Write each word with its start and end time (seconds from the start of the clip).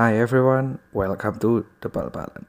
Hi 0.00 0.16
everyone, 0.16 0.80
welcome 0.96 1.36
to 1.44 1.68
The 1.84 1.92
Bal-Balan. 1.92 2.48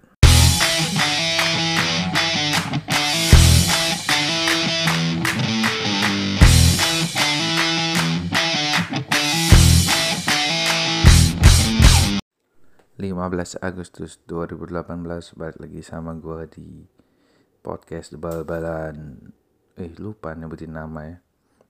belas 12.95 13.59
Agustus 13.59 14.23
2018 14.31 15.35
balik 15.35 15.59
lagi 15.59 15.83
sama 15.83 16.15
gue 16.15 16.47
di 16.47 16.87
podcast 17.59 18.15
The 18.15 18.19
Bal-Balan 18.23 19.27
eh 19.75 19.91
lupa 19.99 20.31
nyebutin 20.39 20.71
nama 20.71 21.03
ya. 21.03 21.17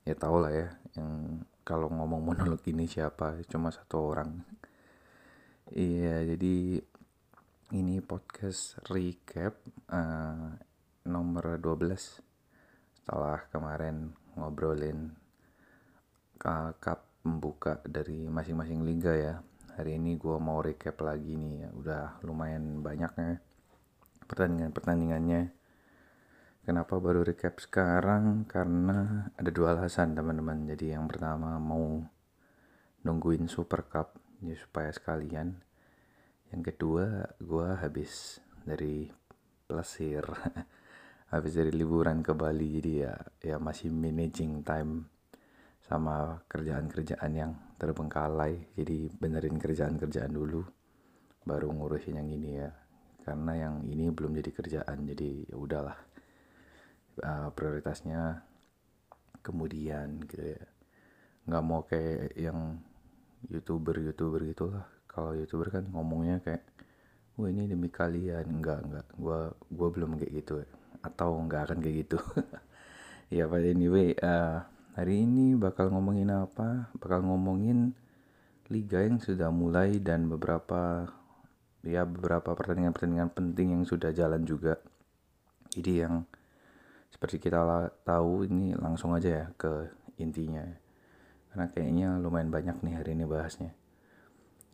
Ya 0.05 0.13
tau 0.13 0.45
lah 0.45 0.53
ya 0.53 0.77
yang 0.93 1.41
kalau 1.65 1.89
ngomong 1.89 2.21
monolog 2.21 2.61
ini 2.69 2.85
siapa 2.85 3.41
cuma 3.49 3.73
satu 3.73 4.13
orang 4.13 4.45
iya 5.71 6.23
jadi 6.23 6.83
ini 7.71 8.03
podcast 8.03 8.79
recap 8.91 9.55
uh, 9.87 10.51
nomor 11.07 11.55
12 11.57 12.99
setelah 12.99 13.39
kemarin 13.47 14.11
ngobrolin 14.35 15.15
cup 16.81 16.99
pembuka 17.21 17.79
dari 17.85 18.25
masing-masing 18.27 18.81
liga 18.83 19.13
ya. 19.13 19.35
Hari 19.77 19.95
ini 19.95 20.17
gue 20.19 20.35
mau 20.41 20.59
recap 20.59 20.99
lagi 21.05 21.37
nih 21.37 21.53
ya. 21.63 21.69
Udah 21.71 22.05
lumayan 22.25 22.83
banyaknya 22.83 23.39
pertandingan-pertandingannya 24.25 25.53
Kenapa 26.61 27.01
baru 27.01 27.25
recap 27.25 27.57
sekarang? 27.57 28.45
Karena 28.45 29.25
ada 29.33 29.49
dua 29.49 29.73
alasan 29.73 30.13
teman-teman. 30.13 30.69
Jadi 30.69 30.93
yang 30.93 31.09
pertama 31.09 31.57
mau 31.57 32.05
nungguin 33.01 33.49
Super 33.49 33.81
Cup 33.89 34.13
ya 34.41 34.55
supaya 34.57 34.89
sekalian. 34.89 35.57
Yang 36.51 36.75
kedua 36.75 37.31
gue 37.39 37.67
habis 37.77 38.43
dari 38.65 39.07
plesir, 39.69 40.25
habis 41.33 41.53
dari 41.55 41.71
liburan 41.71 42.19
ke 42.25 42.35
Bali 42.35 42.81
jadi 42.81 42.93
ya 43.07 43.13
ya 43.39 43.55
masih 43.61 43.93
managing 43.93 44.65
time 44.65 45.07
sama 45.85 46.41
kerjaan-kerjaan 46.49 47.31
yang 47.31 47.51
terbengkalai. 47.79 48.75
Jadi 48.75 49.13
benerin 49.15 49.55
kerjaan-kerjaan 49.61 50.33
dulu, 50.33 50.65
baru 51.47 51.71
ngurusin 51.71 52.19
yang 52.19 52.29
ini 52.29 52.51
ya. 52.59 52.71
Karena 53.21 53.53
yang 53.69 53.75
ini 53.85 54.09
belum 54.09 54.33
jadi 54.33 54.51
kerjaan 54.51 55.05
jadi 55.05 55.53
ya 55.53 55.55
udahlah 55.55 55.97
uh, 57.21 57.49
prioritasnya 57.53 58.41
kemudian 59.41 60.21
gitu 60.25 60.57
ya 60.57 60.61
nggak 61.49 61.63
mau 61.65 61.81
kayak 61.85 62.37
yang 62.37 62.77
youtuber 63.49 63.97
youtuber 63.97 64.41
gitulah. 64.45 64.85
Kalau 65.09 65.33
youtuber 65.33 65.73
kan 65.73 65.83
ngomongnya 65.89 66.43
kayak 66.43 66.63
wah 67.39 67.47
ini 67.49 67.65
demi 67.65 67.89
kalian. 67.89 68.45
Enggak 68.45 68.85
enggak. 68.85 69.07
Gua 69.17 69.49
gua 69.71 69.87
belum 69.89 70.19
kayak 70.19 70.33
gitu 70.43 70.61
ya. 70.61 70.69
atau 71.01 71.33
enggak 71.41 71.65
akan 71.69 71.79
kayak 71.81 71.97
gitu. 72.05 72.19
Ya 73.31 73.47
but 73.47 73.63
anyway 73.63 74.11
uh, 74.19 74.59
hari 74.91 75.23
ini 75.23 75.55
bakal 75.55 75.87
ngomongin 75.87 76.27
apa? 76.35 76.91
Bakal 76.99 77.23
ngomongin 77.23 77.95
liga 78.67 79.07
yang 79.07 79.23
sudah 79.23 79.47
mulai 79.47 80.03
dan 80.03 80.27
beberapa 80.27 81.07
ya 81.79 82.03
beberapa 82.03 82.51
pertandingan-pertandingan 82.51 83.31
penting 83.31 83.71
yang 83.71 83.83
sudah 83.87 84.11
jalan 84.11 84.43
juga. 84.43 84.83
Jadi 85.71 86.03
yang 86.03 86.27
seperti 87.07 87.39
kita 87.39 87.87
tahu 88.03 88.51
ini 88.51 88.75
langsung 88.75 89.15
aja 89.15 89.29
ya 89.31 89.47
ke 89.55 89.87
intinya 90.19 90.63
karena 91.51 91.67
kayaknya 91.67 92.07
lumayan 92.15 92.47
banyak 92.47 92.79
nih 92.79 92.95
hari 92.95 93.11
ini 93.11 93.27
bahasnya. 93.27 93.75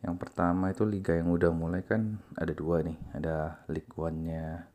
Yang 0.05 0.15
pertama 0.21 0.69
itu 0.69 0.85
liga 0.85 1.17
yang 1.17 1.33
udah 1.33 1.49
mulai 1.49 1.81
kan 1.81 2.21
ada 2.37 2.53
dua 2.53 2.85
nih. 2.85 3.01
Ada 3.17 3.65
League 3.65 3.89
One-nya 3.97 4.69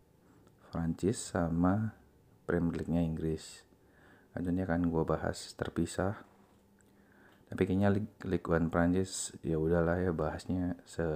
Prancis 0.67 1.31
sama 1.31 1.95
Premier 2.43 2.83
League-nya 2.83 3.07
Inggris. 3.07 3.63
Akhirnya 4.35 4.67
kan 4.67 4.83
gue 4.83 5.03
bahas 5.07 5.55
terpisah. 5.55 6.27
Tapi 7.47 7.63
kayaknya 7.71 7.95
League, 7.95 8.19
League 8.27 8.49
One 8.51 8.67
Prancis 8.67 9.31
ya 9.47 9.63
udahlah 9.63 10.03
ya 10.03 10.11
bahasnya 10.11 10.75
se 10.83 11.07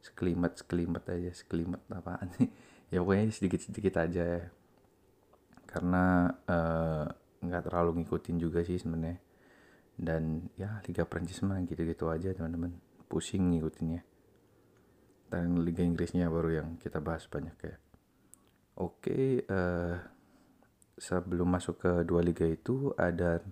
sekelimat 0.00 0.56
sekelimat 0.56 1.04
aja 1.12 1.28
sekelimat 1.36 1.84
apaan 1.92 2.32
sih? 2.40 2.48
Ya 2.90 3.06
pokoknya 3.06 3.30
sedikit 3.30 3.62
sedikit 3.62 4.02
aja 4.02 4.22
ya. 4.26 4.44
Karena 5.62 6.26
eh, 6.50 7.06
nggak 7.38 7.62
uh, 7.62 7.66
terlalu 7.70 8.02
ngikutin 8.02 8.36
juga 8.42 8.66
sih 8.66 8.82
sebenarnya 8.82 9.29
dan 10.00 10.48
ya 10.56 10.80
Liga 10.88 11.04
Prancis 11.04 11.44
mah 11.44 11.60
gitu-gitu 11.68 12.08
aja 12.08 12.32
teman-teman. 12.32 12.72
Pusing 13.04 13.52
ngikutinnya. 13.52 14.00
Dan 15.28 15.60
Liga 15.60 15.84
Inggrisnya 15.84 16.32
baru 16.32 16.64
yang 16.64 16.68
kita 16.80 17.04
bahas 17.04 17.28
banyak 17.28 17.56
ya. 17.60 17.76
Oke 18.80 19.44
uh, 19.44 20.00
sebelum 20.96 21.52
masuk 21.52 21.84
ke 21.84 21.92
dua 22.08 22.24
liga 22.24 22.48
itu 22.48 22.96
ada 22.96 23.44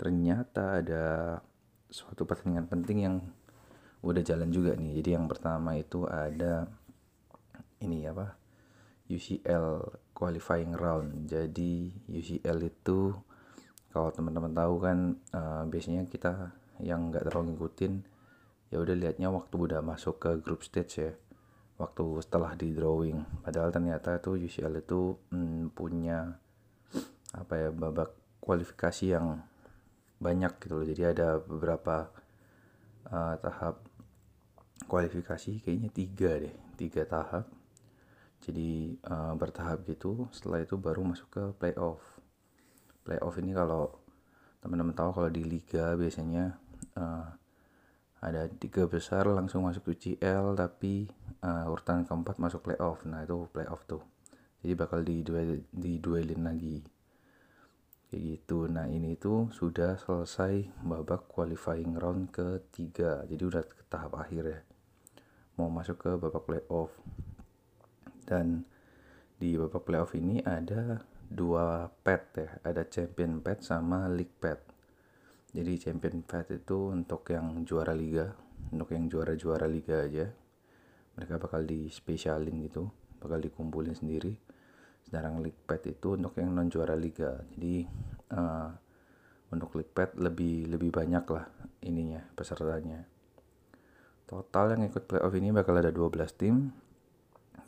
ternyata 0.00 0.80
ada 0.80 1.04
suatu 1.92 2.24
pertandingan 2.24 2.68
penting 2.68 2.98
yang 3.04 3.16
udah 4.00 4.22
jalan 4.24 4.48
juga 4.48 4.72
nih. 4.76 5.04
Jadi 5.04 5.10
yang 5.12 5.28
pertama 5.28 5.76
itu 5.76 6.08
ada 6.08 6.64
ini 7.84 8.08
apa? 8.08 8.36
UCL 9.06 9.66
qualifying 10.16 10.72
round. 10.72 11.28
Jadi 11.28 11.92
UCL 12.08 12.58
itu 12.64 13.12
kalau 13.96 14.12
teman-teman 14.12 14.52
tahu 14.52 14.74
kan 14.76 15.16
uh, 15.32 15.64
biasanya 15.64 16.04
kita 16.04 16.52
yang 16.84 17.08
nggak 17.08 17.32
terlalu 17.32 17.56
ngikutin 17.56 18.04
ya 18.68 18.76
udah 18.76 18.92
liatnya 18.92 19.32
waktu 19.32 19.56
udah 19.56 19.80
masuk 19.80 20.20
ke 20.20 20.30
group 20.44 20.60
stage 20.60 21.00
ya. 21.00 21.16
Waktu 21.80 22.04
setelah 22.20 22.52
di 22.52 22.76
drawing. 22.76 23.24
Padahal 23.40 23.72
ternyata 23.72 24.20
tuh 24.20 24.36
UCL 24.36 24.84
itu 24.84 25.16
hmm, 25.32 25.72
punya 25.72 26.28
apa 27.32 27.54
ya 27.56 27.68
babak 27.72 28.12
kualifikasi 28.44 29.16
yang 29.16 29.40
banyak 30.20 30.52
gitu 30.60 30.76
loh. 30.76 30.84
Jadi 30.84 31.02
ada 31.16 31.40
beberapa 31.40 32.12
uh, 33.08 33.34
tahap 33.40 33.80
kualifikasi 34.92 35.64
kayaknya 35.64 35.88
tiga 35.88 36.36
deh 36.36 36.56
tiga 36.76 37.08
tahap. 37.08 37.48
Jadi 38.44 39.00
uh, 39.08 39.32
bertahap 39.40 39.88
gitu 39.88 40.28
setelah 40.36 40.60
itu 40.60 40.76
baru 40.76 41.00
masuk 41.00 41.28
ke 41.32 41.44
playoff 41.56 42.25
playoff 43.06 43.38
ini 43.38 43.54
kalau 43.54 43.94
teman-teman 44.58 44.98
tahu 44.98 45.14
kalau 45.14 45.30
di 45.30 45.46
liga 45.46 45.94
biasanya 45.94 46.58
uh, 46.98 47.30
ada 48.18 48.50
tiga 48.50 48.90
besar 48.90 49.30
langsung 49.30 49.62
masuk 49.62 49.94
UCL 49.94 50.58
tapi 50.58 51.06
uh, 51.46 51.70
urutan 51.70 52.02
keempat 52.02 52.42
masuk 52.42 52.66
playoff. 52.66 53.06
Nah 53.06 53.22
itu 53.22 53.46
playoff 53.54 53.86
tuh. 53.86 54.02
Jadi 54.66 54.72
bakal 54.74 55.06
diduel 55.06 55.62
diduelin 55.70 56.42
lagi. 56.42 56.82
Kayak 58.10 58.22
gitu. 58.26 58.66
Nah 58.66 58.90
ini 58.90 59.14
tuh 59.14 59.54
sudah 59.54 59.94
selesai 60.00 60.66
babak 60.82 61.30
qualifying 61.30 61.94
round 61.94 62.34
ketiga. 62.34 63.22
Jadi 63.30 63.42
udah 63.46 63.62
ke 63.62 63.86
tahap 63.86 64.18
akhir 64.18 64.42
ya. 64.42 64.60
Mau 65.60 65.70
masuk 65.70 66.02
ke 66.02 66.10
babak 66.18 66.42
playoff. 66.42 66.90
Dan 68.26 68.66
di 69.38 69.54
babak 69.54 69.86
playoff 69.86 70.16
ini 70.18 70.42
ada 70.42 71.04
dua 71.26 71.90
pet 71.90 72.22
ya. 72.38 72.50
Ada 72.62 72.86
champion 72.86 73.42
pet 73.42 73.62
sama 73.62 74.06
league 74.10 74.36
pet. 74.38 74.60
Jadi 75.52 75.72
champion 75.80 76.20
pet 76.20 76.52
itu 76.52 76.92
untuk 76.92 77.26
yang 77.32 77.64
juara 77.64 77.96
liga 77.96 78.46
untuk 78.72 78.94
yang 78.94 79.06
juara-juara 79.06 79.66
liga 79.70 80.02
aja. 80.02 80.26
Mereka 81.16 81.40
bakal 81.40 81.64
di 81.64 81.88
spesialin 81.88 82.66
gitu 82.66 82.90
bakal 83.22 83.40
dikumpulin 83.40 83.96
sendiri. 83.96 84.34
Sedangkan 85.06 85.40
league 85.40 85.62
pet 85.64 85.82
itu 85.86 86.18
untuk 86.18 86.34
yang 86.36 86.52
non 86.52 86.68
juara 86.68 86.98
liga. 86.98 87.40
Jadi 87.54 87.86
uh, 88.34 88.70
untuk 89.54 89.78
league 89.78 89.92
pet 89.94 90.14
lebih 90.18 90.66
lebih 90.70 90.90
banyak 90.90 91.24
lah 91.30 91.46
ininya 91.86 92.20
pesertanya. 92.34 93.06
Total 94.26 94.74
yang 94.74 94.82
ikut 94.90 95.06
playoff 95.06 95.34
ini 95.38 95.54
bakal 95.54 95.78
ada 95.78 95.94
12 95.94 96.10
tim 96.34 96.74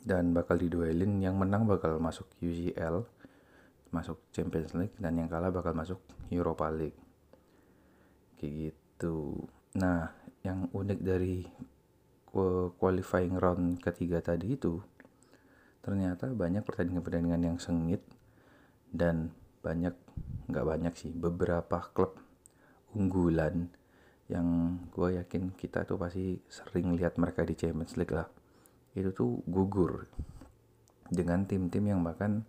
dan 0.03 0.35
bakal 0.35 0.59
diduelin. 0.59 1.23
Yang 1.23 1.35
menang 1.39 1.63
bakal 1.63 1.97
masuk 2.03 2.27
UCL 2.43 3.07
masuk 3.89 4.21
Champions 4.33 4.73
League 4.77 4.95
dan 4.97 5.17
yang 5.17 5.29
kalah 5.29 5.49
bakal 5.49 5.73
masuk 5.73 5.99
Europa 6.29 6.69
League. 6.69 6.97
Kayak 8.37 8.53
gitu. 8.73 9.45
Nah 9.77 10.13
yang 10.45 10.71
unik 10.71 10.99
dari 11.03 11.43
qualifying 12.77 13.35
round 13.35 13.81
ketiga 13.81 14.21
tadi 14.21 14.53
itu 14.53 14.79
ternyata 15.81 16.29
banyak 16.29 16.61
pertandingan-pertandingan 16.61 17.41
yang 17.49 17.57
sengit 17.57 18.05
dan 18.93 19.33
banyak 19.65 19.95
nggak 20.49 20.65
banyak 20.65 20.93
sih 20.93 21.09
beberapa 21.09 21.81
klub 21.93 22.17
unggulan 22.93 23.69
yang 24.29 24.77
gue 24.93 25.17
yakin 25.17 25.57
kita 25.57 25.89
tuh 25.89 25.97
pasti 25.97 26.37
sering 26.45 26.93
lihat 26.93 27.17
mereka 27.17 27.41
di 27.41 27.57
Champions 27.57 27.97
League 27.97 28.13
lah. 28.13 28.29
Itu 28.93 29.09
tuh 29.09 29.41
gugur 29.49 30.05
dengan 31.09 31.49
tim-tim 31.49 31.89
yang 31.89 32.05
bahkan 32.05 32.45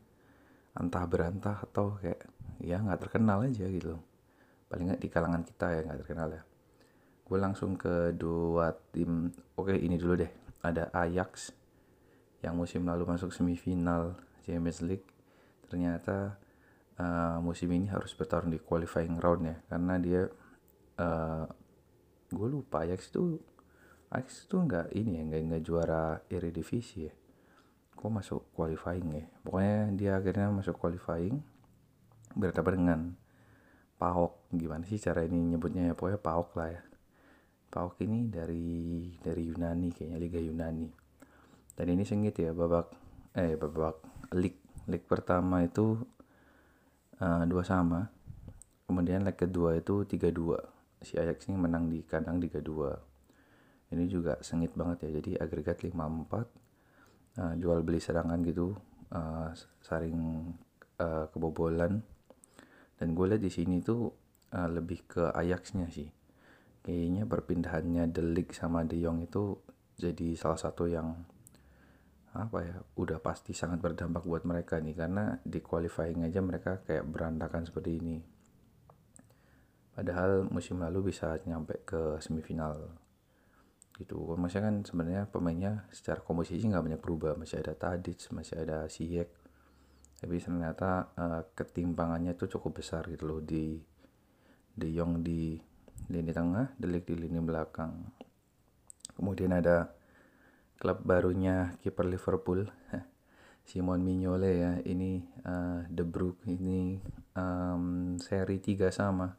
entah 0.76 1.04
berantah 1.06 1.58
atau 1.66 1.98
kayak 1.98 2.22
ya 2.62 2.78
nggak 2.78 3.00
terkenal 3.08 3.42
aja 3.42 3.66
gitu. 3.66 3.98
Paling 4.70 4.94
nggak 4.94 5.02
di 5.02 5.08
kalangan 5.10 5.42
kita 5.42 5.66
ya 5.74 5.80
nggak 5.86 6.00
terkenal 6.06 6.28
ya. 6.30 6.42
Gue 7.26 7.38
langsung 7.38 7.78
ke 7.78 8.14
dua 8.14 8.74
tim 8.94 9.30
oke 9.58 9.74
ini 9.74 9.96
dulu 9.98 10.14
deh. 10.20 10.32
Ada 10.60 10.92
Ajax 10.92 11.50
yang 12.44 12.56
musim 12.56 12.84
lalu 12.84 13.08
masuk 13.08 13.32
semifinal 13.32 14.18
Champions 14.44 14.80
League. 14.84 15.06
Ternyata 15.70 16.36
uh, 17.00 17.38
musim 17.40 17.72
ini 17.72 17.88
harus 17.88 18.12
bertarung 18.12 18.52
di 18.52 18.60
qualifying 18.60 19.16
round 19.16 19.42
ya 19.48 19.56
karena 19.72 19.94
dia 19.96 20.22
uh, 21.00 21.44
gue 22.30 22.48
lupa 22.48 22.84
Ajax 22.84 23.10
itu 23.10 23.40
Ajax 24.12 24.46
itu 24.46 24.56
nggak 24.60 24.86
ini 24.94 25.18
ya 25.18 25.22
nggak 25.26 25.40
nggak 25.50 25.62
juara 25.64 26.04
Eredivisie 26.28 27.10
ya 27.10 27.12
kok 28.00 28.08
masuk 28.08 28.48
qualifying 28.56 29.08
ya? 29.12 29.24
Pokoknya 29.44 29.78
dia 29.92 30.10
akhirnya 30.16 30.48
masuk 30.48 30.80
qualifying 30.80 31.44
berhadapan 32.32 32.72
dengan 32.80 33.00
PAOK 34.00 34.56
gimana 34.56 34.88
sih 34.88 34.96
cara 34.96 35.20
ini 35.28 35.52
nyebutnya 35.52 35.92
ya? 35.92 35.94
Pokoknya 35.94 36.16
PAOK 36.16 36.48
lah 36.56 36.68
ya. 36.72 36.82
PAOK 37.68 37.94
ini 38.08 38.18
dari 38.32 38.68
dari 39.20 39.42
Yunani 39.52 39.92
kayaknya 39.92 40.16
Liga 40.16 40.40
Yunani. 40.40 40.88
Dan 41.76 41.86
ini 41.92 42.08
sengit 42.08 42.40
ya 42.40 42.56
babak 42.56 42.88
eh 43.36 43.54
babak 43.60 44.00
leg 44.32 44.56
leg 44.88 45.04
pertama 45.04 45.60
itu 45.60 46.00
uh, 47.20 47.44
dua 47.44 47.62
sama. 47.62 48.08
Kemudian 48.88 49.22
leg 49.28 49.36
kedua 49.36 49.76
itu 49.76 50.08
tiga 50.08 50.32
dua. 50.32 50.58
Si 51.04 51.20
Ajax 51.20 51.52
ini 51.52 51.60
menang 51.60 51.92
di 51.92 52.00
kandang 52.02 52.40
tiga 52.40 52.64
dua. 52.64 52.96
Ini 53.92 54.08
juga 54.08 54.40
sengit 54.40 54.72
banget 54.72 55.04
ya 55.04 55.20
jadi 55.20 55.42
agregat 55.44 55.82
54 55.82 56.59
uh, 57.38 57.54
jual 57.54 57.84
beli 57.86 58.02
serangan 58.02 58.40
gitu 58.42 58.74
uh, 59.14 59.50
saring 59.82 60.50
uh, 60.98 61.26
kebobolan. 61.30 62.02
Dan 62.96 63.16
gue 63.16 63.26
lihat 63.32 63.42
di 63.42 63.52
sini 63.52 63.80
tuh 63.80 64.10
uh, 64.52 64.68
lebih 64.68 65.06
ke 65.06 65.22
Ajaxnya 65.30 65.88
sih. 65.88 66.08
Kayaknya 66.80 67.28
perpindahannya 67.28 68.08
Delik 68.08 68.56
sama 68.56 68.84
De 68.88 68.96
Jong 68.96 69.24
itu 69.24 69.56
jadi 70.00 70.32
salah 70.32 70.56
satu 70.56 70.88
yang 70.88 71.12
apa 72.30 72.62
ya 72.62 72.78
udah 72.94 73.18
pasti 73.18 73.50
sangat 73.50 73.82
berdampak 73.82 74.24
buat 74.24 74.44
mereka 74.48 74.80
nih. 74.80 74.96
Karena 74.96 75.36
di 75.40 75.60
qualifying 75.60 76.24
aja 76.24 76.40
mereka 76.40 76.80
kayak 76.84 77.04
berantakan 77.08 77.64
seperti 77.68 77.90
ini. 78.00 78.16
Padahal 79.90 80.48
musim 80.48 80.80
lalu 80.80 81.12
bisa 81.12 81.36
nyampe 81.44 81.84
ke 81.84 82.16
semifinal 82.24 82.99
gitu. 84.00 84.16
Maksudnya 84.40 84.72
kan 84.72 84.76
sebenarnya 84.88 85.22
pemainnya 85.28 85.84
secara 85.92 86.24
komposisi 86.24 86.64
nggak 86.64 86.84
banyak 86.88 87.00
berubah. 87.04 87.36
Masih 87.36 87.60
ada 87.60 87.76
Tadic 87.76 88.24
masih 88.32 88.64
ada 88.64 88.88
Siyek 88.88 89.28
tapi 90.20 90.36
ternyata 90.36 91.16
uh, 91.16 91.42
ketimpangannya 91.56 92.36
itu 92.36 92.44
cukup 92.44 92.84
besar 92.84 93.08
gitu 93.08 93.24
loh 93.24 93.40
di 93.40 93.80
De 94.76 94.92
Jong 94.92 95.24
di 95.24 95.56
lini 96.12 96.32
tengah 96.32 96.76
Delik 96.76 97.08
di 97.08 97.16
lini 97.16 97.40
belakang. 97.40 98.04
Kemudian 99.16 99.56
ada 99.56 99.96
klub 100.76 101.00
barunya 101.08 101.72
kiper 101.80 102.04
Liverpool 102.04 102.68
Simon 103.68 104.04
Mignolet 104.04 104.56
ya. 104.60 104.72
Ini 104.84 105.24
uh, 105.48 105.88
De 105.88 106.04
Bruyne 106.04 106.44
ini 106.52 107.00
um, 107.32 108.16
seri 108.20 108.60
3 108.60 108.92
sama 108.92 109.32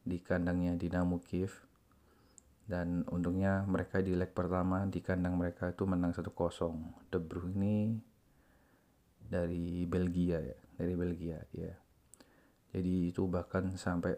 di 0.00 0.24
kandangnya 0.24 0.72
Dinamo 0.80 1.20
Kiev 1.20 1.67
dan 2.68 3.08
untungnya 3.08 3.64
mereka 3.64 4.04
di 4.04 4.12
leg 4.12 4.36
pertama 4.36 4.84
di 4.84 5.00
kandang 5.00 5.40
mereka 5.40 5.72
itu 5.72 5.88
menang 5.88 6.12
1-0 6.12 6.28
De 7.08 7.18
Bruyne 7.18 7.96
dari 9.24 9.88
Belgia 9.88 10.38
ya 10.44 10.58
dari 10.76 10.92
Belgia 10.92 11.40
ya 11.56 11.72
jadi 12.68 13.08
itu 13.08 13.24
bahkan 13.24 13.72
sampai 13.80 14.14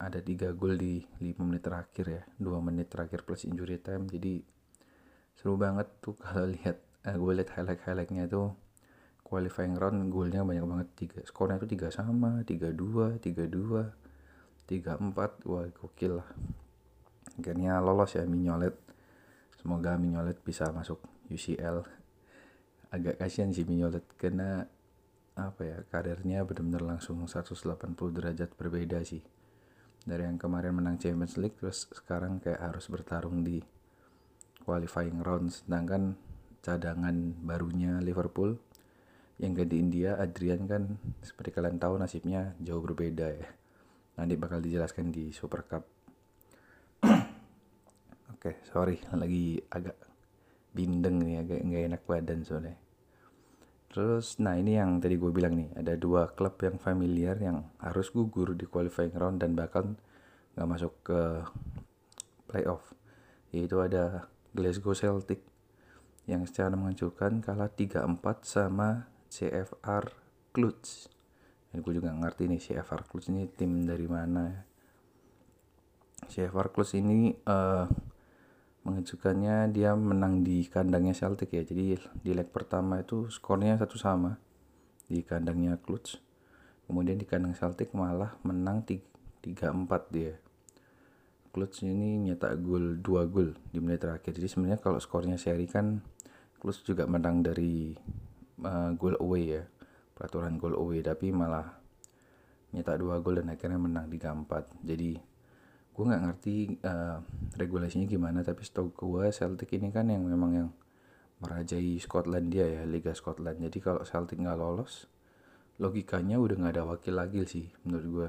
ada 0.00 0.16
tiga 0.24 0.56
gol 0.56 0.80
di 0.80 1.04
5 1.20 1.36
menit 1.44 1.60
terakhir 1.60 2.06
ya 2.08 2.22
2 2.40 2.66
menit 2.66 2.88
terakhir 2.88 3.28
plus 3.28 3.44
injury 3.44 3.76
time. 3.76 4.08
Jadi 4.08 4.40
seru 5.36 5.60
banget 5.60 5.88
tuh 6.00 6.16
kalau 6.22 6.48
lihat 6.48 6.80
uh, 7.04 7.16
gue 7.16 7.32
lihat 7.36 7.52
highlight 7.52 7.84
highlightnya 7.84 8.24
tuh 8.24 8.56
qualifying 9.20 9.76
round 9.76 10.08
golnya 10.08 10.40
banyak 10.40 10.64
banget. 10.64 10.88
Tiga 10.96 11.20
skornya 11.28 11.60
itu 11.60 11.68
tiga 11.68 11.92
sama 11.92 12.40
tiga 12.48 12.72
dua 12.72 13.20
tiga 13.20 13.44
dua 13.44 13.92
tiga 14.64 14.96
empat. 14.96 15.44
Wah 15.44 15.68
gokil 15.68 16.24
lah 16.24 16.28
akhirnya 17.38 17.78
lolos 17.78 18.18
ya 18.18 18.26
Mignolet 18.26 18.74
semoga 19.60 19.94
Mignolet 20.00 20.40
bisa 20.42 20.72
masuk 20.74 20.98
UCL 21.30 22.00
agak 22.90 23.22
kasihan 23.22 23.54
sih 23.54 23.62
Mignolet 23.62 24.02
karena 24.18 24.66
apa 25.38 25.62
ya 25.62 25.78
karirnya 25.88 26.42
benar-benar 26.42 26.96
langsung 26.96 27.22
180 27.24 27.56
derajat 28.12 28.50
berbeda 28.58 29.00
sih. 29.06 29.22
Dari 30.00 30.26
yang 30.26 30.40
kemarin 30.40 30.74
menang 30.74 30.96
Champions 30.98 31.38
League 31.38 31.56
terus 31.60 31.86
sekarang 31.92 32.40
kayak 32.42 32.60
harus 32.60 32.88
bertarung 32.90 33.44
di 33.44 33.62
qualifying 34.64 35.20
round 35.22 35.52
sedangkan 35.52 36.16
cadangan 36.60 37.36
barunya 37.40 38.00
Liverpool 38.00 38.58
yang 39.40 39.56
di 39.56 39.76
India 39.80 40.20
Adrian 40.20 40.68
kan 40.68 41.00
seperti 41.24 41.56
kalian 41.56 41.80
tahu 41.80 41.96
nasibnya 41.96 42.52
jauh 42.60 42.84
berbeda 42.84 43.28
ya. 43.32 43.48
Nanti 44.20 44.36
bakal 44.36 44.60
dijelaskan 44.60 45.08
di 45.08 45.32
Super 45.32 45.64
Cup 45.64 45.88
Oke, 48.40 48.56
okay, 48.56 48.72
sorry, 48.72 48.96
lagi 49.12 49.60
agak 49.68 50.00
bindeng 50.72 51.20
nih, 51.20 51.44
agak 51.44 51.60
nggak 51.60 51.84
enak 51.92 52.02
badan 52.08 52.40
soalnya. 52.40 52.72
Terus, 53.92 54.40
nah 54.40 54.56
ini 54.56 54.80
yang 54.80 54.96
tadi 54.96 55.20
gue 55.20 55.28
bilang 55.28 55.60
nih, 55.60 55.76
ada 55.76 55.92
dua 55.92 56.32
klub 56.32 56.56
yang 56.64 56.80
familiar 56.80 57.36
yang 57.36 57.68
harus 57.84 58.08
gugur 58.08 58.56
di 58.56 58.64
qualifying 58.64 59.12
round 59.12 59.44
dan 59.44 59.52
bahkan 59.52 59.92
nggak 60.56 60.68
masuk 60.72 60.94
ke 61.04 61.20
playoff. 62.48 62.96
Yaitu 63.52 63.76
ada 63.76 64.32
Glasgow 64.56 64.96
Celtic 64.96 65.44
yang 66.24 66.48
secara 66.48 66.72
menghancurkan 66.80 67.44
kalah 67.44 67.68
3-4 67.68 68.24
sama 68.40 69.12
CFR 69.28 70.16
Cluj. 70.56 71.12
Dan 71.68 71.84
gue 71.84 71.92
juga 71.92 72.08
ngerti 72.08 72.48
nih 72.48 72.60
CFR 72.64 73.04
Cluj 73.04 73.28
ini 73.36 73.52
tim 73.52 73.84
dari 73.84 74.08
mana 74.08 74.42
ya. 74.48 74.60
CFR 76.24 76.72
Cluj 76.72 76.96
ini 76.96 77.36
uh, 77.44 78.09
mengejutkannya 78.90 79.70
dia 79.70 79.94
menang 79.94 80.42
di 80.42 80.66
kandangnya 80.66 81.14
Celtic 81.14 81.54
ya. 81.54 81.62
Jadi 81.62 81.94
di 81.96 82.30
leg 82.34 82.50
pertama 82.50 82.98
itu 82.98 83.30
skornya 83.30 83.78
satu 83.78 83.94
sama 83.94 84.34
di 85.06 85.22
kandangnya 85.22 85.78
Cluj. 85.78 86.18
Kemudian 86.90 87.14
di 87.14 87.24
kandang 87.24 87.54
Celtic 87.54 87.94
malah 87.94 88.34
menang 88.42 88.82
3-4 88.82 89.46
dia. 90.10 90.34
Cluj 91.54 91.86
ini 91.86 92.18
nyetak 92.18 92.58
gol 92.62 92.98
2 92.98 93.30
gol 93.30 93.54
di 93.70 93.78
menit 93.78 94.02
terakhir. 94.02 94.34
Jadi 94.34 94.46
sebenarnya 94.50 94.82
kalau 94.82 94.98
skornya 94.98 95.38
seri 95.38 95.70
kan 95.70 96.02
Cluj 96.58 96.82
juga 96.82 97.06
menang 97.06 97.46
dari 97.46 97.94
uh, 98.66 98.90
gol 98.98 99.14
away 99.22 99.58
ya. 99.58 99.62
Peraturan 100.18 100.58
gol 100.58 100.74
away 100.74 101.00
tapi 101.00 101.30
malah 101.30 101.80
nyetak 102.70 103.02
2 103.02 103.22
gol 103.22 103.42
dan 103.42 103.50
akhirnya 103.50 103.78
menang 103.82 104.06
3-4 104.06 104.86
jadi 104.86 105.18
gue 106.00 106.08
nggak 106.08 106.24
ngerti 106.24 106.56
uh, 106.80 107.20
regulasinya 107.60 108.08
gimana 108.08 108.40
tapi 108.40 108.64
setahu 108.64 108.88
gue 108.96 109.28
Celtic 109.36 109.68
ini 109.76 109.92
kan 109.92 110.08
yang 110.08 110.24
memang 110.24 110.50
yang 110.56 110.68
merajai 111.44 112.00
Skotlandia 112.00 112.64
ya 112.64 112.82
Liga 112.88 113.12
Scotland. 113.12 113.60
Jadi 113.60 113.84
kalau 113.84 114.00
Celtic 114.08 114.40
nggak 114.40 114.56
lolos 114.56 115.04
logikanya 115.76 116.40
udah 116.40 116.56
nggak 116.56 116.72
ada 116.72 116.84
wakil 116.88 117.20
lagi 117.20 117.44
sih 117.44 117.68
menurut 117.84 118.08
gue 118.08 118.28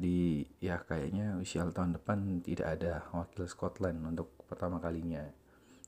di 0.00 0.40
ya 0.60 0.80
kayaknya 0.80 1.36
usia 1.36 1.68
tahun 1.68 2.00
depan 2.00 2.40
tidak 2.40 2.80
ada 2.80 3.04
wakil 3.12 3.44
Scotland 3.44 4.00
untuk 4.08 4.32
pertama 4.48 4.80
kalinya. 4.80 5.28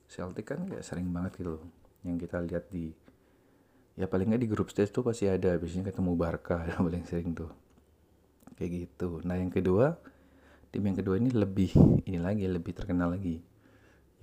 Celtic 0.05 0.45
kan 0.45 0.69
kayak 0.69 0.85
sering 0.85 1.09
banget 1.09 1.41
gitu 1.41 1.57
yang 2.05 2.21
kita 2.21 2.37
lihat 2.37 2.69
di 2.69 2.93
ya 3.97 4.05
paling 4.05 4.29
nggak 4.29 4.45
di 4.45 4.49
grup 4.49 4.69
stage 4.69 4.93
tuh 4.93 5.01
pasti 5.01 5.25
ada. 5.25 5.57
Biasanya 5.57 5.89
ketemu 5.89 6.13
Barca 6.13 6.69
paling 6.85 7.01
sering 7.09 7.33
tuh. 7.33 7.49
Kayak 8.61 8.85
gitu. 8.85 9.25
Nah 9.25 9.41
yang 9.41 9.49
kedua 9.49 9.97
tim 10.71 10.87
yang 10.87 10.95
kedua 10.95 11.19
ini 11.19 11.35
lebih 11.35 11.75
ini 12.07 12.15
lagi 12.15 12.47
lebih 12.47 12.71
terkenal 12.71 13.11
lagi 13.11 13.43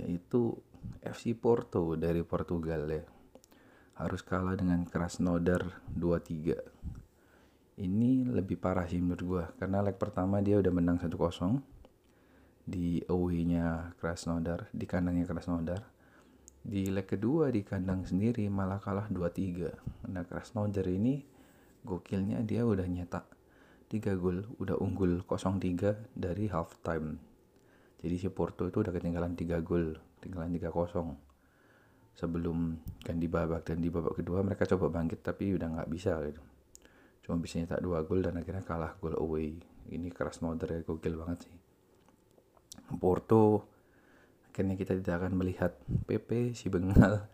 yaitu 0.00 0.56
FC 1.04 1.36
Porto 1.36 1.92
dari 1.92 2.24
Portugal 2.24 2.88
ya. 2.88 3.04
Harus 4.00 4.24
kalah 4.24 4.56
dengan 4.56 4.88
Krasnodar 4.88 5.84
2-3 5.92 7.84
ini 7.84 8.26
lebih 8.26 8.56
parah 8.58 8.88
sih 8.88 8.98
menurut 8.98 9.22
gue 9.22 9.44
karena 9.60 9.84
leg 9.84 10.00
pertama 10.00 10.40
dia 10.42 10.58
udah 10.58 10.72
menang 10.72 10.98
1-0 10.98 11.14
di 12.64 13.04
away-nya 13.06 13.94
Krasnodar 14.00 14.72
di 14.72 14.88
kandangnya 14.88 15.28
Krasnodar. 15.28 15.84
Di 16.58 16.88
leg 16.88 17.06
kedua 17.06 17.52
di 17.52 17.60
kandang 17.60 18.08
sendiri 18.08 18.48
malah 18.48 18.80
kalah 18.80 19.06
2-3 19.12 20.08
nah 20.08 20.24
Krasnodar 20.24 20.88
ini 20.88 21.20
gokilnya 21.84 22.40
dia 22.40 22.64
udah 22.64 22.88
nyetak 22.88 23.27
3 23.88 24.20
gol 24.20 24.44
udah 24.60 24.76
unggul 24.78 25.24
0-3 25.24 26.16
dari 26.16 26.46
half 26.52 26.76
time 26.84 27.18
jadi 27.98 28.14
si 28.14 28.28
Porto 28.30 28.68
itu 28.68 28.84
udah 28.84 28.92
ketinggalan 28.94 29.34
3 29.34 29.58
gol 29.64 29.96
ketinggalan 30.20 30.52
3-0 30.54 31.28
sebelum 32.18 32.74
ganti 33.06 33.30
babak 33.30 33.62
dan 33.62 33.78
di 33.78 33.94
babak 33.94 34.18
kedua 34.18 34.42
mereka 34.42 34.66
coba 34.66 34.90
bangkit 34.90 35.22
tapi 35.22 35.54
udah 35.54 35.70
nggak 35.78 35.86
bisa 35.86 36.18
gitu. 36.26 36.42
Cuma 37.22 37.38
bisa 37.38 37.62
nyetak 37.62 37.78
2 37.78 37.94
gol 38.10 38.26
dan 38.26 38.34
akhirnya 38.34 38.66
kalah 38.66 38.98
gol 38.98 39.14
away. 39.14 39.54
Ini 39.86 40.10
keras 40.10 40.42
ya 40.42 40.82
gokil 40.82 41.14
banget 41.14 41.46
sih. 41.46 41.54
Porto 42.98 43.70
akhirnya 44.50 44.74
kita 44.74 44.98
tidak 44.98 45.22
akan 45.22 45.38
melihat 45.38 45.78
PP 46.10 46.58
si 46.58 46.66
Bengal. 46.66 47.30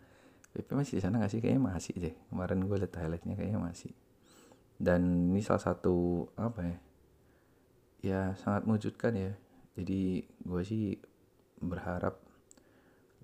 PP 0.52 0.68
masih 0.76 1.00
di 1.00 1.02
sana 1.02 1.16
nggak 1.16 1.32
sih? 1.32 1.40
Kayaknya 1.40 1.62
masih 1.64 1.94
deh. 1.96 2.14
Kemarin 2.28 2.68
gue 2.68 2.76
lihat 2.84 2.92
highlightnya 3.00 3.34
kayaknya 3.40 3.60
masih 3.64 3.96
dan 4.84 5.32
ini 5.32 5.40
salah 5.40 5.64
satu 5.72 6.28
apa 6.36 6.60
ya 6.60 6.76
ya 8.04 8.20
sangat 8.36 8.68
mengejutkan 8.68 9.16
ya. 9.16 9.32
Jadi 9.74 10.20
gue 10.44 10.62
sih 10.62 10.92
berharap 11.56 12.20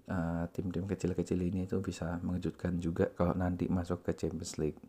uh, 0.09 0.49
tim-tim 0.57 0.89
kecil-kecil 0.89 1.37
ini 1.37 1.69
itu 1.69 1.77
bisa 1.85 2.17
mengejutkan 2.25 2.81
juga 2.81 3.13
kalau 3.13 3.37
nanti 3.37 3.69
masuk 3.69 4.01
ke 4.01 4.17
Champions 4.17 4.57
League. 4.57 4.81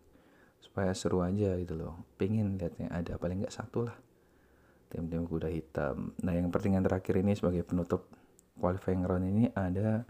Supaya 0.63 0.95
seru 0.95 1.19
aja 1.19 1.59
gitu 1.59 1.75
loh. 1.75 2.07
Pengen 2.15 2.55
lihatnya 2.55 2.87
ada 2.87 3.19
paling 3.19 3.43
nggak 3.43 3.51
satu 3.51 3.91
lah. 3.91 3.97
Tim-tim 4.87 5.27
kuda 5.27 5.51
hitam. 5.51 6.15
Nah 6.23 6.33
yang 6.39 6.47
pertandingan 6.47 6.87
terakhir 6.87 7.19
ini 7.19 7.35
sebagai 7.35 7.67
penutup 7.67 8.07
qualifying 8.55 9.03
round 9.03 9.27
ini 9.27 9.51
ada 9.51 10.07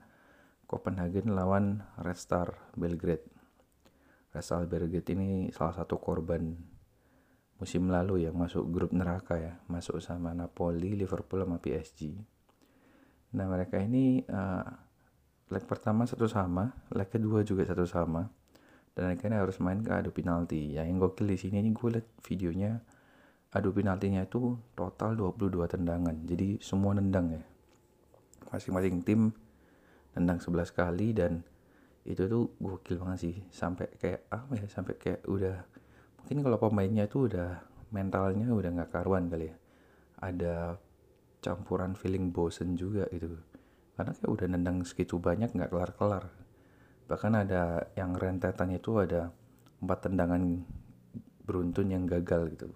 Copenhagen 0.69 1.33
lawan 1.33 1.81
Red 1.99 2.19
Star 2.21 2.47
Belgrade 2.77 3.40
Star 4.39 4.63
Belgrade 4.63 5.11
ini 5.11 5.51
salah 5.51 5.75
satu 5.75 5.99
korban 5.99 6.55
musim 7.59 7.91
lalu 7.91 8.25
yang 8.25 8.39
masuk 8.39 8.63
grup 8.71 8.95
neraka 8.95 9.35
ya 9.37 9.53
masuk 9.67 9.99
sama 9.99 10.31
Napoli 10.31 10.95
Liverpool 10.95 11.43
sama 11.43 11.59
PSG 11.59 12.15
nah 13.35 13.45
mereka 13.47 13.79
ini 13.79 14.23
uh, 14.27 14.65
leg 15.51 15.63
pertama 15.67 16.07
satu 16.07 16.31
sama 16.31 16.71
leg 16.95 17.11
kedua 17.11 17.43
juga 17.43 17.67
satu 17.67 17.83
sama 17.83 18.31
dan 18.91 19.15
akhirnya 19.15 19.39
harus 19.39 19.57
main 19.63 19.79
ke 19.79 19.91
adu 19.91 20.11
penalti. 20.11 20.75
Ya 20.75 20.83
yang 20.83 20.99
gokil 20.99 21.31
di 21.31 21.37
sini 21.39 21.63
ini 21.63 21.71
gue 21.71 21.89
liat 21.95 22.07
videonya 22.27 22.83
adu 23.55 23.71
penaltinya 23.71 24.23
itu 24.23 24.59
total 24.75 25.15
22 25.15 25.63
tendangan. 25.71 26.15
Jadi 26.27 26.59
semua 26.59 26.95
nendang 26.95 27.39
ya. 27.39 27.43
Masing-masing 28.51 28.99
tim 29.07 29.31
nendang 30.11 30.43
11 30.43 30.75
kali 30.75 31.15
dan 31.15 31.47
itu 32.01 32.25
tuh 32.25 32.57
gokil 32.57 32.97
banget 32.97 33.19
sih. 33.29 33.35
Sampai 33.53 33.89
kayak 33.97 34.25
apa 34.33 34.51
ya 34.57 34.65
sampai 34.65 34.95
kayak 34.97 35.21
udah 35.29 35.57
mungkin 36.21 36.37
kalau 36.41 36.57
pemainnya 36.57 37.05
itu 37.05 37.29
udah 37.29 37.61
mentalnya 37.93 38.49
udah 38.49 38.69
nggak 38.81 38.91
karuan 38.93 39.29
kali 39.29 39.53
ya. 39.53 39.55
Ada 40.21 40.55
campuran 41.41 41.93
feeling 41.93 42.33
bosen 42.33 42.73
juga 42.77 43.05
gitu. 43.13 43.37
Karena 43.97 44.11
kayak 44.17 44.31
udah 44.31 44.47
nendang 44.49 44.81
segitu 44.81 45.21
banyak 45.21 45.53
nggak 45.53 45.69
kelar-kelar. 45.69 46.29
Bahkan 47.05 47.33
ada 47.37 47.91
yang 47.93 48.15
rentetannya 48.17 48.79
itu 48.79 48.97
ada 48.97 49.29
empat 49.81 50.09
tendangan 50.09 50.63
beruntun 51.45 51.91
yang 51.91 52.05
gagal 52.07 52.53
gitu. 52.55 52.69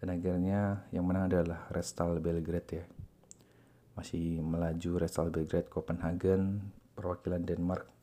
Dan 0.00 0.20
akhirnya 0.20 0.88
yang 0.90 1.06
menang 1.06 1.30
adalah 1.30 1.70
Restal 1.70 2.18
Belgrade 2.18 2.70
ya. 2.82 2.84
Masih 3.94 4.42
melaju 4.42 4.90
Restal 4.98 5.30
Belgrade 5.30 5.70
Copenhagen 5.70 6.72
perwakilan 6.98 7.46
Denmark 7.46 7.93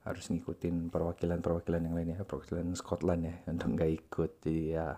harus 0.00 0.32
ngikutin 0.32 0.88
perwakilan-perwakilan 0.88 1.80
yang 1.84 1.94
lainnya 1.94 2.24
perwakilan 2.24 2.72
Scotland 2.72 3.22
ya 3.28 3.34
untuk 3.52 3.68
nggak 3.76 3.90
ikut 4.00 4.30
jadi 4.40 4.64
ya 4.76 4.88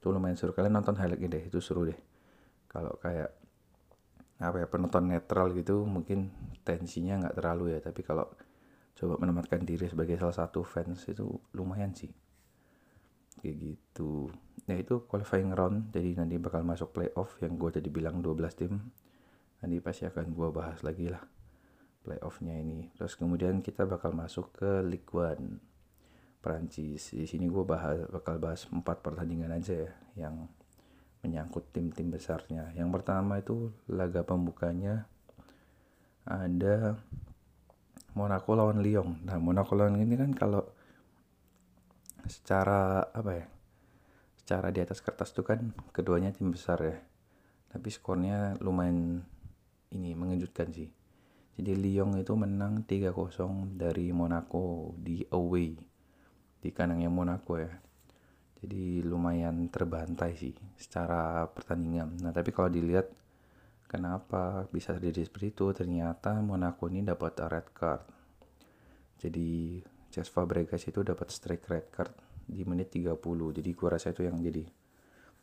itu 0.00 0.06
lumayan 0.12 0.36
seru. 0.36 0.52
Kalian 0.52 0.76
nonton 0.76 0.96
highlightnya 1.00 1.28
deh 1.32 1.44
itu 1.48 1.60
seru 1.64 1.88
deh. 1.88 1.96
Kalau 2.68 2.92
kayak 3.00 3.32
apa 4.42 4.56
ya 4.60 4.66
penonton 4.68 5.08
netral 5.08 5.54
gitu 5.56 5.86
mungkin 5.88 6.28
tensinya 6.60 7.24
nggak 7.24 7.36
terlalu 7.40 7.76
ya. 7.76 7.80
Tapi 7.80 8.00
kalau 8.04 8.28
coba 8.94 9.14
menempatkan 9.16 9.64
diri 9.64 9.88
sebagai 9.88 10.20
salah 10.20 10.36
satu 10.36 10.60
fans 10.60 11.08
itu 11.08 11.24
lumayan 11.56 11.96
sih. 11.96 12.12
Kayak 13.40 13.56
gitu. 13.60 14.28
Ya 14.68 14.76
itu 14.76 15.08
qualifying 15.08 15.56
round. 15.56 15.88
Jadi 15.92 16.20
nanti 16.20 16.36
bakal 16.36 16.68
masuk 16.68 16.92
playoff 16.92 17.40
yang 17.40 17.56
gue 17.56 17.72
tadi 17.72 17.88
bilang 17.88 18.20
12 18.20 18.60
tim. 18.60 18.76
Nanti 19.64 19.76
pasti 19.80 20.04
akan 20.04 20.36
gue 20.36 20.48
bahas 20.52 20.84
lagi 20.84 21.08
lah 21.08 21.24
playoffnya 22.04 22.52
ini. 22.60 22.92
Terus 22.92 23.16
kemudian 23.16 23.64
kita 23.64 23.88
bakal 23.88 24.12
masuk 24.12 24.52
ke 24.60 24.84
League 24.84 25.08
One 25.10 25.58
Perancis. 26.44 27.16
Di 27.16 27.24
sini 27.24 27.48
gue 27.48 27.64
bahas 27.64 28.04
bakal 28.12 28.36
bahas 28.36 28.68
empat 28.68 29.00
pertandingan 29.00 29.48
aja 29.56 29.88
ya 29.88 29.92
yang 30.28 30.44
menyangkut 31.24 31.72
tim-tim 31.72 32.12
besarnya. 32.12 32.76
Yang 32.76 33.00
pertama 33.00 33.40
itu 33.40 33.72
laga 33.88 34.20
pembukanya 34.20 35.08
ada 36.28 37.00
Monaco 38.12 38.52
lawan 38.52 38.84
Lyon. 38.84 39.24
Nah 39.24 39.40
Monaco 39.40 39.72
lawan 39.72 39.96
ini 39.96 40.20
kan 40.20 40.36
kalau 40.36 40.62
secara 42.28 43.04
apa 43.12 43.32
ya 43.36 43.46
secara 44.36 44.68
di 44.72 44.80
atas 44.80 45.00
kertas 45.00 45.32
itu 45.32 45.40
kan 45.40 45.72
keduanya 45.96 46.28
tim 46.36 46.52
besar 46.52 46.76
ya. 46.84 47.00
Tapi 47.72 47.88
skornya 47.88 48.54
lumayan 48.60 49.24
ini 49.90 50.12
mengejutkan 50.12 50.70
sih 50.70 51.03
jadi 51.54 51.72
Lyon 51.78 52.18
itu 52.18 52.34
menang 52.34 52.82
3-0 52.82 53.78
dari 53.78 54.10
Monaco 54.10 54.90
di 54.98 55.22
away 55.30 55.78
di 56.58 56.70
kandangnya 56.74 57.12
Monaco 57.12 57.54
ya. 57.60 57.70
Jadi 58.58 59.04
lumayan 59.04 59.68
terbantai 59.68 60.34
sih 60.34 60.56
secara 60.74 61.44
pertandingan. 61.46 62.16
Nah 62.24 62.32
tapi 62.32 62.50
kalau 62.50 62.72
dilihat 62.72 63.12
kenapa 63.86 64.66
bisa 64.72 64.96
terjadi 64.96 65.28
seperti 65.28 65.52
itu 65.52 65.66
ternyata 65.76 66.40
Monaco 66.40 66.88
ini 66.88 67.04
dapat 67.04 67.44
red 67.46 67.68
card. 67.70 68.02
Jadi 69.20 69.78
Cesc 70.10 70.32
Fabregas 70.32 70.82
itu 70.90 71.04
dapat 71.06 71.28
strike 71.30 71.66
red 71.70 71.86
card 71.92 72.12
di 72.48 72.66
menit 72.66 72.90
30. 72.96 73.20
Jadi 73.54 73.70
gua 73.76 73.94
rasa 73.94 74.10
itu 74.10 74.26
yang 74.26 74.40
jadi 74.40 74.64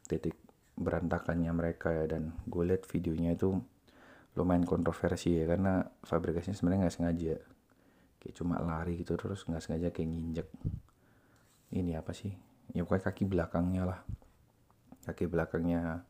titik 0.10 0.36
berantakannya 0.76 1.52
mereka 1.54 1.94
ya 1.94 2.10
dan 2.10 2.34
gue 2.50 2.64
lihat 2.66 2.90
videonya 2.90 3.38
itu 3.38 3.60
lumayan 4.36 4.64
kontroversi 4.64 5.36
ya 5.36 5.44
karena 5.44 5.84
Fabregasnya 6.08 6.56
sebenarnya 6.56 6.88
nggak 6.88 6.96
sengaja. 6.96 7.36
Kayak 8.22 8.34
cuma 8.38 8.62
lari 8.62 9.02
gitu 9.02 9.18
terus 9.20 9.44
nggak 9.44 9.64
sengaja 9.64 9.88
kayak 9.92 10.08
nginjek. 10.08 10.48
Ini 11.76 12.00
apa 12.00 12.16
sih? 12.16 12.32
Ya 12.72 12.88
pokoknya 12.88 13.04
kaki 13.12 13.24
belakangnya 13.28 13.84
lah. 13.84 14.00
Kaki 15.04 15.28
belakangnya 15.28 16.06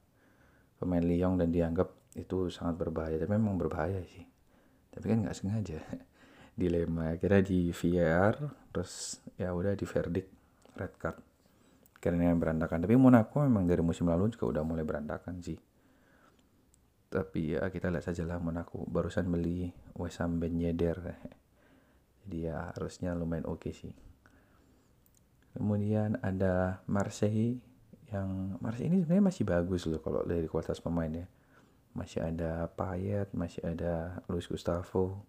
pemain 0.77 1.01
Lyon 1.01 1.39
dan 1.41 1.49
dianggap 1.49 1.89
itu 2.13 2.51
sangat 2.51 2.77
berbahaya 2.77 3.17
tapi 3.17 3.31
memang 3.33 3.57
berbahaya 3.57 4.03
sih. 4.05 4.25
Tapi 4.93 5.05
kan 5.07 5.17
nggak 5.25 5.37
sengaja. 5.37 5.79
Dilema 6.59 7.17
kira 7.17 7.41
di 7.41 7.73
VAR 7.73 8.37
terus 8.69 9.17
ya 9.39 9.49
udah 9.55 9.73
di 9.73 9.85
verdict 9.87 10.29
red 10.77 10.93
card. 11.01 11.17
Karena 11.97 12.33
berantakan. 12.37 12.85
Tapi 12.85 12.93
Monaco 12.97 13.41
memang 13.41 13.65
dari 13.65 13.81
musim 13.81 14.09
lalu 14.09 14.29
juga 14.29 14.59
udah 14.59 14.63
mulai 14.65 14.85
berantakan 14.85 15.41
sih 15.41 15.70
tapi 17.11 17.59
ya 17.59 17.67
kita 17.67 17.91
lihat 17.91 18.07
saja 18.07 18.23
lah 18.23 18.39
Monaco 18.39 18.87
barusan 18.87 19.27
beli 19.27 19.67
Wesam 19.99 20.39
Ben 20.39 20.55
Yedder. 20.55 21.11
Jadi 22.23 22.47
ya 22.47 22.71
harusnya 22.71 23.11
lumayan 23.11 23.43
oke 23.51 23.67
okay 23.67 23.73
sih. 23.75 23.93
Kemudian 25.51 26.15
ada 26.23 26.79
Marseille 26.87 27.59
yang 28.15 28.55
Marseille 28.63 28.87
ini 28.87 29.03
sebenarnya 29.03 29.27
masih 29.27 29.43
bagus 29.43 29.83
loh 29.91 29.99
kalau 29.99 30.23
dari 30.23 30.47
kualitas 30.47 30.79
pemain 30.79 31.11
ya. 31.11 31.27
Masih 31.91 32.23
ada 32.23 32.71
Payet 32.71 33.35
masih 33.35 33.59
ada 33.67 34.23
Luis 34.31 34.47
Gustavo. 34.47 35.27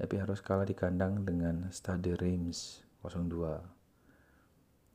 Tapi 0.00 0.16
harus 0.16 0.40
kalah 0.40 0.64
di 0.64 0.72
kandang 0.72 1.28
dengan 1.28 1.68
Stade 1.68 2.16
Reims 2.16 2.88
02 3.04 3.81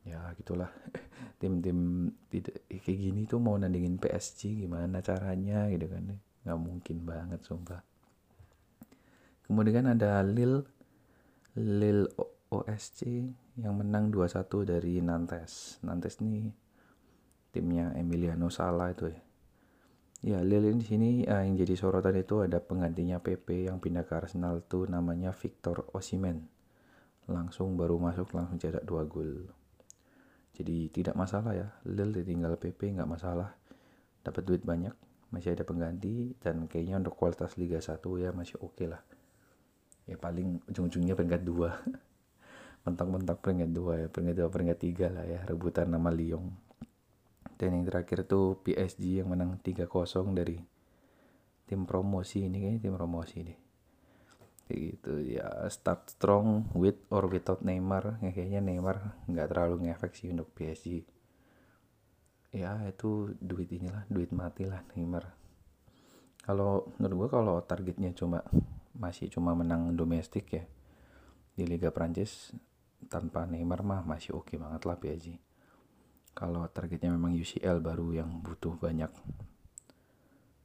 ya 0.08 0.32
gitulah. 0.40 0.72
Tim-tim 1.40 2.10
tidak 2.32 2.64
kayak 2.66 2.98
gini 2.98 3.28
tuh 3.28 3.38
mau 3.38 3.54
nandingin 3.54 4.00
PSG 4.00 4.64
gimana 4.64 5.04
caranya 5.04 5.68
gitu 5.68 5.86
kan. 5.86 6.16
Nggak 6.44 6.58
mungkin 6.58 6.96
banget 7.04 7.40
sumpah. 7.44 7.84
Kemudian 9.48 9.88
ada 9.88 10.20
Lil 10.24 10.60
Lil 11.56 12.04
OSC 12.48 13.28
yang 13.60 13.76
menang 13.76 14.08
2-1 14.08 14.44
dari 14.64 15.00
Nantes. 15.04 15.82
Nantes 15.84 16.20
nih 16.24 16.48
timnya 17.52 17.92
Emiliano 17.96 18.48
Sala 18.48 18.92
itu 18.92 19.08
ya. 19.08 19.20
Ya, 20.18 20.38
Lil 20.42 20.74
di 20.74 20.82
sini 20.82 21.08
uh, 21.22 21.46
yang 21.46 21.54
jadi 21.54 21.78
sorotan 21.78 22.18
itu 22.18 22.42
ada 22.42 22.58
penggantinya 22.58 23.22
PP 23.22 23.70
yang 23.70 23.78
pindah 23.78 24.02
ke 24.02 24.18
Arsenal 24.18 24.66
tuh 24.66 24.90
namanya 24.90 25.30
Victor 25.30 25.86
Osimen. 25.94 26.50
Langsung 27.30 27.78
baru 27.78 28.02
masuk 28.02 28.34
langsung 28.34 28.58
cetak 28.58 28.82
dua 28.82 29.06
gol 29.06 29.46
jadi 30.58 30.90
tidak 30.90 31.14
masalah 31.14 31.54
ya 31.54 31.70
Lil 31.86 32.10
ditinggal 32.10 32.58
PP 32.58 32.98
nggak 32.98 33.06
masalah. 33.06 33.54
Dapat 34.26 34.42
duit 34.42 34.62
banyak 34.66 34.90
masih 35.30 35.54
ada 35.54 35.62
pengganti 35.62 36.34
dan 36.42 36.66
kayaknya 36.66 36.98
untuk 36.98 37.14
kualitas 37.14 37.54
Liga 37.54 37.78
1 37.78 38.02
ya 38.18 38.34
masih 38.34 38.58
oke 38.58 38.74
okay 38.74 38.86
lah. 38.90 38.98
Ya 40.10 40.18
paling 40.18 40.58
ujung-ujungnya 40.66 41.14
peringkat 41.14 41.46
dua. 41.46 41.78
Mentok-mentok 42.84 43.38
peringkat 43.38 43.70
dua 43.70 43.92
ya 44.02 44.06
peringkat 44.10 44.34
dua 44.34 44.48
peringkat 44.50 44.78
tiga 44.82 45.06
lah 45.14 45.22
ya 45.22 45.46
rebutan 45.46 45.94
nama 45.94 46.10
Lyon. 46.10 46.50
Dan 47.54 47.78
yang 47.78 47.86
terakhir 47.86 48.26
tuh 48.26 48.58
PSG 48.62 49.22
yang 49.22 49.34
menang 49.34 49.58
3-0 49.58 49.86
dari 50.30 50.62
tim 51.66 51.86
promosi 51.86 52.46
ini 52.46 52.62
kayaknya 52.62 52.80
tim 52.86 52.94
promosi 52.94 53.36
deh 53.42 53.67
kayak 54.68 55.00
gitu 55.00 55.40
ya 55.40 55.64
start 55.72 56.12
strong 56.12 56.68
with 56.76 57.00
or 57.08 57.24
without 57.26 57.64
Neymar. 57.64 58.20
Ya, 58.20 58.30
kayaknya 58.36 58.60
Neymar 58.60 59.24
nggak 59.24 59.48
terlalu 59.48 59.88
ngefek 59.88 60.12
sih 60.14 60.28
untuk 60.28 60.52
PSG 60.52 61.08
ya 62.48 62.80
itu 62.88 63.36
duit 63.40 63.68
inilah 63.68 64.04
duit 64.08 64.32
mati 64.32 64.68
lah 64.68 64.84
Neymar. 64.92 65.24
Kalau 66.44 66.92
menurut 66.96 67.16
gue 67.16 67.28
kalau 67.32 67.56
targetnya 67.64 68.12
cuma 68.16 68.40
masih 68.96 69.28
cuma 69.32 69.52
menang 69.52 69.92
domestik 69.96 70.46
ya 70.52 70.64
di 71.52 71.64
Liga 71.68 71.92
Prancis 71.92 72.52
tanpa 73.06 73.44
Neymar 73.48 73.82
mah 73.82 74.02
masih 74.06 74.38
oke 74.38 74.52
okay 74.52 74.56
banget 74.56 74.82
lah 74.86 74.96
PSG 74.98 75.48
kalau 76.38 76.62
targetnya 76.70 77.10
memang 77.10 77.34
UCL 77.34 77.82
baru 77.82 78.22
yang 78.22 78.30
butuh 78.38 78.78
banyak 78.78 79.10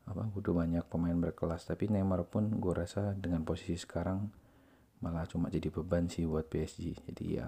apa 0.03 0.27
butuh 0.27 0.51
banyak 0.51 0.83
pemain 0.91 1.15
berkelas. 1.15 1.63
Tapi 1.67 1.87
Neymar 1.87 2.27
pun 2.27 2.59
gue 2.59 2.73
rasa 2.75 3.15
dengan 3.15 3.47
posisi 3.47 3.79
sekarang 3.79 4.27
malah 5.03 5.27
cuma 5.27 5.51
jadi 5.51 5.67
beban 5.67 6.07
sih 6.07 6.23
buat 6.23 6.47
PSG 6.47 7.11
jadi 7.11 7.25
ya 7.43 7.47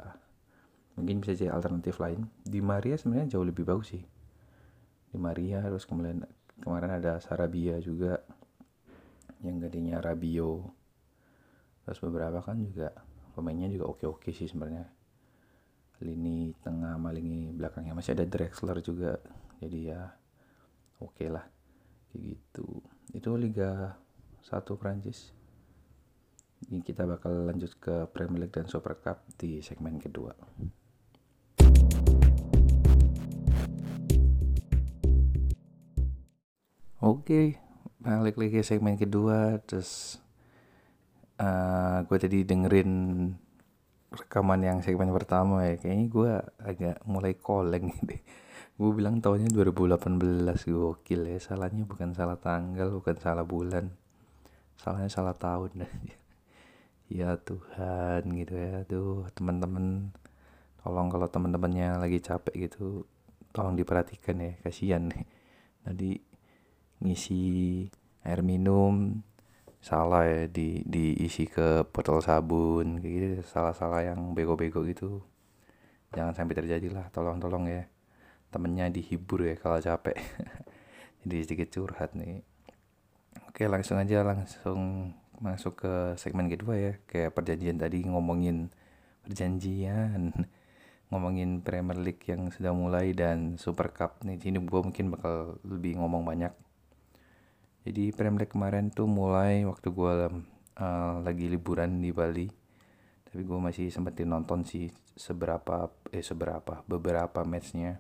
mungkin 0.99 1.23
bisa 1.23 1.35
jadi 1.35 1.51
alternatif 1.51 1.99
lain. 1.99 2.27
Di 2.43 2.59
Maria 2.63 2.95
sebenarnya 2.95 3.35
jauh 3.35 3.47
lebih 3.47 3.67
bagus 3.67 3.95
sih. 3.95 4.03
Di 5.11 5.17
Maria 5.19 5.63
terus 5.63 5.87
kemudian 5.87 6.23
kemarin 6.59 6.99
ada 6.99 7.19
Sarabia 7.19 7.79
juga 7.83 8.23
yang 9.43 9.59
gadenya 9.59 9.99
Rabio 9.99 10.71
terus 11.85 12.01
beberapa 12.01 12.41
kan 12.41 12.57
juga 12.65 12.89
pemainnya 13.37 13.69
juga 13.69 13.91
oke-oke 13.91 14.31
sih 14.31 14.47
sebenarnya. 14.47 14.87
Lini 16.03 16.51
tengah 16.59 16.99
sama 16.99 17.11
lini 17.15 17.55
belakangnya. 17.55 17.95
Masih 17.95 18.15
ada 18.19 18.27
Drexler 18.27 18.83
juga. 18.83 19.15
Jadi 19.63 19.79
ya 19.87 20.11
oke 20.99 21.15
okay 21.15 21.31
lah 21.31 21.54
gitu 22.15 22.81
itu 23.11 23.29
Liga 23.35 23.99
1 24.47 24.63
Prancis 24.79 25.35
ini 26.65 26.81
kita 26.81 27.05
bakal 27.05 27.45
lanjut 27.45 27.77
ke 27.77 28.09
Premier 28.09 28.47
League 28.47 28.55
dan 28.55 28.65
Super 28.65 28.97
Cup 28.97 29.21
di 29.37 29.61
segmen 29.61 30.01
kedua. 30.01 30.33
Oke, 37.05 37.61
balik 38.01 38.41
lagi 38.41 38.65
segmen 38.65 38.97
kedua. 38.97 39.61
Terus 39.61 40.17
uh, 41.37 41.45
eh, 41.45 41.97
gue 42.09 42.17
tadi 42.17 42.39
dengerin 42.41 42.91
rekaman 44.09 44.65
yang 44.65 44.79
segmen 44.81 45.13
pertama 45.13 45.69
ya. 45.69 45.77
Kayaknya 45.77 46.07
gue 46.09 46.31
agak 46.65 46.97
mulai 47.05 47.37
koleng 47.37 47.93
deh. 48.09 48.21
Gue 48.75 48.91
bilang 48.91 49.23
tahunnya 49.23 49.49
2018 49.55 50.67
gokil 50.67 51.21
ya. 51.31 51.39
Salahnya 51.39 51.87
bukan 51.87 52.11
salah 52.11 52.35
tanggal, 52.35 52.91
bukan 52.91 53.15
salah 53.19 53.47
bulan. 53.47 53.91
Salahnya 54.75 55.07
salah 55.07 55.35
tahun. 55.35 55.87
ya 57.17 57.39
Tuhan 57.39 58.21
gitu 58.35 58.53
ya. 58.59 58.83
Tuh 58.83 59.31
teman-teman 59.31 60.11
tolong 60.85 61.09
kalau 61.09 61.25
teman-temannya 61.25 61.97
lagi 61.97 62.21
capek 62.21 62.69
gitu 62.69 63.09
tolong 63.49 63.73
diperhatikan 63.73 64.37
ya 64.37 64.51
kasihan 64.61 65.09
nih 65.09 65.25
nanti 65.81 66.21
ngisi 67.01 67.41
air 68.21 68.45
minum 68.45 69.25
salah 69.81 70.29
ya 70.29 70.45
di 70.45 70.85
diisi 70.85 71.49
ke 71.49 71.89
botol 71.89 72.21
sabun 72.21 73.01
kayak 73.01 73.13
gitu 73.17 73.27
salah-salah 73.49 74.05
yang 74.05 74.37
bego-bego 74.37 74.85
gitu 74.85 75.25
jangan 76.13 76.37
sampai 76.37 76.53
terjadi 76.53 76.87
lah 76.93 77.09
tolong-tolong 77.09 77.65
ya 77.65 77.89
temennya 78.55 78.87
dihibur 78.87 79.43
ya 79.43 79.59
kalau 79.59 79.83
capek. 79.83 80.15
Jadi 81.27 81.43
sedikit 81.43 81.67
curhat 81.75 82.15
nih. 82.15 82.39
Oke 83.51 83.67
langsung 83.67 83.99
aja 83.99 84.23
langsung 84.23 85.11
masuk 85.43 85.83
ke 85.83 85.93
segmen 86.15 86.47
kedua 86.47 86.79
ya. 86.79 86.93
Kayak 87.03 87.35
perjanjian 87.35 87.75
tadi 87.75 88.07
ngomongin 88.07 88.71
perjanjian 89.27 90.31
ngomongin 91.11 91.59
Premier 91.59 91.99
League 91.99 92.23
yang 92.31 92.47
sudah 92.47 92.71
mulai 92.71 93.11
dan 93.11 93.59
Super 93.59 93.91
Cup 93.91 94.23
nih. 94.23 94.39
Sini 94.39 94.63
gue 94.63 94.81
mungkin 94.81 95.11
bakal 95.11 95.59
lebih 95.67 95.99
ngomong 95.99 96.23
banyak. 96.23 96.55
Jadi 97.83 98.15
Premier 98.15 98.47
League 98.47 98.55
kemarin 98.55 98.87
tuh 98.87 99.05
mulai 99.05 99.67
waktu 99.67 99.91
gue 99.91 100.13
uh, 100.79 101.15
lagi 101.19 101.45
liburan 101.51 101.99
di 101.99 102.15
Bali. 102.15 102.47
Tapi 103.27 103.41
gue 103.43 103.59
masih 103.59 103.91
sempetin 103.91 104.31
nonton 104.31 104.63
sih 104.63 104.87
seberapa 105.15 105.91
eh 106.11 106.23
seberapa 106.23 106.83
beberapa 106.87 107.43
matchnya 107.43 107.99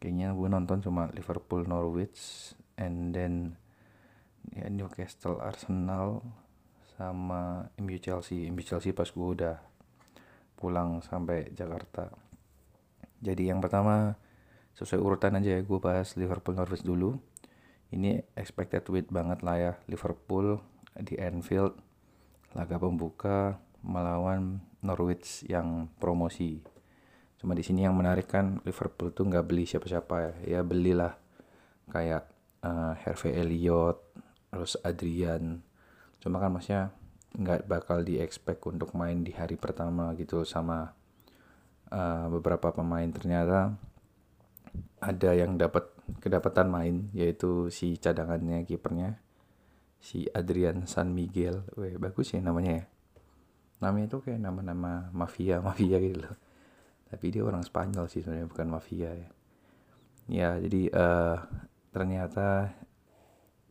kayaknya 0.00 0.32
gue 0.32 0.48
nonton 0.48 0.80
cuma 0.80 1.12
Liverpool 1.12 1.68
Norwich 1.68 2.52
and 2.80 3.12
then 3.12 3.60
ya 4.56 4.66
Newcastle 4.72 5.36
Arsenal 5.38 6.24
sama 6.96 7.68
MU 7.76 8.00
Chelsea. 8.00 8.48
MU 8.48 8.64
Chelsea 8.64 8.96
pas 8.96 9.06
gue 9.06 9.28
udah 9.36 9.60
pulang 10.56 11.04
sampai 11.04 11.52
Jakarta. 11.52 12.08
Jadi 13.20 13.52
yang 13.52 13.60
pertama 13.60 14.16
sesuai 14.72 15.00
urutan 15.04 15.36
aja 15.36 15.56
ya 15.56 15.60
gue 15.60 15.78
bahas 15.78 16.16
Liverpool 16.16 16.56
Norwich 16.56 16.84
dulu. 16.84 17.20
Ini 17.92 18.24
expected 18.38 18.88
win 18.88 19.04
banget 19.12 19.44
lah 19.44 19.56
ya 19.60 19.72
Liverpool 19.84 20.64
di 20.96 21.20
Anfield 21.20 21.76
laga 22.56 22.80
pembuka 22.80 23.60
melawan 23.84 24.64
Norwich 24.80 25.44
yang 25.46 25.92
promosi 26.00 26.64
cuma 27.40 27.56
di 27.56 27.64
sini 27.64 27.88
yang 27.88 27.96
menarik 27.96 28.28
kan 28.28 28.60
Liverpool 28.68 29.16
tuh 29.16 29.24
nggak 29.24 29.48
beli 29.48 29.64
siapa-siapa 29.64 30.14
ya 30.20 30.32
ya 30.58 30.60
belilah 30.60 31.16
kayak 31.88 32.28
uh, 32.60 32.92
Harvey 33.00 33.32
Elliott 33.32 33.98
terus 34.52 34.76
Adrian 34.84 35.64
cuma 36.20 36.36
kan 36.36 36.52
maksudnya 36.52 36.92
nggak 37.32 37.64
bakal 37.64 38.04
di 38.04 38.20
expect 38.20 38.60
untuk 38.68 38.92
main 38.92 39.24
di 39.24 39.32
hari 39.32 39.56
pertama 39.56 40.12
gitu 40.20 40.44
sama 40.44 40.92
uh, 41.88 42.26
beberapa 42.28 42.76
pemain 42.76 43.08
ternyata 43.08 43.72
ada 45.00 45.30
yang 45.32 45.56
dapat 45.56 45.88
kedapatan 46.20 46.68
main 46.68 47.08
yaitu 47.16 47.72
si 47.72 47.96
cadangannya 47.96 48.68
kipernya 48.68 49.16
si 50.00 50.26
Adrian 50.32 50.88
San 50.88 51.12
Miguel, 51.12 51.62
Weh, 51.76 52.00
bagus 52.00 52.32
ya 52.32 52.40
namanya 52.40 52.82
ya. 52.82 52.84
Namanya 53.84 54.16
itu 54.16 54.18
kayak 54.24 54.40
nama-nama 54.40 55.12
mafia 55.12 55.60
mafia 55.66 56.00
gitu 56.00 56.24
loh. 56.24 56.34
Tapi 57.10 57.26
dia 57.34 57.42
orang 57.42 57.66
Spanyol 57.66 58.06
sih 58.06 58.22
sebenarnya 58.22 58.48
bukan 58.48 58.68
mafia 58.70 59.10
ya. 59.12 59.28
Ya 60.30 60.50
jadi 60.62 60.82
uh, 60.94 61.36
ternyata 61.90 62.70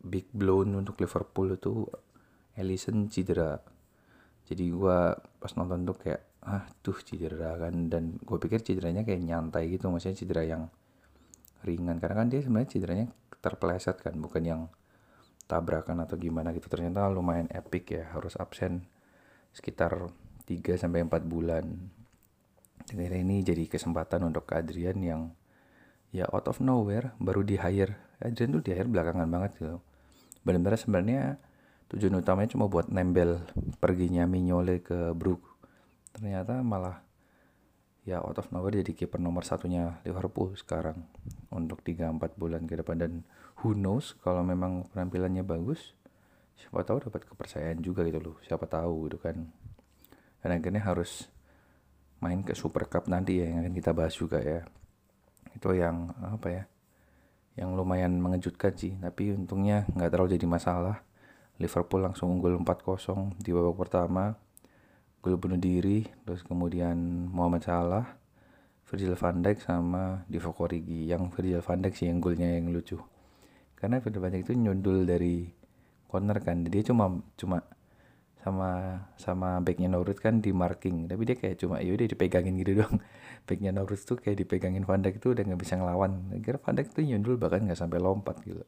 big 0.03 0.27
blown 0.35 0.75
untuk 0.75 0.99
Liverpool 0.99 1.55
itu 1.55 1.87
Ellison 2.59 3.07
cedera. 3.07 3.55
Jadi 4.43 4.65
gue 4.67 4.99
pas 5.15 5.51
nonton 5.55 5.87
tuh 5.87 5.97
kayak 5.97 6.21
ah 6.43 6.63
tuh 6.79 6.95
cedera 7.03 7.55
kan 7.59 7.91
dan 7.91 8.15
gue 8.15 8.37
pikir 8.39 8.63
cederanya 8.63 9.03
kayak 9.03 9.21
nyantai 9.27 9.67
gitu 9.75 9.91
maksudnya 9.91 10.15
cedera 10.15 10.43
yang 10.47 10.71
ringan 11.67 11.99
karena 11.99 12.15
kan 12.23 12.27
dia 12.31 12.39
sebenarnya 12.39 12.69
cederanya 12.71 13.07
terpeleset 13.43 13.99
kan 13.99 14.15
bukan 14.15 14.43
yang 14.47 14.61
tabrakan 15.49 15.99
atau 16.05 16.15
gimana 16.15 16.55
gitu 16.55 16.71
ternyata 16.71 17.11
lumayan 17.11 17.51
epic 17.51 17.91
ya 17.91 18.07
harus 18.15 18.39
absen 18.39 18.87
sekitar 19.51 20.13
3 20.47 20.79
sampai 20.79 21.03
4 21.03 21.25
bulan 21.27 21.65
dan 22.89 23.13
ini 23.13 23.45
jadi 23.45 23.69
kesempatan 23.69 24.25
untuk 24.25 24.49
Adrian 24.49 24.97
yang 25.01 25.21
ya 26.09 26.25
out 26.33 26.49
of 26.49 26.57
nowhere 26.57 27.13
baru 27.21 27.45
di 27.45 27.57
hire. 27.57 28.17
Adrian 28.17 28.49
tuh 28.57 28.63
di 28.65 28.73
hire 28.73 28.89
belakangan 28.89 29.29
banget 29.29 29.51
gitu. 29.61 29.77
Benar-benar 30.41 30.79
sebenarnya 30.79 31.21
tujuan 31.93 32.21
utamanya 32.21 32.49
cuma 32.53 32.65
buat 32.65 32.89
nembel 32.89 33.45
perginya 33.77 34.25
Mignole 34.25 34.81
ke 34.81 35.13
Brook. 35.13 35.45
Ternyata 36.13 36.65
malah 36.65 37.05
ya 38.07 38.25
out 38.25 38.41
of 38.41 38.49
nowhere 38.49 38.81
jadi 38.81 38.97
kiper 38.97 39.21
nomor 39.21 39.45
satunya 39.45 40.01
Liverpool 40.01 40.57
sekarang 40.57 41.05
untuk 41.53 41.85
3-4 41.85 42.41
bulan 42.41 42.65
ke 42.65 42.81
depan. 42.81 42.97
Dan 42.97 43.13
who 43.61 43.77
knows 43.77 44.17
kalau 44.25 44.41
memang 44.41 44.89
penampilannya 44.89 45.45
bagus 45.45 45.93
siapa 46.59 46.83
tahu 46.83 47.07
dapat 47.07 47.23
kepercayaan 47.23 47.79
juga 47.85 48.03
gitu 48.03 48.19
loh. 48.19 48.35
Siapa 48.43 48.65
tahu 48.65 49.07
gitu 49.07 49.21
kan. 49.21 49.47
Dan 50.41 50.49
akhirnya 50.57 50.83
harus 50.83 51.29
main 52.19 52.43
ke 52.43 52.53
Super 52.55 52.87
Cup 52.87 53.07
nanti 53.07 53.39
ya 53.39 53.51
yang 53.51 53.65
akan 53.65 53.73
kita 53.75 53.91
bahas 53.95 54.15
juga 54.15 54.39
ya. 54.39 54.63
Itu 55.55 55.73
yang 55.75 56.11
apa 56.19 56.47
ya 56.47 56.63
yang 57.59 57.75
lumayan 57.75 58.19
mengejutkan 58.19 58.75
sih. 58.75 58.95
Tapi 58.99 59.35
untungnya 59.35 59.87
nggak 59.91 60.09
terlalu 60.11 60.39
jadi 60.39 60.47
masalah. 60.47 61.03
Liverpool 61.59 62.07
langsung 62.07 62.31
unggul 62.31 62.55
4-0 62.63 63.35
di 63.43 63.51
babak 63.51 63.75
pertama. 63.87 64.35
Gol 65.19 65.35
bunuh 65.35 65.59
diri 65.59 66.07
terus 66.23 66.47
kemudian 66.47 66.95
Muhammad 67.27 67.67
Salah 67.67 68.19
Virgil 68.89 69.13
van 69.13 69.45
Dijk 69.45 69.61
sama 69.61 70.25
Divock 70.25 70.65
Origi. 70.65 71.05
Yang 71.05 71.29
Virgil 71.37 71.61
van 71.61 71.79
Dijk 71.85 71.93
sih 71.93 72.09
yang 72.09 72.17
golnya 72.17 72.49
yang 72.49 72.73
lucu. 72.73 72.97
Karena 73.77 74.01
Virgil 74.01 74.21
van 74.25 74.33
Dijk 74.33 74.43
itu 74.49 74.53
nyundul 74.57 75.05
dari 75.05 75.45
corner 76.09 76.41
kan. 76.41 76.65
Dia 76.65 76.81
cuma 76.81 77.21
cuma 77.37 77.61
sama 78.39 79.03
sama 79.19 79.59
backnya 79.59 79.91
Norwich 79.91 80.23
kan 80.23 80.39
di 80.39 80.55
marking. 80.55 81.11
Tapi 81.11 81.21
dia 81.27 81.35
kayak 81.35 81.59
cuma 81.59 81.83
yaudah 81.83 82.07
dipegangin 82.07 82.55
gitu 82.55 82.79
doang. 82.79 83.03
Backnya 83.47 83.75
Norwich 83.75 84.07
tuh 84.07 84.15
kayak 84.15 84.47
dipegangin 84.47 84.87
Van 84.87 85.03
Dijk 85.03 85.19
tuh 85.19 85.35
udah 85.35 85.43
nggak 85.43 85.59
bisa 85.59 85.75
ngelawan. 85.75 86.31
Kira 86.39 86.55
Van 86.63 86.75
Dijk 86.75 86.95
tuh 86.95 87.03
nyundul 87.03 87.35
bahkan 87.35 87.67
nggak 87.67 87.79
sampai 87.79 87.99
lompat 87.99 88.39
gitu. 88.47 88.63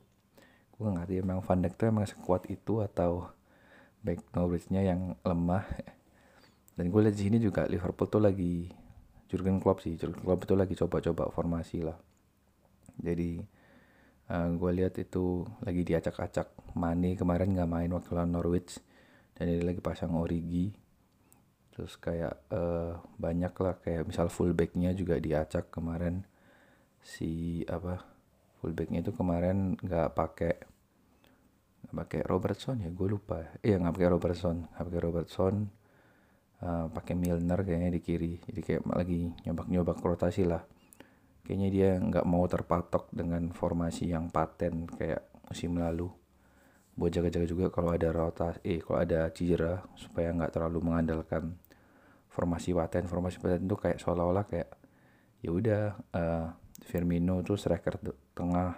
Gue 0.75 0.87
nggak 0.91 1.07
ngerti 1.07 1.23
emang 1.23 1.39
Van 1.39 1.59
Dijk 1.63 1.73
tuh 1.79 1.87
emang 1.87 2.05
sekuat 2.07 2.51
itu 2.51 2.83
atau 2.83 3.31
back 4.03 4.19
Norwichnya 4.35 4.83
yang 4.83 5.15
lemah. 5.23 5.63
Dan 6.75 6.91
gue 6.91 6.99
lihat 7.07 7.15
di 7.15 7.23
sini 7.31 7.37
juga 7.39 7.63
Liverpool 7.71 8.11
tuh 8.11 8.23
lagi 8.23 8.67
Jurgen 9.31 9.63
Klopp 9.63 9.79
sih 9.79 9.95
Jurgen 9.95 10.19
Klopp 10.19 10.43
itu 10.43 10.55
lagi 10.59 10.75
coba-coba 10.75 11.31
formasi 11.31 11.79
lah. 11.87 11.95
Jadi 12.99 13.39
uh, 14.27 14.49
gue 14.51 14.71
lihat 14.75 14.99
itu 14.99 15.47
lagi 15.63 15.87
diacak-acak. 15.87 16.75
Mane 16.75 17.15
kemarin 17.15 17.55
nggak 17.55 17.69
main 17.71 17.91
waktu 17.95 18.11
lawan 18.11 18.35
Norwich 18.35 18.90
dan 19.41 19.49
dia 19.49 19.65
lagi 19.65 19.81
pasang 19.81 20.13
Origi. 20.21 20.69
Terus 21.73 21.97
kayak 21.97 22.53
uh, 22.53 23.01
banyak 23.17 23.49
lah 23.57 23.73
kayak 23.81 24.05
misal 24.05 24.29
fullbacknya 24.29 24.93
juga 24.93 25.17
diacak 25.17 25.73
kemarin. 25.73 26.21
Si 27.01 27.65
apa 27.65 28.05
fullbacknya 28.61 29.01
itu 29.01 29.09
kemarin 29.09 29.73
nggak 29.81 30.13
pakai 30.13 30.53
nggak 31.81 31.95
pakai 32.05 32.21
Robertson 32.21 32.85
ya 32.85 32.93
gue 32.93 33.07
lupa. 33.09 33.41
Iya 33.65 33.81
nggak 33.81 33.97
pakai 33.97 34.09
Robertson 34.13 34.57
nggak 34.77 34.85
pakai 34.85 35.01
Robertson. 35.01 35.55
Uh, 36.61 36.85
pakai 36.93 37.17
Milner 37.17 37.65
kayaknya 37.65 37.97
di 37.97 38.01
kiri. 38.05 38.37
Jadi 38.45 38.61
kayak 38.61 38.85
lagi 38.93 39.25
nyobak-nyobak 39.49 39.97
rotasi 40.05 40.45
lah. 40.45 40.61
Kayaknya 41.41 41.69
dia 41.73 41.89
nggak 41.97 42.29
mau 42.29 42.45
terpatok 42.45 43.09
dengan 43.09 43.49
formasi 43.49 44.13
yang 44.13 44.29
paten 44.29 44.85
kayak 44.85 45.25
musim 45.49 45.81
lalu 45.81 46.20
buat 47.01 47.09
jaga-jaga 47.09 47.49
juga 47.49 47.65
kalau 47.73 47.97
ada 47.97 48.13
rotasi 48.13 48.61
eh 48.61 48.77
kalau 48.77 49.01
ada 49.01 49.33
cedera 49.33 49.81
supaya 49.97 50.29
nggak 50.37 50.53
terlalu 50.53 50.85
mengandalkan 50.85 51.57
formasi 52.29 52.77
paten. 52.77 53.09
Formasi 53.09 53.41
paten 53.41 53.65
itu 53.65 53.73
kayak 53.73 53.97
seolah-olah 53.97 54.45
kayak 54.45 54.69
ya 55.41 55.49
udah 55.49 55.83
uh, 56.13 56.47
Firmino 56.85 57.41
tuh 57.41 57.57
striker 57.57 57.97
tengah. 58.37 58.77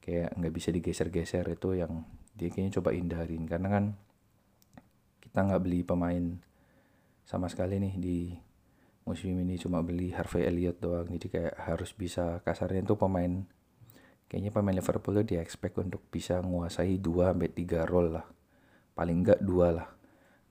Kayak 0.00 0.32
nggak 0.32 0.54
bisa 0.54 0.68
digeser-geser 0.72 1.44
itu 1.52 1.76
yang 1.76 2.08
dia 2.32 2.48
kayaknya 2.48 2.80
coba 2.80 2.96
hindarin. 2.96 3.44
Karena 3.44 3.68
kan 3.68 3.84
kita 5.20 5.38
nggak 5.44 5.60
beli 5.60 5.84
pemain 5.84 6.24
sama 7.28 7.52
sekali 7.52 7.76
nih 7.76 7.94
di 8.00 8.18
musim 9.04 9.36
ini 9.38 9.60
cuma 9.60 9.84
beli 9.84 10.16
Harvey 10.16 10.48
Elliott 10.48 10.80
doang. 10.80 11.06
Jadi 11.12 11.26
kayak 11.28 11.54
harus 11.68 11.92
bisa 11.92 12.40
kasarnya 12.40 12.80
tuh 12.82 12.96
pemain 12.96 13.44
kayaknya 14.26 14.50
pemain 14.50 14.74
Liverpool 14.74 15.22
dia 15.22 15.42
expect 15.42 15.78
untuk 15.78 16.02
bisa 16.10 16.42
menguasai 16.42 16.98
2 16.98 17.32
sampai 17.32 17.50
3 17.50 17.86
role 17.86 18.10
lah. 18.14 18.26
Paling 18.96 19.16
enggak 19.20 19.40
dua 19.44 19.76
lah. 19.76 19.88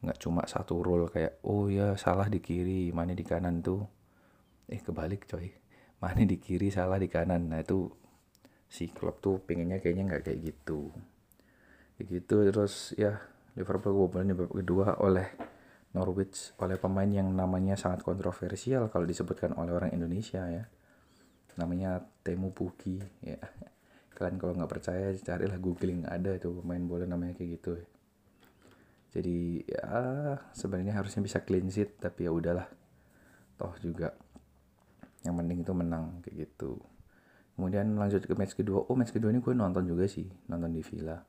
Nggak 0.06 0.22
cuma 0.22 0.46
satu 0.46 0.86
role 0.86 1.10
kayak 1.10 1.42
oh 1.50 1.66
ya 1.66 1.98
salah 1.98 2.30
di 2.30 2.38
kiri 2.38 2.94
mana 2.94 3.18
di 3.18 3.26
kanan 3.26 3.66
tuh. 3.66 3.82
Eh 4.70 4.78
kebalik 4.78 5.26
coy. 5.26 5.50
Mana 6.02 6.22
di 6.22 6.38
kiri 6.38 6.70
salah 6.70 7.02
di 7.02 7.10
kanan. 7.10 7.50
Nah 7.50 7.66
itu 7.66 7.90
si 8.70 8.86
klub 8.94 9.18
tuh 9.18 9.42
pengennya 9.42 9.82
kayaknya 9.82 10.14
nggak 10.14 10.24
kayak 10.30 10.40
gitu. 10.46 10.94
Kayak 11.98 12.06
gitu 12.22 12.36
terus 12.54 12.94
ya 13.02 13.18
Liverpool 13.58 13.98
kebobolan 13.98 14.30
di 14.30 14.36
babak 14.38 14.54
kedua 14.62 15.00
oleh 15.02 15.28
Norwich 15.96 16.54
oleh 16.60 16.76
pemain 16.76 17.08
yang 17.08 17.32
namanya 17.32 17.80
sangat 17.80 18.04
kontroversial 18.04 18.92
kalau 18.92 19.08
disebutkan 19.08 19.56
oleh 19.56 19.72
orang 19.72 19.96
Indonesia 19.96 20.44
ya 20.44 20.68
namanya 21.56 22.04
Temu 22.24 22.52
Puki 22.52 23.00
ya. 23.24 23.40
Kalian 24.16 24.40
kalau 24.40 24.54
nggak 24.56 24.72
percaya 24.72 25.12
carilah 25.20 25.60
googling 25.60 26.08
ada 26.08 26.32
itu 26.36 26.48
pemain 26.64 26.80
bola 26.84 27.04
namanya 27.04 27.36
kayak 27.36 27.60
gitu 27.60 27.72
ya. 27.76 27.88
jadi 29.16 29.38
ya 29.64 29.92
sebenarnya 30.52 30.92
harusnya 31.00 31.24
bisa 31.24 31.40
clean 31.44 31.72
sheet 31.72 32.00
tapi 32.00 32.28
ya 32.28 32.32
udahlah. 32.32 32.68
Toh 33.56 33.76
juga 33.80 34.12
yang 35.24 35.40
penting 35.40 35.64
itu 35.64 35.72
menang 35.72 36.20
kayak 36.24 36.48
gitu. 36.48 36.80
Kemudian 37.56 37.96
lanjut 37.96 38.28
ke 38.28 38.36
match 38.36 38.56
kedua 38.60 38.84
oh 38.88 38.96
match 39.00 39.16
kedua 39.16 39.32
ini 39.32 39.40
gue 39.40 39.56
nonton 39.56 39.88
juga 39.88 40.04
sih 40.08 40.28
nonton 40.52 40.76
di 40.76 40.84
Villa. 40.84 41.24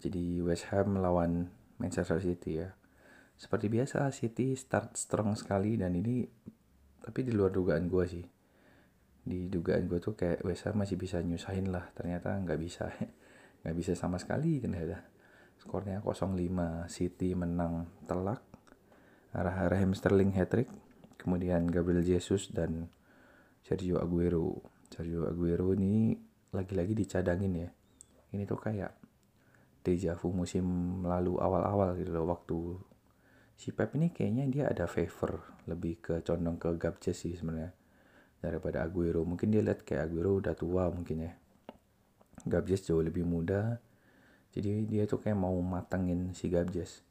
Jadi 0.00 0.40
West 0.40 0.72
Ham 0.72 0.96
melawan 0.96 1.52
Manchester 1.76 2.20
City 2.24 2.64
ya. 2.64 2.72
Seperti 3.36 3.68
biasa 3.68 4.08
City 4.12 4.56
start 4.56 4.96
strong 4.96 5.36
sekali 5.36 5.76
dan 5.76 5.92
ini 5.96 6.24
tapi 7.00 7.24
di 7.24 7.32
luar 7.32 7.52
dugaan 7.52 7.88
gue 7.88 8.04
sih 8.08 8.24
di 9.20 9.52
dugaan 9.52 9.84
gue 9.84 10.00
tuh 10.00 10.16
kayak 10.16 10.40
West 10.48 10.64
Ham 10.64 10.80
masih 10.80 10.96
bisa 10.96 11.20
nyusahin 11.20 11.68
lah. 11.68 11.92
Ternyata 11.92 12.36
nggak 12.40 12.60
bisa. 12.60 12.88
Nggak 13.60 13.76
bisa 13.76 13.92
sama 13.92 14.16
sekali 14.16 14.56
ternyata. 14.56 15.04
Skornya 15.60 16.00
0-5 16.00 16.88
City 16.88 17.36
menang 17.36 17.84
telak. 18.08 18.40
Arah 19.36 19.68
Raheem 19.68 19.92
Sterling 19.92 20.32
hat 20.32 20.48
trick 20.48 20.72
kemudian 21.20 21.68
Gabriel 21.68 22.00
Jesus 22.00 22.48
dan 22.48 22.88
Sergio 23.60 24.00
Aguero. 24.00 24.64
Sergio 24.88 25.28
Aguero 25.28 25.76
ini 25.76 26.16
lagi-lagi 26.56 26.96
dicadangin 26.96 27.52
ya. 27.52 27.68
Ini 28.32 28.48
tuh 28.48 28.56
kayak 28.56 28.96
deja 29.84 30.16
vu 30.16 30.32
musim 30.32 30.64
lalu 31.04 31.36
awal-awal 31.36 32.00
gitu 32.00 32.16
loh. 32.16 32.32
Waktu 32.32 32.58
si 33.60 33.76
Pep 33.76 33.92
ini 34.00 34.08
kayaknya 34.16 34.48
dia 34.48 34.64
ada 34.72 34.88
favor 34.88 35.60
lebih 35.68 36.00
ke 36.00 36.14
condong 36.24 36.56
ke 36.56 36.80
Gabjes 36.80 37.28
sih 37.28 37.36
sebenarnya 37.36 37.76
daripada 38.40 38.82
Aguero. 38.84 39.22
Mungkin 39.22 39.52
dia 39.52 39.62
lihat 39.62 39.84
kayak 39.84 40.10
Aguero 40.10 40.40
udah 40.40 40.56
tua 40.56 40.88
mungkin 40.88 41.28
ya. 41.28 41.32
Gabjes 42.48 42.88
jauh 42.88 43.04
lebih 43.04 43.24
muda. 43.24 43.78
Jadi 44.50 44.88
dia 44.88 45.06
tuh 45.06 45.22
kayak 45.22 45.38
mau 45.38 45.54
matangin 45.62 46.34
si 46.34 46.50
Gabjes 46.50 47.06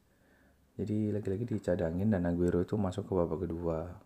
jadi 0.80 1.12
lagi-lagi 1.12 1.44
dicadangin 1.44 2.08
dan 2.08 2.24
Aguero 2.24 2.64
itu 2.64 2.80
masuk 2.80 3.12
ke 3.12 3.12
babak 3.12 3.44
kedua. 3.44 4.00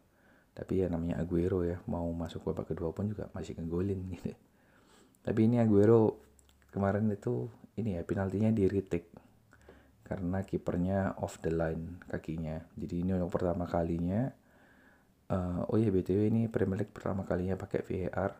Tapi 0.57 0.81
ya 0.81 0.89
namanya 0.89 1.21
Aguero 1.21 1.61
ya 1.61 1.77
mau 1.85 2.09
masuk 2.09 2.49
babak 2.49 2.73
kedua 2.73 2.89
pun 2.89 3.13
juga 3.13 3.29
masih 3.37 3.53
ngegolin 3.61 4.01
gitu. 4.09 4.33
Tapi 5.21 5.39
ini 5.45 5.61
Aguero 5.61 6.17
kemarin 6.73 7.13
itu 7.13 7.45
ini 7.77 7.93
ya 7.93 8.01
penaltinya 8.01 8.49
di 8.49 8.65
retake 8.65 9.13
karena 10.01 10.41
kipernya 10.41 11.21
off 11.21 11.37
the 11.45 11.53
line 11.53 12.01
kakinya. 12.09 12.57
Jadi 12.73 13.05
ini 13.05 13.13
untuk 13.13 13.37
pertama 13.37 13.69
kalinya. 13.69 14.33
Uh, 15.33 15.65
oh 15.73 15.77
iya 15.81 15.89
btw 15.89 16.29
ini 16.29 16.45
Premier 16.45 16.85
League 16.85 16.93
pertama 16.93 17.25
kalinya 17.25 17.57
pakai 17.57 17.81
VAR 17.81 18.37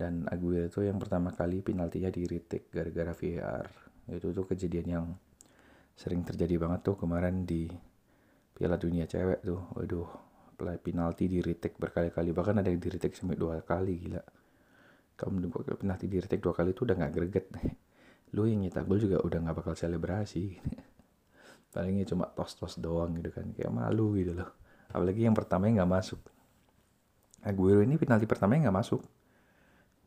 dan 0.00 0.24
Aguero 0.32 0.64
itu 0.64 0.80
yang 0.80 0.96
pertama 0.96 1.28
kali 1.36 1.60
penaltinya 1.60 2.08
di 2.08 2.24
gara-gara 2.72 3.12
VAR. 3.12 3.68
Itu 4.08 4.32
tuh 4.32 4.48
kejadian 4.48 4.86
yang 4.88 5.06
sering 5.92 6.24
terjadi 6.24 6.56
banget 6.56 6.88
tuh 6.88 6.96
kemarin 6.96 7.44
di 7.44 7.68
Piala 8.56 8.80
Dunia 8.80 9.04
cewek 9.04 9.44
tuh. 9.44 9.60
Waduh, 9.76 10.08
penalti 10.58 11.28
di 11.28 11.38
berkali-kali 11.78 12.32
bahkan 12.32 12.58
ada 12.58 12.72
yang 12.72 12.80
di 12.80 12.88
sampai 12.90 13.36
dua 13.36 13.60
kali 13.60 13.94
gila. 14.08 14.22
Kamu 15.14 15.46
penalti 15.78 16.08
di 16.10 16.18
dua 16.18 16.54
kali 16.56 16.74
itu 16.74 16.82
udah 16.82 16.96
nggak 16.96 17.12
greget 17.12 17.46
lu 18.34 18.50
yang 18.50 18.66
nyetak 18.66 18.82
gol 18.90 18.98
juga 18.98 19.22
udah 19.22 19.38
nggak 19.46 19.56
bakal 19.62 19.74
selebrasi 19.78 20.58
palingnya 21.72 22.10
cuma 22.10 22.26
tos-tos 22.34 22.82
doang 22.82 23.14
gitu 23.22 23.30
kan 23.30 23.46
kayak 23.54 23.70
malu 23.70 24.18
gitu 24.18 24.34
loh 24.34 24.63
apalagi 24.90 25.24
yang 25.24 25.36
pertamanya 25.36 25.82
nggak 25.82 25.92
masuk. 25.92 26.20
Aguero 27.44 27.84
ini 27.84 28.00
penalti 28.00 28.24
pertamanya 28.24 28.68
nggak 28.68 28.78
masuk. 28.80 29.02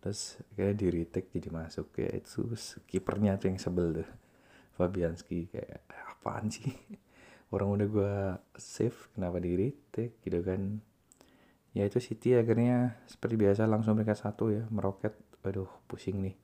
Terus 0.01 0.41
kayak 0.57 0.75
di 0.77 0.87
retake 0.89 1.29
jadi 1.33 1.49
masuk. 1.53 1.93
Kayak 1.93 2.25
itu 2.25 2.49
kipernya 2.89 3.37
tuh 3.37 3.53
yang 3.53 3.59
sebel 3.61 4.01
tuh. 4.01 4.09
Fabianski 4.77 5.49
kayak 5.49 5.85
apaan 6.17 6.49
sih? 6.49 6.69
Orang 7.53 7.77
udah 7.77 7.87
gue 7.87 8.15
save 8.57 8.97
kenapa 9.13 9.37
di 9.37 9.53
retake? 9.53 10.17
Gitu 10.21 10.41
kan. 10.41 10.81
Ya 11.77 11.85
itu 11.85 12.01
City 12.01 12.33
akhirnya 12.33 12.97
seperti 13.05 13.37
biasa 13.37 13.69
langsung 13.69 14.01
mereka 14.01 14.17
satu 14.17 14.49
ya 14.49 14.65
meroket. 14.73 15.13
Aduh 15.45 15.69
pusing 15.85 16.23
nih. 16.23 16.35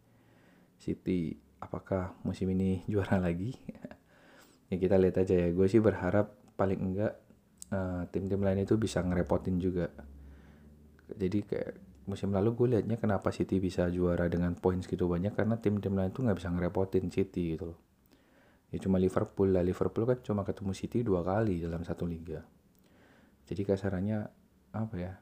City 0.78 1.40
apakah 1.58 2.14
musim 2.28 2.52
ini 2.52 2.84
juara 2.92 3.18
lagi? 3.18 3.56
Ya 4.70 4.76
kita 4.78 5.00
lihat 5.00 5.24
aja 5.24 5.34
ya. 5.34 5.50
Gue 5.56 5.66
sih 5.66 5.80
berharap 5.80 6.36
paling 6.54 6.80
enggak 6.84 7.23
uh, 7.74 8.06
tim-tim 8.14 8.40
lain 8.40 8.64
itu 8.64 8.78
bisa 8.78 9.02
ngerepotin 9.02 9.58
juga. 9.58 9.90
Jadi 11.10 11.40
kayak 11.44 11.74
musim 12.08 12.36
lalu 12.36 12.54
gue 12.54 12.68
liatnya 12.78 13.00
kenapa 13.00 13.32
City 13.32 13.58
bisa 13.64 13.88
juara 13.88 14.28
dengan 14.28 14.56
poin 14.60 14.80
segitu 14.80 15.08
banyak 15.08 15.34
karena 15.34 15.56
tim-tim 15.58 15.96
lain 15.96 16.12
tuh 16.12 16.28
nggak 16.28 16.38
bisa 16.38 16.50
ngerepotin 16.54 17.10
City 17.10 17.56
gitu 17.58 17.74
loh. 17.76 17.80
Ya 18.74 18.78
cuma 18.82 18.98
Liverpool 18.98 19.54
lah. 19.54 19.62
Liverpool 19.62 20.04
kan 20.10 20.18
cuma 20.26 20.42
ketemu 20.42 20.72
City 20.74 21.06
dua 21.06 21.22
kali 21.22 21.62
dalam 21.62 21.86
satu 21.86 22.10
liga. 22.10 22.42
Jadi 23.46 23.62
kasarannya 23.68 24.20
apa 24.74 24.96
ya 24.98 25.14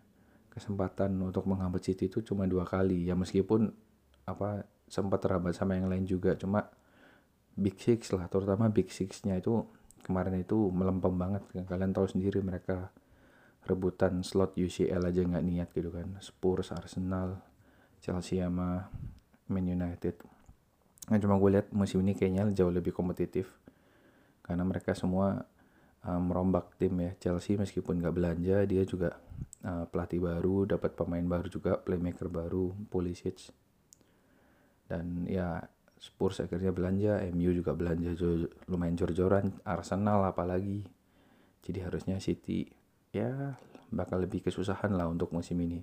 kesempatan 0.52 1.16
untuk 1.20 1.48
menghambat 1.48 1.84
City 1.84 2.08
itu 2.08 2.24
cuma 2.24 2.48
dua 2.48 2.64
kali. 2.64 3.04
Ya 3.08 3.14
meskipun 3.20 3.76
apa 4.24 4.64
sempat 4.88 5.20
terhambat 5.24 5.56
sama 5.56 5.76
yang 5.76 5.92
lain 5.92 6.08
juga. 6.08 6.40
Cuma 6.40 6.72
Big 7.52 7.76
Six 7.76 8.16
lah 8.16 8.32
terutama 8.32 8.72
Big 8.72 8.88
Sixnya 8.88 9.36
itu 9.36 9.68
kemarin 10.02 10.42
itu 10.42 10.70
melempem 10.74 11.14
banget. 11.16 11.44
Kalian 11.66 11.94
tahu 11.94 12.10
sendiri 12.10 12.42
mereka 12.42 12.90
rebutan 13.66 14.26
slot 14.26 14.58
UCL 14.58 15.02
aja 15.06 15.22
nggak 15.22 15.46
niat 15.46 15.70
gitu 15.72 15.94
kan. 15.94 16.18
Spurs 16.20 16.74
Arsenal 16.74 17.42
Chelsea 18.02 18.42
sama 18.42 18.90
Man 19.48 19.66
United. 19.70 20.18
Nah 21.14 21.18
cuma 21.22 21.38
gue 21.38 21.50
lihat 21.60 21.70
musim 21.74 22.02
ini 22.02 22.18
kayaknya 22.18 22.50
jauh 22.52 22.74
lebih 22.74 22.92
kompetitif. 22.92 23.54
Karena 24.42 24.66
mereka 24.66 24.98
semua 24.98 25.46
uh, 26.06 26.22
merombak 26.22 26.76
tim 26.82 26.98
ya. 26.98 27.14
Chelsea 27.22 27.56
meskipun 27.58 28.02
nggak 28.02 28.16
belanja 28.16 28.58
dia 28.66 28.84
juga 28.84 29.22
uh, 29.62 29.86
pelatih 29.86 30.22
baru 30.22 30.66
dapat 30.66 30.98
pemain 30.98 31.24
baru 31.24 31.48
juga 31.48 31.78
playmaker 31.78 32.28
baru 32.28 32.74
Pulisic. 32.90 33.54
Dan 34.90 35.30
ya 35.30 35.62
Spurs 36.02 36.42
akhirnya 36.42 36.74
belanja, 36.74 37.22
MU 37.30 37.54
juga 37.54 37.78
belanja 37.78 38.18
lumayan 38.66 38.98
jor-joran, 38.98 39.54
Arsenal 39.62 40.26
apalagi. 40.26 40.82
Jadi 41.62 41.78
harusnya 41.78 42.18
City 42.18 42.66
ya 43.14 43.54
bakal 43.94 44.26
lebih 44.26 44.42
kesusahan 44.42 44.98
lah 44.98 45.06
untuk 45.06 45.30
musim 45.30 45.62
ini. 45.62 45.78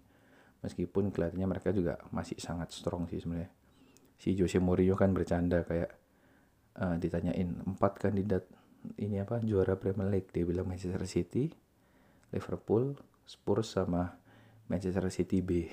Meskipun 0.58 1.14
kelihatannya 1.14 1.46
mereka 1.46 1.70
juga 1.70 2.02
masih 2.10 2.34
sangat 2.42 2.74
strong 2.74 3.06
sih 3.06 3.22
sebenarnya. 3.22 3.54
si 4.18 4.34
Jose 4.34 4.58
Mourinho 4.58 4.98
kan 4.98 5.14
bercanda 5.14 5.62
kayak 5.62 5.94
uh, 6.82 6.98
ditanyain 6.98 7.54
empat 7.62 8.02
kandidat 8.02 8.50
ini 8.98 9.22
apa 9.22 9.38
juara 9.46 9.78
Premier 9.78 10.10
League 10.10 10.34
dia 10.34 10.42
bilang 10.42 10.66
Manchester 10.66 11.06
City, 11.06 11.46
Liverpool, 12.34 12.98
Spurs 13.22 13.78
sama 13.78 14.18
Manchester 14.68 15.04
City 15.08 15.40
B. 15.40 15.66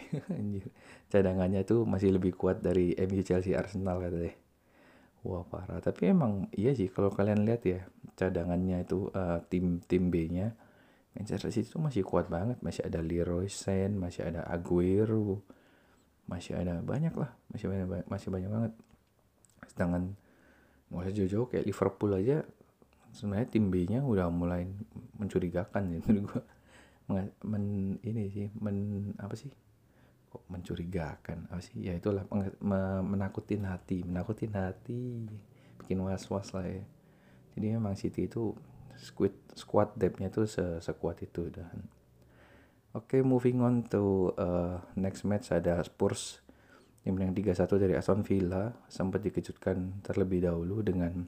Cadangannya 1.12 1.67
tuh 1.67 1.84
masih 1.84 2.15
lebih 2.15 2.36
kuat 2.36 2.63
dari 2.63 2.95
MU 2.95 3.21
Chelsea 3.21 3.53
Arsenal 3.53 3.99
katanya. 3.99 4.34
Wah 5.27 5.43
parah. 5.43 5.84
Tapi 5.84 6.15
emang 6.15 6.47
iya 6.55 6.71
sih 6.71 6.88
kalau 6.88 7.12
kalian 7.12 7.43
lihat 7.43 7.62
ya 7.67 7.84
cadangannya 8.15 8.88
itu 8.88 9.12
uh, 9.12 9.43
tim 9.51 9.84
tim 9.84 10.08
B-nya 10.08 10.55
Manchester 11.17 11.51
City 11.51 11.67
itu 11.75 11.79
masih 11.81 12.01
kuat 12.08 12.31
banget. 12.31 12.63
Masih 12.63 12.88
ada 12.88 13.03
Leroy 13.03 13.51
Sané, 13.51 13.91
masih 13.91 14.31
ada 14.31 14.47
Aguero, 14.47 15.43
masih 16.25 16.58
ada 16.58 16.81
banyak 16.81 17.13
lah 17.13 17.29
masih 17.53 17.69
banyak 17.69 17.88
masih 18.10 18.29
banyak 18.34 18.49
banget 18.49 18.73
sedangkan 19.69 20.03
nggak 20.89 21.01
usah 21.05 21.13
jauh-jauh 21.13 21.47
kayak 21.49 21.65
Liverpool 21.69 22.12
aja 22.17 22.38
sebenarnya 23.13 23.47
tim 23.49 23.69
B-nya 23.69 24.01
udah 24.01 24.29
mulai 24.34 24.65
mencurigakan 25.21 25.97
ya 25.97 25.99
menurut 26.05 26.25
gua 26.34 26.41
men, 27.09 27.99
ini 28.01 28.23
sih 28.31 28.47
men 28.57 29.11
apa 29.21 29.37
sih? 29.37 29.51
Kok 30.31 30.49
mencurigakan? 30.49 31.47
Apa 31.53 31.61
sih? 31.61 31.85
Ya 31.85 31.93
itulah 31.93 32.25
menakutin 33.05 33.65
hati 33.65 34.01
menakutin 34.03 34.53
hati. 34.57 35.29
Bikin 35.81 36.01
was-was 36.01 36.51
lah 36.55 36.65
ya. 36.65 36.83
Jadi 37.55 37.65
memang 37.77 37.95
City 37.95 38.27
itu 38.27 38.51
squad 38.95 39.35
squad 39.55 39.95
depth-nya 39.95 40.31
tuh 40.31 40.47
sekuat 40.81 41.23
itu 41.23 41.51
dan 41.51 41.87
Oke, 42.95 43.19
okay, 43.19 43.21
moving 43.27 43.59
on 43.59 43.83
to 43.83 44.31
uh, 44.39 44.79
next 44.95 45.27
match 45.27 45.51
ada 45.51 45.83
Spurs 45.83 46.39
yang 47.03 47.19
menang 47.19 47.35
3-1 47.35 47.75
dari 47.75 47.91
Aston 47.91 48.23
Villa. 48.23 48.71
Sempat 48.87 49.19
dikejutkan 49.19 49.99
terlebih 49.99 50.47
dahulu 50.47 50.79
dengan 50.79 51.27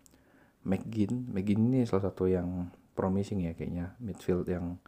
McGinn. 0.63 1.27
McGinn 1.27 1.67
ini 1.67 1.83
salah 1.83 2.07
satu 2.07 2.23
yang 2.31 2.71
promising 2.95 3.43
ya 3.43 3.51
kayaknya 3.51 3.99
midfield 3.99 4.47
yang 4.47 4.79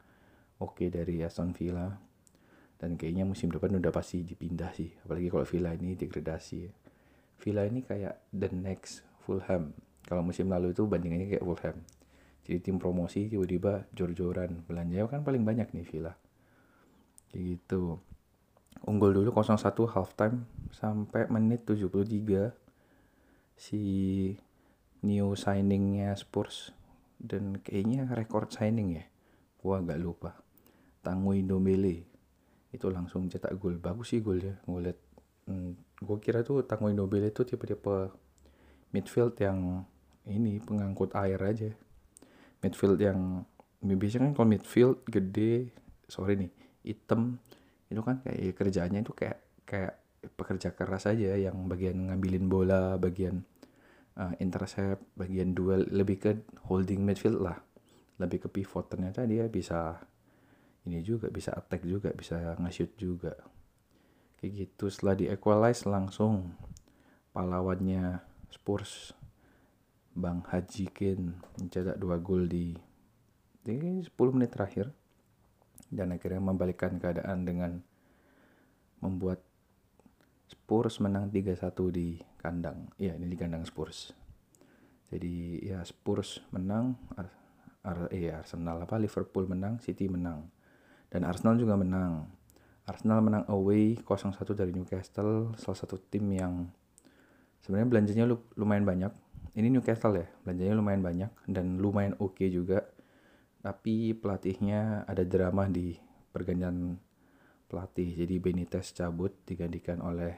oke 0.60 0.76
okay 0.76 0.88
dari 0.92 1.24
Aston 1.24 1.56
Villa. 1.56 1.88
Dan 2.80 2.96
kayaknya 2.96 3.28
musim 3.28 3.52
depan 3.52 3.76
udah 3.76 3.92
pasti 3.92 4.24
dipindah 4.24 4.72
sih. 4.72 4.88
Apalagi 5.04 5.28
kalau 5.28 5.44
Villa 5.44 5.76
ini 5.76 6.00
degradasi 6.00 6.72
Villa 7.40 7.64
ini 7.68 7.84
kayak 7.84 8.32
the 8.32 8.48
next 8.52 9.04
Fulham. 9.24 9.76
Kalau 10.08 10.24
musim 10.24 10.48
lalu 10.48 10.72
itu 10.72 10.88
bandingannya 10.88 11.28
kayak 11.28 11.44
Fulham. 11.44 11.78
Jadi 12.44 12.58
tim 12.64 12.80
promosi 12.80 13.28
tiba-tiba 13.28 13.88
jor-joran. 13.92 14.64
Belanja 14.64 15.12
kan 15.12 15.24
paling 15.28 15.44
banyak 15.44 15.72
nih 15.76 15.86
Villa. 15.88 16.16
Kayak 17.32 17.44
gitu. 17.60 18.00
Unggul 18.88 19.12
dulu 19.12 19.36
0-1 19.36 19.60
half 19.92 20.16
time 20.16 20.48
sampai 20.72 21.28
menit 21.28 21.68
73 21.68 22.56
si 23.60 23.84
new 25.04 25.36
signingnya 25.36 26.16
Spurs. 26.16 26.72
Dan 27.20 27.60
kayaknya 27.60 28.08
record 28.16 28.56
signing 28.56 29.04
ya. 29.04 29.06
Gua 29.60 29.84
agak 29.84 30.00
lupa 30.00 30.49
Tanguy 31.00 31.44
Ndombele 31.46 32.06
itu 32.70 32.88
langsung 32.92 33.26
cetak 33.32 33.56
gol. 33.58 33.82
Bagus 33.82 34.14
sih 34.14 34.22
golnya 34.22 34.60
gue 34.64 34.80
liat 34.90 35.00
hmm, 35.50 35.72
gue 36.04 36.18
kira 36.22 36.46
tuh 36.46 36.64
Tanguy 36.64 36.94
Ndombele 36.94 37.32
itu 37.32 37.44
tipe-tipe 37.44 38.14
midfield 38.94 39.38
yang 39.42 39.86
ini 40.30 40.62
pengangkut 40.62 41.16
air 41.18 41.40
aja. 41.42 41.70
Midfield 42.60 43.00
yang 43.00 43.46
biasanya 43.80 44.30
kan 44.30 44.34
kalau 44.36 44.50
midfield 44.52 44.98
gede 45.08 45.72
sorry 46.12 46.36
nih 46.36 46.52
hitam 46.84 47.40
itu 47.88 48.02
kan 48.04 48.20
kayak 48.22 48.60
kerjaannya 48.60 49.02
itu 49.02 49.14
kayak 49.16 49.40
kayak 49.64 49.94
pekerja 50.36 50.76
keras 50.76 51.08
aja 51.08 51.40
yang 51.40 51.72
bagian 51.72 52.12
ngambilin 52.12 52.52
bola 52.52 53.00
bagian 53.00 53.46
uh, 54.20 54.34
intercept 54.44 55.16
bagian 55.16 55.56
duel. 55.56 55.88
Lebih 55.88 56.18
ke 56.20 56.32
holding 56.68 57.02
midfield 57.08 57.40
lah. 57.40 57.58
Lebih 58.20 58.46
ke 58.46 58.48
pivot. 58.52 58.92
Ternyata 58.92 59.24
dia 59.24 59.48
bisa 59.48 59.96
ini 60.90 61.06
juga 61.06 61.30
bisa 61.30 61.54
attack 61.54 61.86
juga 61.86 62.10
bisa 62.18 62.58
nge-shoot 62.58 62.98
juga 62.98 63.38
kayak 64.42 64.52
gitu 64.66 64.90
setelah 64.90 65.16
di 65.16 65.26
equalize 65.30 65.86
langsung 65.86 66.58
pahlawannya 67.32 68.18
Spurs 68.50 69.14
Bang 70.18 70.42
Hajikin 70.50 71.38
mencetak 71.62 72.02
dua 72.02 72.18
gol 72.18 72.50
di, 72.50 72.74
di 73.62 74.02
10 74.02 74.10
menit 74.36 74.52
terakhir 74.52 74.90
dan 75.94 76.12
akhirnya 76.12 76.42
membalikkan 76.42 76.98
keadaan 76.98 77.46
dengan 77.46 77.72
membuat 79.00 79.40
Spurs 80.50 80.98
menang 80.98 81.30
3-1 81.30 81.72
di 81.94 82.18
kandang. 82.42 82.90
Iya, 82.98 83.16
ini 83.22 83.30
di 83.30 83.38
kandang 83.38 83.64
Spurs. 83.70 84.12
Jadi 85.10 85.62
ya 85.62 85.86
Spurs 85.86 86.42
menang, 86.50 86.98
Ar 87.16 87.30
Ar 87.86 88.00
eh, 88.10 88.34
Arsenal 88.34 88.84
apa 88.84 88.98
Liverpool 88.98 89.46
menang, 89.46 89.78
City 89.80 90.10
menang. 90.10 90.50
Dan 91.10 91.26
Arsenal 91.26 91.58
juga 91.58 91.74
menang. 91.74 92.30
Arsenal 92.86 93.22
menang 93.22 93.46
away 93.50 93.98
0-1 94.02 94.34
dari 94.58 94.74
Newcastle, 94.74 95.54
salah 95.58 95.78
satu 95.78 95.98
tim 95.98 96.26
yang 96.34 96.70
sebenarnya 97.62 97.90
belanjanya 97.90 98.26
lumayan 98.58 98.86
banyak. 98.86 99.14
Ini 99.58 99.68
Newcastle 99.74 100.18
ya, 100.18 100.28
belanjanya 100.46 100.74
lumayan 100.78 101.02
banyak 101.02 101.32
dan 101.50 101.82
lumayan 101.82 102.14
oke 102.18 102.38
okay 102.38 102.50
juga. 102.50 102.86
Tapi 103.60 104.16
pelatihnya 104.16 105.04
ada 105.06 105.22
drama 105.26 105.68
di 105.68 105.98
pergantian 106.32 106.96
pelatih. 107.70 108.10
Jadi 108.26 108.42
Benitez 108.42 108.96
cabut 108.96 109.36
digantikan 109.46 110.02
oleh 110.02 110.34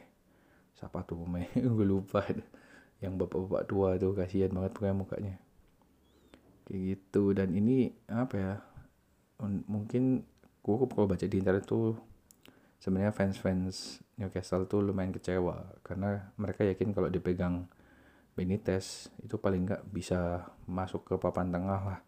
siapa 0.75 1.07
tuh 1.07 1.23
pemain? 1.23 1.47
Gue 1.75 1.88
lupa. 1.88 2.25
Yang 2.99 3.13
bapak-bapak 3.25 3.63
tua 3.69 3.89
tuh 3.97 4.13
kasihan 4.13 4.51
banget 4.51 4.71
pokoknya 4.75 4.95
mukanya. 4.95 5.36
Kayak 6.65 6.81
gitu. 6.97 7.31
Dan 7.38 7.53
ini 7.55 7.93
apa 8.10 8.36
ya 8.36 8.53
mungkin 9.41 10.21
gue 10.62 10.76
kalau 10.86 11.10
baca 11.10 11.26
di 11.26 11.38
internet 11.41 11.65
tuh 11.65 11.97
sebenarnya 12.78 13.13
fans-fans 13.13 14.02
Newcastle 14.17 14.69
tuh 14.69 14.82
lumayan 14.86 15.13
kecewa 15.13 15.82
karena 15.82 16.34
mereka 16.38 16.65
yakin 16.65 16.93
kalau 16.93 17.10
dipegang 17.10 17.65
Benitez 18.32 19.12
itu 19.21 19.36
paling 19.36 19.67
nggak 19.67 19.84
bisa 19.91 20.47
masuk 20.63 21.04
ke 21.04 21.13
papan 21.19 21.52
tengah 21.52 21.82
lah. 21.84 22.00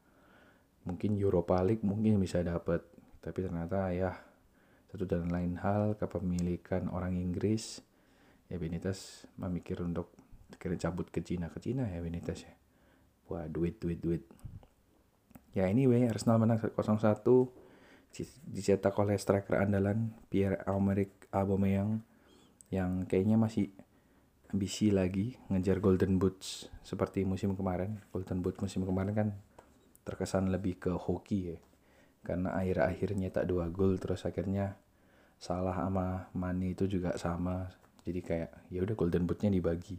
Mungkin 0.88 1.20
Europa 1.20 1.60
League 1.62 1.84
mungkin 1.84 2.16
bisa 2.18 2.40
dapat 2.40 2.82
tapi 3.20 3.44
ternyata 3.44 3.92
ya 3.92 4.12
satu 4.92 5.04
dan 5.04 5.28
lain 5.32 5.60
hal 5.60 6.00
kepemilikan 6.00 6.88
orang 6.94 7.20
Inggris 7.20 7.84
ya 8.48 8.56
Benitez 8.56 9.28
memikir 9.36 9.82
untuk 9.84 10.16
kira 10.56 10.78
cabut 10.80 11.10
ke 11.10 11.20
Cina 11.26 11.50
ke 11.52 11.60
Cina 11.60 11.90
ya 11.92 12.00
Benitez 12.00 12.46
ya. 12.48 12.54
Wah 13.28 13.46
duit 13.52 13.78
duit 13.84 14.00
duit. 14.00 14.24
Ya 15.54 15.70
anyway 15.70 16.08
Arsenal 16.08 16.40
menang 16.40 16.58
0-1 16.62 16.74
dicetak 18.46 18.94
oleh 19.02 19.18
striker 19.18 19.58
andalan 19.58 20.14
Pierre 20.30 20.62
Emerick 20.70 21.26
Aubameyang 21.34 22.06
yang 22.70 23.10
kayaknya 23.10 23.42
masih 23.42 23.74
ambisi 24.54 24.94
lagi 24.94 25.34
ngejar 25.50 25.82
Golden 25.82 26.22
Boots 26.22 26.70
seperti 26.86 27.26
musim 27.26 27.58
kemarin. 27.58 27.98
Golden 28.14 28.46
Boots 28.46 28.62
musim 28.62 28.86
kemarin 28.86 29.14
kan 29.18 29.30
terkesan 30.06 30.54
lebih 30.54 30.78
ke 30.78 30.94
hoki 30.94 31.56
ya 31.56 31.58
karena 32.24 32.56
akhir-akhirnya 32.56 33.34
tak 33.34 33.50
dua 33.50 33.68
gol 33.68 34.00
terus 34.00 34.24
akhirnya 34.24 34.78
salah 35.42 35.76
sama 35.76 36.30
Mane 36.38 36.78
itu 36.78 36.86
juga 36.86 37.18
sama. 37.18 37.66
Jadi 38.06 38.20
kayak 38.22 38.70
ya 38.70 38.80
udah 38.86 38.94
golden 38.94 39.26
bootnya 39.26 39.50
dibagi. 39.50 39.98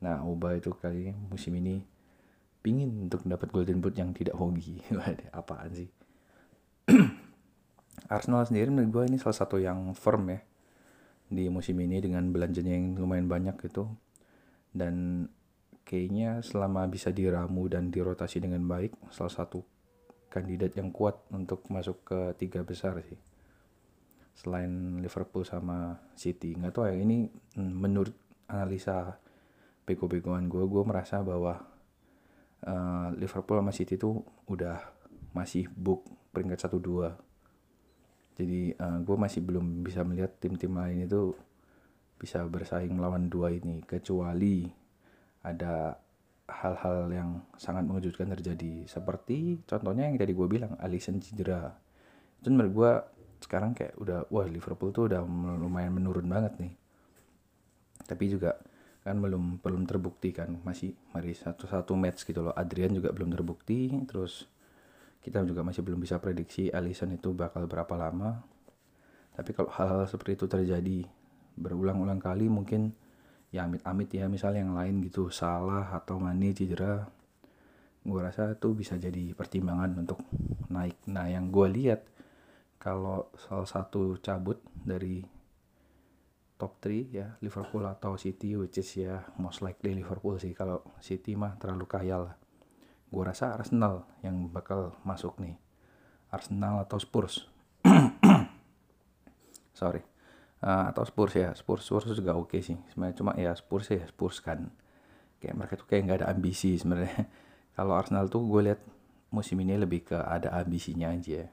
Nah 0.00 0.24
Oba 0.24 0.56
itu 0.56 0.72
kali 0.72 1.12
musim 1.28 1.52
ini 1.60 1.84
pingin 2.64 3.06
untuk 3.06 3.28
dapat 3.28 3.52
golden 3.52 3.84
boot 3.84 3.94
yang 3.94 4.16
tidak 4.16 4.40
hoki. 4.40 4.80
Apaan 5.38 5.76
sih 5.76 6.05
Arsenal 8.06 8.46
sendiri 8.46 8.70
menurut 8.70 8.90
gue 8.92 9.04
ini 9.14 9.18
salah 9.18 9.34
satu 9.34 9.58
yang 9.58 9.94
firm 9.98 10.30
ya 10.30 10.40
di 11.26 11.50
musim 11.50 11.74
ini 11.82 11.98
dengan 11.98 12.30
belanjanya 12.30 12.78
yang 12.78 12.94
lumayan 12.94 13.26
banyak 13.26 13.58
gitu. 13.66 13.90
Dan 14.70 15.26
kayaknya 15.82 16.42
selama 16.42 16.86
bisa 16.86 17.10
diramu 17.10 17.66
dan 17.66 17.90
dirotasi 17.90 18.42
dengan 18.42 18.62
baik 18.66 18.94
salah 19.10 19.32
satu 19.32 19.62
kandidat 20.30 20.74
yang 20.78 20.90
kuat 20.94 21.18
untuk 21.34 21.66
masuk 21.70 22.06
ke 22.06 22.20
tiga 22.38 22.62
besar 22.62 22.98
sih. 23.02 23.18
Selain 24.36 25.00
Liverpool 25.02 25.42
sama 25.42 25.98
City. 26.14 26.54
Nggak 26.54 26.74
tahu 26.76 26.84
ya 26.86 26.94
ini 26.94 27.26
menurut 27.58 28.14
analisa 28.46 29.18
bego-begoan 29.86 30.46
gue 30.46 30.62
gue 30.66 30.82
merasa 30.86 31.22
bahwa 31.22 31.62
uh, 32.66 33.08
Liverpool 33.18 33.58
sama 33.58 33.72
City 33.74 33.98
itu 33.98 34.22
udah 34.46 34.78
masih 35.34 35.66
book 35.74 36.06
peringkat 36.30 36.68
satu 36.68 36.78
dua 36.78 37.25
jadi 38.36 38.76
uh, 38.76 38.84
eh, 38.84 38.98
gue 39.00 39.16
masih 39.16 39.40
belum 39.40 39.80
bisa 39.80 40.04
melihat 40.04 40.36
tim-tim 40.36 40.76
lain 40.76 41.08
itu 41.08 41.32
bisa 42.16 42.44
bersaing 42.44 42.92
melawan 42.92 43.28
dua 43.28 43.52
ini 43.52 43.84
kecuali 43.84 44.68
ada 45.44 45.96
hal-hal 46.46 47.10
yang 47.10 47.30
sangat 47.58 47.84
mengejutkan 47.88 48.30
terjadi. 48.32 48.86
Seperti 48.86 49.64
contohnya 49.66 50.06
yang 50.06 50.16
tadi 50.20 50.32
gue 50.36 50.46
bilang 50.48 50.78
Alisson 50.78 51.18
cedera. 51.18 51.74
Itu 52.40 52.52
menurut 52.52 52.72
gue 52.72 52.92
sekarang 53.42 53.76
kayak 53.76 53.98
udah 54.00 54.28
wah 54.32 54.46
Liverpool 54.48 54.94
tuh 54.94 55.12
udah 55.12 55.20
lumayan 55.58 55.96
menurun 55.96 56.28
banget 56.28 56.54
nih. 56.60 56.72
Tapi 58.06 58.24
juga 58.30 58.56
kan 59.02 59.18
belum 59.18 59.60
belum 59.60 59.82
terbukti 59.88 60.30
kan. 60.30 60.60
Masih 60.62 60.94
mari 61.12 61.34
satu-satu 61.34 61.92
match 61.98 62.24
gitu 62.24 62.46
loh. 62.46 62.54
Adrian 62.54 62.94
juga 62.94 63.10
belum 63.10 63.32
terbukti 63.34 63.90
terus 64.06 64.46
kita 65.26 65.42
juga 65.42 65.66
masih 65.66 65.82
belum 65.82 65.98
bisa 65.98 66.22
prediksi 66.22 66.70
Alisson 66.70 67.10
itu 67.10 67.34
bakal 67.34 67.66
berapa 67.66 67.98
lama. 67.98 68.46
Tapi 69.34 69.50
kalau 69.50 69.74
hal-hal 69.74 70.06
seperti 70.06 70.38
itu 70.38 70.46
terjadi 70.46 70.98
berulang-ulang 71.58 72.22
kali 72.22 72.46
mungkin 72.46 72.94
ya 73.50 73.66
amit-amit 73.66 74.06
ya 74.14 74.30
misalnya 74.30 74.62
yang 74.62 74.78
lain 74.78 75.02
gitu 75.02 75.34
salah 75.34 75.90
atau 75.98 76.22
Mane 76.22 76.54
cedera 76.54 77.10
gue 78.06 78.20
rasa 78.22 78.54
itu 78.54 78.70
bisa 78.70 78.94
jadi 78.94 79.34
pertimbangan 79.34 79.98
untuk 79.98 80.22
naik. 80.70 80.94
Nah 81.10 81.26
yang 81.26 81.50
gue 81.50 81.66
lihat 81.74 82.06
kalau 82.78 83.34
salah 83.34 83.66
satu 83.66 84.22
cabut 84.22 84.62
dari 84.70 85.26
top 86.54 86.78
3 86.78 87.10
ya 87.10 87.34
Liverpool 87.42 87.82
atau 87.82 88.14
City 88.14 88.54
which 88.54 88.78
is 88.78 88.86
ya 88.94 89.26
most 89.42 89.58
likely 89.66 89.90
Liverpool 89.90 90.38
sih. 90.38 90.54
Kalau 90.54 90.86
City 91.02 91.34
mah 91.34 91.58
terlalu 91.58 91.90
kaya 91.90 92.30
lah 92.30 92.45
gue 93.16 93.24
rasa 93.24 93.56
Arsenal 93.56 94.04
yang 94.20 94.52
bakal 94.52 94.92
masuk 95.00 95.40
nih. 95.40 95.56
Arsenal 96.28 96.84
atau 96.84 97.00
Spurs? 97.00 97.48
Sorry. 99.80 100.04
Uh, 100.60 100.92
atau 100.92 101.00
Spurs 101.08 101.32
ya. 101.32 101.56
Spurs 101.56 101.88
Spurs 101.88 102.12
juga 102.12 102.36
oke 102.36 102.52
okay 102.52 102.60
sih. 102.60 102.76
Sebenarnya 102.92 103.16
cuma 103.16 103.32
ya 103.40 103.56
Spurs 103.56 103.88
ya 103.88 104.04
Spurs 104.04 104.44
kan. 104.44 104.68
Kayak 105.40 105.56
mereka 105.56 105.74
tuh 105.80 105.88
kayak 105.88 106.02
nggak 106.04 106.18
ada 106.20 106.28
ambisi 106.28 106.76
sebenarnya. 106.76 107.24
Kalau 107.80 107.96
Arsenal 107.96 108.28
tuh 108.28 108.44
gue 108.44 108.68
lihat 108.68 108.84
musim 109.32 109.56
ini 109.64 109.80
lebih 109.80 110.12
ke 110.12 110.20
ada 110.20 110.52
ambisinya 110.52 111.08
aja. 111.08 111.48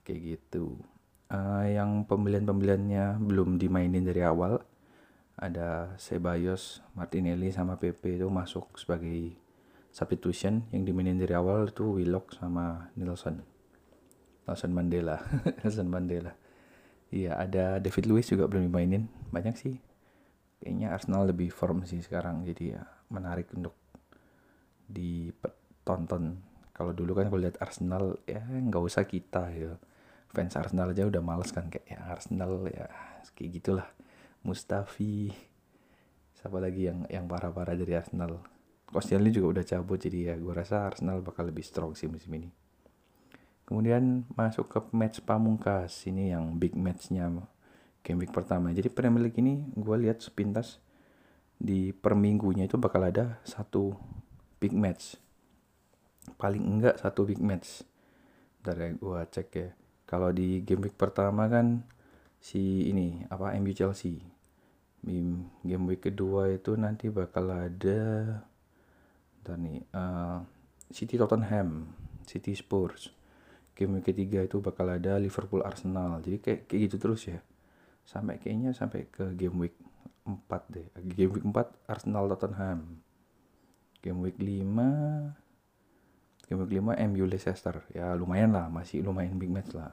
Kayak 0.00 0.20
gitu. 0.40 0.80
Uh, 1.28 1.68
yang 1.68 2.08
pembelian-pembeliannya 2.08 3.20
belum 3.20 3.60
dimainin 3.60 4.08
dari 4.08 4.24
awal. 4.24 4.64
Ada 5.36 6.00
Ceballos, 6.00 6.80
Martinelli 6.96 7.52
sama 7.52 7.76
Pepe 7.76 8.16
itu 8.16 8.32
masuk 8.32 8.80
sebagai 8.80 9.43
substitution 9.94 10.66
yang 10.74 10.82
dimainin 10.82 11.22
dari 11.22 11.38
awal 11.38 11.70
itu 11.70 11.86
Willock 11.86 12.34
sama 12.34 12.90
Nelson. 12.98 13.38
Nelson 14.42 14.72
Mandela. 14.74 15.22
Nelson 15.62 15.86
Mandela. 15.86 16.34
Iya 17.14 17.38
ada 17.38 17.78
David 17.78 18.10
Luiz 18.10 18.26
juga 18.26 18.50
belum 18.50 18.66
dimainin. 18.66 19.06
Banyak 19.30 19.54
sih. 19.54 19.78
Kayaknya 20.58 20.90
Arsenal 20.90 21.30
lebih 21.30 21.54
firm 21.54 21.86
sih 21.86 22.02
sekarang. 22.02 22.42
Jadi 22.42 22.74
ya 22.74 22.82
menarik 23.06 23.54
untuk 23.54 23.78
ditonton. 24.90 26.42
Kalau 26.74 26.90
dulu 26.90 27.14
kan 27.14 27.30
kalau 27.30 27.46
lihat 27.46 27.62
Arsenal 27.62 28.18
ya 28.26 28.42
nggak 28.42 28.82
usah 28.82 29.06
kita 29.06 29.46
ya. 29.54 29.78
Fans 30.34 30.58
Arsenal 30.58 30.90
aja 30.90 31.06
udah 31.06 31.22
males 31.22 31.54
kan 31.54 31.70
kayak 31.70 31.86
ya 31.86 32.02
Arsenal 32.10 32.66
ya 32.66 32.90
kayak 33.38 33.62
gitulah. 33.62 33.86
Mustafi. 34.42 35.30
Siapa 36.34 36.58
lagi 36.58 36.90
yang 36.90 37.06
yang 37.06 37.30
parah-parah 37.30 37.78
dari 37.78 37.94
Arsenal 37.94 38.53
Koscielny 38.94 39.34
juga 39.34 39.58
udah 39.58 39.64
cabut 39.66 39.98
jadi 39.98 40.30
ya 40.30 40.34
gue 40.38 40.54
rasa 40.54 40.86
Arsenal 40.86 41.18
bakal 41.18 41.50
lebih 41.50 41.66
strong 41.66 41.98
sih 41.98 42.06
musim 42.06 42.30
ini. 42.38 42.46
Kemudian 43.66 44.22
masuk 44.38 44.70
ke 44.70 44.78
match 44.94 45.18
pamungkas 45.26 46.06
ini 46.06 46.30
yang 46.30 46.54
big 46.54 46.78
matchnya 46.78 47.26
game 48.06 48.22
week 48.22 48.30
pertama. 48.30 48.70
Jadi 48.70 48.86
Premier 48.94 49.26
League 49.26 49.40
ini 49.42 49.66
gue 49.74 49.96
lihat 49.98 50.22
sepintas 50.22 50.78
di 51.58 51.90
per 51.90 52.14
minggunya 52.14 52.70
itu 52.70 52.78
bakal 52.78 53.02
ada 53.02 53.42
satu 53.42 53.98
big 54.62 54.70
match. 54.70 55.18
Paling 56.38 56.62
enggak 56.62 57.02
satu 57.02 57.26
big 57.26 57.42
match. 57.42 57.82
Dari 58.62 58.94
ya 58.94 59.00
gue 59.00 59.20
cek 59.26 59.48
ya. 59.58 59.68
Kalau 60.06 60.30
di 60.30 60.62
game 60.62 60.86
week 60.86 60.94
pertama 60.94 61.50
kan 61.50 61.82
si 62.38 62.86
ini 62.86 63.26
apa 63.26 63.58
MU 63.58 63.74
Chelsea. 63.74 64.22
Game 65.02 65.84
week 65.90 66.06
kedua 66.06 66.46
itu 66.52 66.78
nanti 66.78 67.10
bakal 67.10 67.50
ada 67.50 68.00
dan 69.44 69.60
nih 69.60 69.84
uh, 69.92 70.40
City 70.88 71.20
Tottenham 71.20 71.92
City 72.24 72.56
Spurs. 72.56 73.12
Game 73.74 73.98
week 73.98 74.06
ketiga 74.08 74.42
itu 74.42 74.62
bakal 74.62 74.88
ada 74.88 75.18
Liverpool 75.20 75.62
Arsenal. 75.62 76.22
Jadi 76.22 76.38
kayak 76.40 76.60
kayak 76.70 76.80
gitu 76.88 76.96
terus 76.96 77.22
ya. 77.28 77.40
Sampai 78.04 78.40
kayaknya 78.40 78.72
sampai 78.72 79.08
ke 79.10 79.34
game 79.34 79.66
week 79.66 79.76
4 80.24 80.72
deh. 80.72 80.86
Game 81.14 81.32
week 81.36 81.44
4 81.44 81.90
Arsenal 81.90 82.30
Tottenham. 82.32 83.02
Game 84.00 84.20
week 84.22 84.38
5 84.38 85.44
game 86.44 86.60
week 86.60 86.72
5 86.80 87.08
MU 87.10 87.24
Leicester. 87.26 87.82
Ya 87.90 88.14
lumayan 88.14 88.54
lah. 88.54 88.70
Masih 88.70 89.02
lumayan 89.02 89.36
big 89.36 89.50
match 89.50 89.74
lah. 89.74 89.90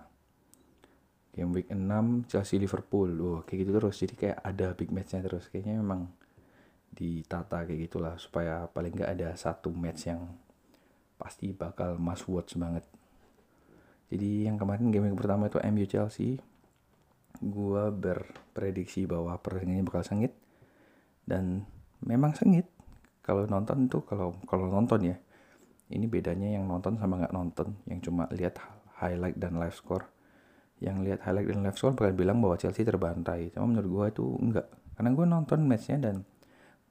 Game 1.34 1.52
week 1.56 1.72
6 1.72 2.30
Chelsea 2.30 2.62
Liverpool. 2.62 3.10
Oh 3.18 3.42
kayak 3.42 3.66
gitu 3.66 3.72
terus. 3.82 3.98
Jadi 3.98 4.14
kayak 4.14 4.38
ada 4.46 4.78
big 4.78 4.94
matchnya 4.94 5.26
terus. 5.26 5.50
Kayaknya 5.50 5.82
memang 5.82 6.21
ditata 6.92 7.64
kayak 7.64 7.88
gitulah 7.88 8.20
supaya 8.20 8.68
paling 8.68 8.92
nggak 8.92 9.12
ada 9.16 9.30
satu 9.40 9.72
match 9.72 10.12
yang 10.12 10.28
pasti 11.16 11.56
bakal 11.56 11.96
must 11.96 12.28
watch 12.28 12.60
banget. 12.60 12.84
Jadi 14.12 14.44
yang 14.44 14.60
kemarin 14.60 14.92
game 14.92 15.08
week 15.08 15.16
pertama 15.16 15.48
itu 15.48 15.62
MU 15.72 15.88
Chelsea. 15.88 16.42
Gua 17.40 17.88
berprediksi 17.90 19.08
bahwa 19.08 19.40
pertandingannya 19.40 19.88
bakal 19.88 20.04
sengit. 20.04 20.36
Dan 21.24 21.64
memang 22.04 22.36
sengit. 22.36 22.68
Kalau 23.24 23.48
nonton 23.48 23.88
tuh 23.88 24.04
kalau 24.04 24.36
kalau 24.50 24.68
nonton 24.68 25.14
ya 25.14 25.18
ini 25.92 26.10
bedanya 26.10 26.58
yang 26.60 26.68
nonton 26.68 27.00
sama 27.00 27.24
nggak 27.24 27.32
nonton. 27.32 27.80
Yang 27.88 28.12
cuma 28.12 28.28
lihat 28.36 28.60
highlight 29.00 29.40
dan 29.40 29.56
live 29.56 29.78
score. 29.78 30.12
Yang 30.84 30.98
lihat 31.08 31.20
highlight 31.24 31.48
dan 31.48 31.64
live 31.64 31.78
score 31.80 31.96
bakal 31.96 32.12
bilang 32.12 32.44
bahwa 32.44 32.60
Chelsea 32.60 32.84
terbantai. 32.84 33.56
Cuma 33.56 33.72
menurut 33.72 33.88
gue 33.88 34.06
itu 34.20 34.26
enggak 34.44 34.68
karena 35.00 35.10
gue 35.16 35.26
nonton 35.26 35.60
matchnya 35.66 35.98
dan 35.98 36.16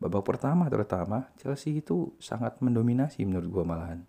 babak 0.01 0.25
pertama 0.25 0.67
terutama 0.73 1.29
Chelsea 1.37 1.79
itu 1.85 2.17
sangat 2.19 2.59
mendominasi 2.65 3.23
menurut 3.29 3.49
gue 3.53 3.65
malahan. 3.65 4.01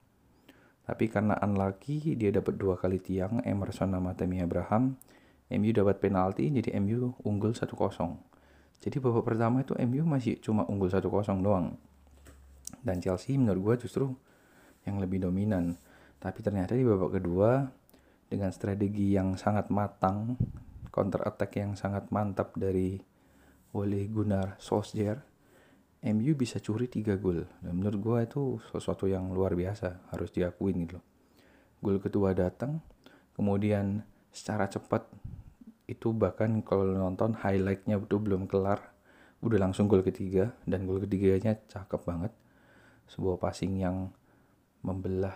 Tapi 0.88 1.12
karena 1.12 1.38
unlucky 1.44 2.18
dia 2.18 2.34
dapat 2.34 2.58
dua 2.58 2.80
kali 2.80 2.98
tiang 2.98 3.44
Emerson 3.46 3.94
sama 3.94 4.16
Tammy 4.18 4.42
Abraham. 4.42 4.98
MU 5.52 5.72
dapat 5.76 6.00
penalti 6.00 6.48
jadi 6.48 6.80
MU 6.80 7.12
unggul 7.28 7.52
1-0 7.52 7.76
jadi 8.82 8.98
babak 8.98 9.24
pertama 9.30 9.62
itu 9.62 9.78
MU 9.78 10.02
masih 10.10 10.42
cuma 10.42 10.66
unggul 10.66 10.90
1-0 10.90 11.06
doang. 11.46 11.78
Dan 12.82 12.98
Chelsea 12.98 13.38
menurut 13.38 13.62
gue 13.78 13.86
justru 13.86 14.10
yang 14.90 14.98
lebih 14.98 15.22
dominan. 15.22 15.78
Tapi 16.18 16.42
ternyata 16.42 16.74
di 16.74 16.82
babak 16.82 17.22
kedua 17.22 17.70
dengan 18.26 18.50
strategi 18.50 19.14
yang 19.14 19.38
sangat 19.38 19.70
matang, 19.70 20.34
counter 20.90 21.22
attack 21.30 21.62
yang 21.62 21.78
sangat 21.78 22.10
mantap 22.10 22.58
dari 22.58 22.98
oleh 23.78 24.10
Gunnar 24.10 24.58
Solskjaer, 24.58 25.22
MU 26.02 26.34
bisa 26.34 26.58
curi 26.58 26.90
3 26.90 27.18
gol. 27.22 27.46
Dan 27.62 27.78
menurut 27.78 28.00
gue 28.02 28.18
itu 28.26 28.42
sesuatu 28.74 29.06
yang 29.06 29.30
luar 29.30 29.54
biasa, 29.54 30.10
harus 30.10 30.34
diakuin 30.34 30.86
gitu 30.86 30.98
loh. 30.98 31.06
Gol 31.82 31.98
kedua 32.02 32.34
datang, 32.34 32.82
kemudian 33.38 34.06
secara 34.30 34.70
cepat 34.70 35.06
itu 35.86 36.14
bahkan 36.14 36.62
kalau 36.66 36.86
nonton 36.88 37.38
highlightnya 37.38 38.02
itu 38.02 38.18
belum 38.18 38.46
kelar, 38.46 38.94
udah 39.42 39.58
langsung 39.58 39.90
gol 39.90 40.06
ketiga 40.06 40.54
dan 40.66 40.86
gol 40.86 41.02
ketiganya 41.02 41.58
cakep 41.70 42.02
banget. 42.06 42.34
Sebuah 43.10 43.42
passing 43.42 43.82
yang 43.82 44.14
membelah 44.82 45.36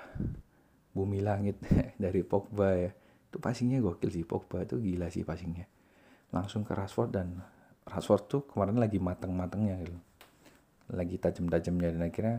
bumi 0.95 1.19
langit 1.19 1.59
dari 2.03 2.23
Pogba 2.23 2.71
ya 2.73 2.91
itu 3.29 3.37
passingnya 3.37 3.83
gokil 3.83 4.09
sih 4.09 4.23
Pogba 4.23 4.63
itu 4.63 4.79
gila 4.79 5.11
sih 5.11 5.27
passingnya 5.27 5.67
langsung 6.31 6.63
ke 6.63 6.71
Rashford 6.71 7.11
dan 7.11 7.43
Rashford 7.83 8.23
tuh 8.31 8.41
kemarin 8.47 8.79
lagi 8.79 8.97
mateng-matengnya 8.97 9.75
gitu 9.83 9.99
lagi 10.91 11.17
tajam-tajamnya 11.17 11.89
dan 11.97 12.01
akhirnya 12.05 12.37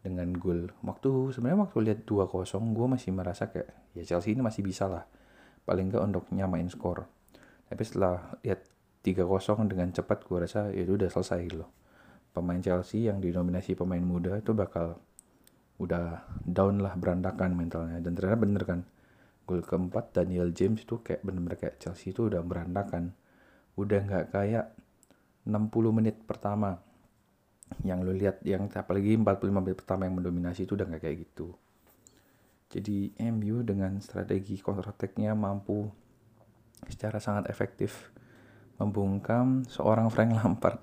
dengan 0.00 0.32
gol. 0.36 0.72
Waktu 0.80 1.32
sebenarnya 1.36 1.68
waktu 1.68 1.78
lihat 1.84 2.00
2-0 2.08 2.76
gue 2.76 2.86
masih 2.88 3.10
merasa 3.12 3.52
kayak 3.52 3.68
ya 3.96 4.02
Chelsea 4.04 4.32
ini 4.32 4.40
masih 4.44 4.64
bisa 4.64 4.88
lah. 4.88 5.04
Paling 5.64 5.92
enggak 5.92 6.02
untuk 6.04 6.24
nyamain 6.32 6.68
skor. 6.72 7.04
Tapi 7.68 7.82
setelah 7.84 8.36
lihat 8.44 8.64
3-0 9.04 9.70
dengan 9.70 9.88
cepat 9.92 10.24
gue 10.24 10.38
rasa 10.40 10.72
ya 10.72 10.82
itu 10.84 10.96
udah 10.96 11.08
selesai 11.12 11.40
loh. 11.52 11.70
Pemain 12.32 12.60
Chelsea 12.60 13.08
yang 13.08 13.20
didominasi 13.20 13.76
pemain 13.76 14.02
muda 14.02 14.40
itu 14.40 14.56
bakal 14.56 14.96
udah 15.80 16.24
down 16.44 16.80
lah 16.80 16.96
berantakan 16.96 17.56
mentalnya. 17.56 18.00
Dan 18.00 18.16
ternyata 18.16 18.38
bener 18.40 18.62
kan 18.64 18.80
gol 19.44 19.64
keempat 19.64 20.16
Daniel 20.16 20.52
James 20.52 20.84
itu 20.84 21.00
kayak 21.00 21.24
bener-bener 21.24 21.56
kayak 21.60 21.76
Chelsea 21.80 22.12
itu 22.12 22.28
udah 22.28 22.40
berantakan. 22.40 23.12
Udah 23.76 24.00
nggak 24.04 24.26
kayak 24.32 24.72
60 25.48 25.96
menit 25.96 26.20
pertama 26.28 26.80
yang 27.86 28.04
lo 28.04 28.12
lihat 28.12 28.42
yang 28.44 28.68
apalagi 28.70 29.16
45 29.16 29.50
menit 29.50 29.76
pertama 29.78 30.04
yang 30.06 30.18
mendominasi 30.18 30.68
itu 30.68 30.76
udah 30.76 30.86
nggak 30.86 31.02
kayak 31.02 31.18
gitu. 31.26 31.54
Jadi 32.70 33.18
MU 33.34 33.66
dengan 33.66 33.98
strategi 33.98 34.54
counter 34.62 34.94
attack-nya 34.94 35.34
mampu 35.34 35.90
secara 36.86 37.18
sangat 37.18 37.50
efektif 37.50 38.14
membungkam 38.78 39.66
seorang 39.66 40.08
Frank 40.08 40.32
Lampard 40.38 40.78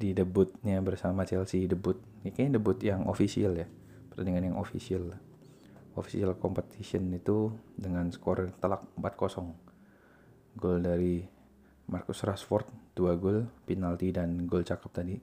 di 0.00 0.12
debutnya 0.12 0.80
bersama 0.80 1.24
Chelsea 1.28 1.68
debut 1.68 1.98
ini 2.20 2.32
kayaknya 2.32 2.60
debut 2.60 2.78
yang 2.80 3.04
official 3.08 3.52
ya 3.56 3.68
pertandingan 4.12 4.52
yang 4.52 4.58
official. 4.60 5.16
Official 5.96 6.38
competition 6.38 7.10
itu 7.12 7.50
dengan 7.74 8.08
skor 8.14 8.52
telak 8.62 8.86
4-0 8.96 10.60
gol 10.60 10.78
dari 10.80 11.24
Marcus 11.90 12.22
Rashford 12.22 12.94
2 12.94 13.22
gol 13.22 13.48
penalti 13.66 14.14
dan 14.14 14.46
gol 14.46 14.62
cakep 14.62 14.90
tadi 14.92 15.16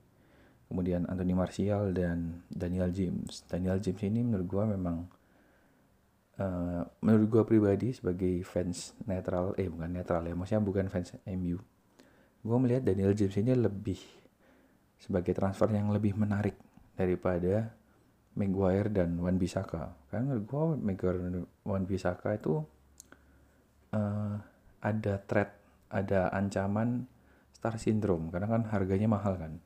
kemudian 0.67 1.07
Anthony 1.07 1.33
Martial 1.33 1.95
dan 1.95 2.43
Daniel 2.51 2.91
James. 2.91 3.43
Daniel 3.47 3.79
James 3.79 4.01
ini 4.03 4.19
menurut 4.23 4.47
gue 4.47 4.63
memang 4.77 4.97
uh, 6.39 6.83
menurut 7.01 7.27
gue 7.27 7.43
pribadi 7.47 7.95
sebagai 7.95 8.43
fans 8.43 8.93
netral 9.07 9.55
eh 9.55 9.71
bukan 9.71 9.89
netral 9.89 10.27
ya 10.27 10.35
maksudnya 10.35 10.63
bukan 10.63 10.85
fans 10.91 11.15
MU 11.25 11.57
gue 12.47 12.57
melihat 12.61 12.83
Daniel 12.85 13.11
James 13.17 13.35
ini 13.39 13.57
lebih 13.57 13.99
sebagai 14.97 15.33
transfer 15.35 15.67
yang 15.73 15.91
lebih 15.91 16.15
menarik 16.15 16.55
daripada 16.95 17.73
Maguire 18.37 18.89
dan 18.93 19.17
Wan 19.17 19.41
Bisaka 19.41 19.97
karena 20.09 20.35
menurut 20.35 20.45
gue 20.45 20.63
Maguire 20.83 21.19
dan 21.19 21.33
Wan 21.65 21.83
Bisaka 21.89 22.37
itu 22.37 22.61
uh, 23.93 24.35
ada 24.81 25.13
threat 25.25 25.57
ada 25.87 26.27
ancaman 26.35 27.07
star 27.55 27.79
syndrome. 27.81 28.29
Karena 28.29 28.47
kan 28.47 28.61
harganya 28.69 29.07
mahal 29.09 29.39
kan 29.39 29.57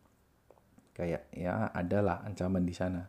kayak 0.92 1.32
ya 1.32 1.72
adalah 1.72 2.24
ancaman 2.28 2.64
di 2.64 2.76
sana. 2.76 3.04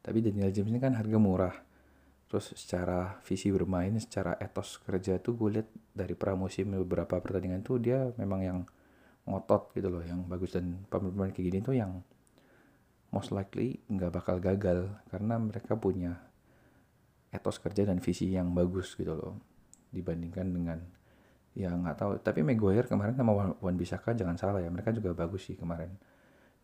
Tapi 0.00 0.18
Daniel 0.24 0.50
James 0.54 0.70
ini 0.70 0.80
kan 0.80 0.96
harga 0.96 1.18
murah. 1.20 1.56
Terus 2.30 2.54
secara 2.54 3.18
visi 3.26 3.50
bermain 3.50 3.90
secara 3.98 4.38
etos 4.38 4.78
kerja 4.86 5.18
tuh 5.18 5.34
gue 5.34 5.60
lihat 5.60 5.68
dari 5.90 6.14
pramusim 6.14 6.70
beberapa 6.70 7.18
pertandingan 7.18 7.66
tuh 7.66 7.82
dia 7.82 8.14
memang 8.14 8.40
yang 8.40 8.58
ngotot 9.26 9.74
gitu 9.74 9.90
loh 9.90 10.02
yang 10.06 10.24
bagus. 10.30 10.54
Dan 10.54 10.86
pemain-pemain 10.86 11.34
kayak 11.34 11.46
gini 11.50 11.58
tuh 11.60 11.74
yang 11.74 12.00
most 13.10 13.34
likely 13.34 13.82
nggak 13.90 14.14
bakal 14.14 14.38
gagal 14.38 14.86
karena 15.10 15.34
mereka 15.42 15.74
punya 15.74 16.22
etos 17.34 17.58
kerja 17.58 17.86
dan 17.86 17.98
visi 17.98 18.30
yang 18.30 18.54
bagus 18.54 18.94
gitu 18.94 19.14
loh 19.14 19.34
dibandingkan 19.90 20.46
dengan 20.46 20.78
ya 21.58 21.74
nggak 21.74 21.96
tahu. 21.98 22.10
Tapi 22.22 22.46
Maguire 22.46 22.86
kemarin 22.86 23.18
sama 23.18 23.58
Wan 23.58 23.74
Bisaka 23.74 24.14
jangan 24.14 24.38
salah 24.38 24.62
ya 24.62 24.70
mereka 24.70 24.94
juga 24.94 25.10
bagus 25.18 25.50
sih 25.50 25.58
kemarin 25.58 25.90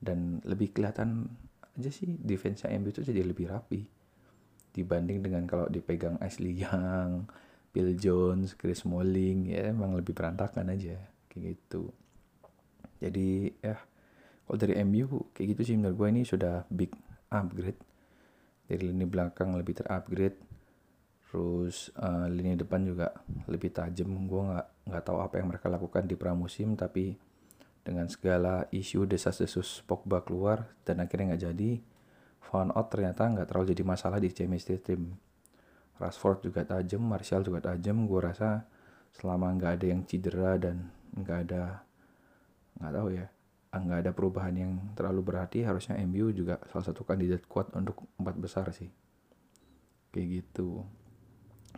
dan 0.01 0.45
lebih 0.45 0.73
kelihatan 0.77 1.31
aja 1.77 1.91
sih 1.93 2.09
defense 2.21 2.65
MU 2.69 2.89
itu 2.89 3.05
jadi 3.05 3.21
lebih 3.25 3.53
rapi 3.53 3.85
dibanding 4.77 5.25
dengan 5.25 5.49
kalau 5.49 5.69
dipegang 5.73 6.21
Ashley 6.21 6.53
Young, 6.53 7.25
Bill 7.73 7.97
Jones, 7.97 8.53
Chris 8.57 8.85
Smalling 8.85 9.49
ya 9.49 9.73
emang 9.73 9.97
lebih 9.97 10.13
berantakan 10.13 10.69
aja 10.69 11.01
kayak 11.33 11.57
gitu. 11.57 11.93
Jadi 13.01 13.57
ya 13.61 13.77
kalau 14.45 14.57
dari 14.61 14.77
MU 14.85 15.33
kayak 15.33 15.57
gitu 15.57 15.63
sih 15.73 15.75
menurut 15.81 15.97
gue 15.97 16.09
ini 16.13 16.23
sudah 16.29 16.69
big 16.69 16.93
upgrade. 17.33 17.81
Dari 18.67 18.83
lini 18.83 19.07
belakang 19.09 19.57
lebih 19.57 19.81
terupgrade 19.81 20.37
terus 21.27 21.93
uh, 22.01 22.27
lini 22.33 22.57
depan 22.57 22.85
juga 22.85 23.13
lebih 23.49 23.73
tajam. 23.73 24.13
Gue 24.29 24.43
nggak 24.45 24.93
nggak 24.93 25.03
tahu 25.05 25.19
apa 25.25 25.35
yang 25.41 25.49
mereka 25.49 25.73
lakukan 25.73 26.05
di 26.05 26.17
pramusim 26.21 26.77
tapi 26.77 27.17
dengan 27.87 28.11
segala 28.11 28.67
isu 28.75 29.07
desas-desus 29.07 29.87
Pogba 29.87 30.27
keluar 30.27 30.75
dan 30.83 30.99
akhirnya 30.99 31.39
nggak 31.39 31.45
jadi 31.55 31.73
found 32.43 32.75
out 32.75 32.91
ternyata 32.91 33.31
nggak 33.31 33.47
terlalu 33.47 33.71
jadi 33.71 33.83
masalah 33.87 34.19
di 34.19 34.35
chemistry 34.35 34.83
team 34.83 35.15
Rashford 35.97 36.45
juga 36.45 36.61
tajam 36.65 37.01
Martial 37.01 37.41
juga 37.41 37.73
tajam. 37.73 38.05
Gue 38.05 38.21
rasa 38.21 38.69
selama 39.17 39.49
nggak 39.57 39.73
ada 39.81 39.87
yang 39.89 40.03
cedera 40.05 40.61
dan 40.61 40.93
nggak 41.17 41.39
ada 41.49 41.63
nggak 42.77 42.93
tahu 42.93 43.09
ya 43.17 43.27
nggak 43.77 44.09
ada 44.09 44.13
perubahan 44.13 44.57
yang 44.57 44.73
terlalu 44.97 45.21
berarti 45.21 45.61
harusnya 45.61 46.01
MU 46.09 46.33
juga 46.33 46.57
salah 46.73 46.85
satu 46.89 47.05
kandidat 47.05 47.45
kuat 47.45 47.73
untuk 47.77 48.09
empat 48.17 48.37
besar 48.41 48.67
sih. 48.73 48.89
Kayak 50.13 50.45
gitu. 50.45 50.85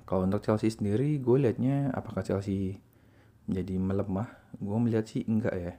Kalau 0.07 0.27
untuk 0.27 0.43
Chelsea 0.47 0.71
sendiri 0.71 1.19
gue 1.19 1.37
liatnya 1.43 1.91
apakah 1.91 2.23
Chelsea 2.23 2.79
menjadi 3.51 3.75
melemah? 3.83 4.31
Gue 4.63 4.79
melihat 4.79 5.11
sih 5.11 5.27
enggak 5.27 5.55
ya 5.59 5.75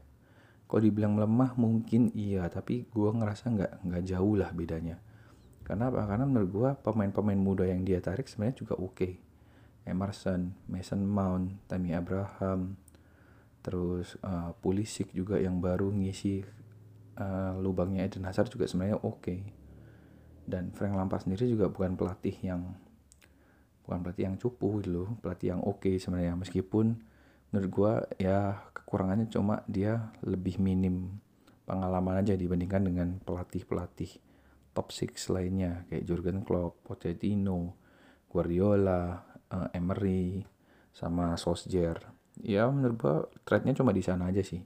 kalau 0.70 0.82
dibilang 0.86 1.18
melemah 1.18 1.58
mungkin 1.58 2.14
iya. 2.14 2.46
Tapi 2.46 2.86
gue 2.86 3.10
ngerasa 3.10 3.50
nggak 3.50 3.72
nggak 3.90 4.04
jauh 4.06 4.38
lah 4.38 4.54
bedanya. 4.54 5.02
Karena 5.66 5.90
apa? 5.90 6.06
Karena 6.06 6.30
menurut 6.30 6.50
gue 6.54 6.70
pemain-pemain 6.86 7.42
muda 7.42 7.66
yang 7.66 7.82
dia 7.82 7.98
tarik 7.98 8.30
sebenarnya 8.30 8.62
juga 8.62 8.78
oke. 8.78 8.94
Okay. 8.94 9.14
Emerson, 9.90 10.54
Mason 10.70 11.02
Mount, 11.02 11.66
Tammy 11.66 11.98
Abraham, 11.98 12.78
terus 13.66 14.22
uh, 14.22 14.54
Pulisic 14.62 15.10
juga 15.18 15.42
yang 15.42 15.58
baru 15.58 15.90
ngisi 15.90 16.46
uh, 17.18 17.58
lubangnya 17.58 18.06
Eden 18.06 18.30
Hazard 18.30 18.54
juga 18.54 18.70
sebenarnya 18.70 19.02
oke. 19.02 19.20
Okay. 19.20 19.42
dan 20.50 20.74
Frank 20.74 20.98
Lampard 20.98 21.30
sendiri 21.30 21.46
juga 21.46 21.70
bukan 21.70 21.94
pelatih 21.94 22.34
yang 22.42 22.74
bukan 23.86 24.02
pelatih 24.02 24.34
yang 24.34 24.38
cupu 24.42 24.82
gitu 24.82 24.90
loh. 24.90 25.10
Pelatih 25.22 25.54
yang 25.54 25.62
oke 25.62 25.86
okay 25.86 26.02
sebenarnya. 26.02 26.34
Meskipun 26.34 26.98
menurut 27.50 27.70
gue 27.70 27.94
ya 28.26 28.70
kekurangannya 28.72 29.28
cuma 29.30 29.66
dia 29.66 30.14
lebih 30.22 30.62
minim 30.62 31.18
pengalaman 31.66 32.22
aja 32.22 32.34
dibandingkan 32.34 32.82
dengan 32.86 33.08
pelatih-pelatih 33.22 34.18
top 34.74 34.94
6 34.94 35.34
lainnya 35.34 35.86
kayak 35.90 36.06
Jurgen 36.06 36.42
Klopp, 36.46 36.86
Pochettino, 36.86 37.76
Guardiola, 38.30 39.22
uh, 39.50 39.68
Emery, 39.74 40.46
sama 40.94 41.36
Solskjaer. 41.36 42.00
Ya 42.40 42.70
menurut 42.72 42.96
gue 42.96 43.16
trade 43.44 43.76
cuma 43.76 43.92
di 43.92 44.02
sana 44.06 44.32
aja 44.32 44.40
sih. 44.40 44.64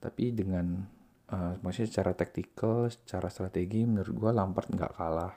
Tapi 0.00 0.32
dengan 0.32 0.80
uh, 1.28 1.54
maksudnya 1.60 1.90
secara 1.90 2.16
taktikal, 2.16 2.88
secara 2.88 3.28
strategi 3.28 3.84
menurut 3.84 4.14
gue 4.14 4.30
Lampard 4.32 4.72
nggak 4.72 4.92
kalah. 4.96 5.34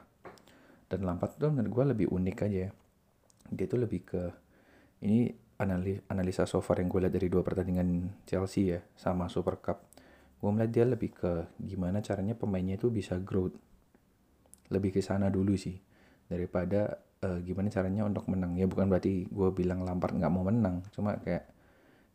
Dan 0.87 1.03
Lampard 1.03 1.35
tuh 1.35 1.51
menurut 1.51 1.71
gue 1.73 1.85
lebih 1.97 2.07
unik 2.13 2.37
aja. 2.47 2.71
Dia 3.51 3.65
tuh 3.67 3.79
lebih 3.83 4.01
ke 4.07 4.23
ini 5.03 5.42
analisa 5.71 6.43
so 6.43 6.59
far 6.59 6.81
yang 6.83 6.89
gue 6.91 7.07
lihat 7.07 7.13
dari 7.13 7.27
dua 7.31 7.45
pertandingan 7.45 8.11
Chelsea 8.27 8.73
ya 8.75 8.79
sama 8.97 9.31
Super 9.31 9.61
Cup 9.61 9.87
gue 10.43 10.49
melihat 10.51 10.71
dia 10.75 10.85
lebih 10.87 11.15
ke 11.15 11.47
gimana 11.61 12.03
caranya 12.03 12.35
pemainnya 12.35 12.75
itu 12.75 12.91
bisa 12.91 13.15
growth 13.15 13.55
lebih 14.73 14.91
ke 14.95 14.99
sana 14.99 15.31
dulu 15.31 15.55
sih 15.55 15.79
daripada 16.27 16.99
uh, 17.23 17.39
gimana 17.45 17.71
caranya 17.71 18.03
untuk 18.03 18.27
menang. 18.27 18.57
Ya 18.59 18.67
bukan 18.67 18.91
berarti 18.91 19.27
gue 19.27 19.49
bilang 19.55 19.85
Lampard 19.85 20.17
nggak 20.17 20.33
mau 20.33 20.43
menang 20.43 20.83
cuma 20.91 21.15
kayak 21.21 21.47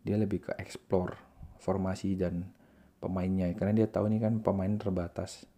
dia 0.05 0.17
lebih 0.19 0.49
ke 0.49 0.53
explore 0.61 1.17
formasi 1.63 2.19
dan 2.19 2.49
pemainnya. 3.01 3.49
Karena 3.57 3.73
dia 3.85 3.87
tahu 3.89 4.13
ini 4.13 4.19
kan 4.21 4.43
pemain 4.45 4.71
terbatas 4.77 5.49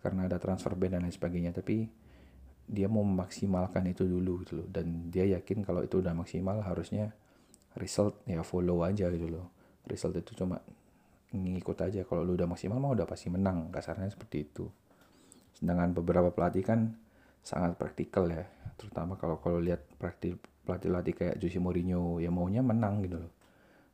karena 0.00 0.24
ada 0.24 0.40
transfer 0.40 0.72
ban 0.74 0.96
dan 0.96 1.04
lain 1.04 1.14
sebagainya. 1.14 1.52
Tapi 1.56 1.88
dia 2.68 2.84
mau 2.86 3.00
memaksimalkan 3.00 3.88
itu 3.88 4.04
dulu 4.04 4.44
gitu 4.44 4.62
loh. 4.62 4.68
Dan 4.68 5.08
dia 5.08 5.24
yakin 5.24 5.64
kalau 5.64 5.80
itu 5.80 6.04
udah 6.04 6.12
maksimal 6.12 6.60
harusnya 6.60 7.16
result 7.80 8.20
ya 8.28 8.44
follow 8.44 8.84
aja 8.84 9.08
gitu 9.08 9.26
loh. 9.32 9.48
Result 9.88 10.20
itu 10.20 10.36
cuma 10.36 10.60
ngikut 11.32 11.78
aja. 11.80 12.04
Kalau 12.04 12.22
lu 12.28 12.36
udah 12.36 12.44
maksimal 12.44 12.76
mah 12.76 12.92
udah 12.92 13.08
pasti 13.08 13.32
menang. 13.32 13.72
Kasarnya 13.72 14.12
seperti 14.12 14.44
itu. 14.44 14.68
Sedangkan 15.56 15.96
beberapa 15.96 16.28
pelatih 16.28 16.62
kan 16.62 16.94
sangat 17.40 17.80
praktikal 17.80 18.28
ya. 18.28 18.44
Terutama 18.76 19.16
kalau 19.16 19.40
kalau 19.40 19.58
lihat 19.58 19.82
praktik 19.96 20.36
pelatih 20.68 20.92
pelatih 20.92 21.14
kayak 21.16 21.36
Jose 21.40 21.56
Mourinho 21.56 22.20
ya 22.20 22.28
maunya 22.28 22.60
menang 22.60 23.00
gitu 23.00 23.24
loh. 23.24 23.32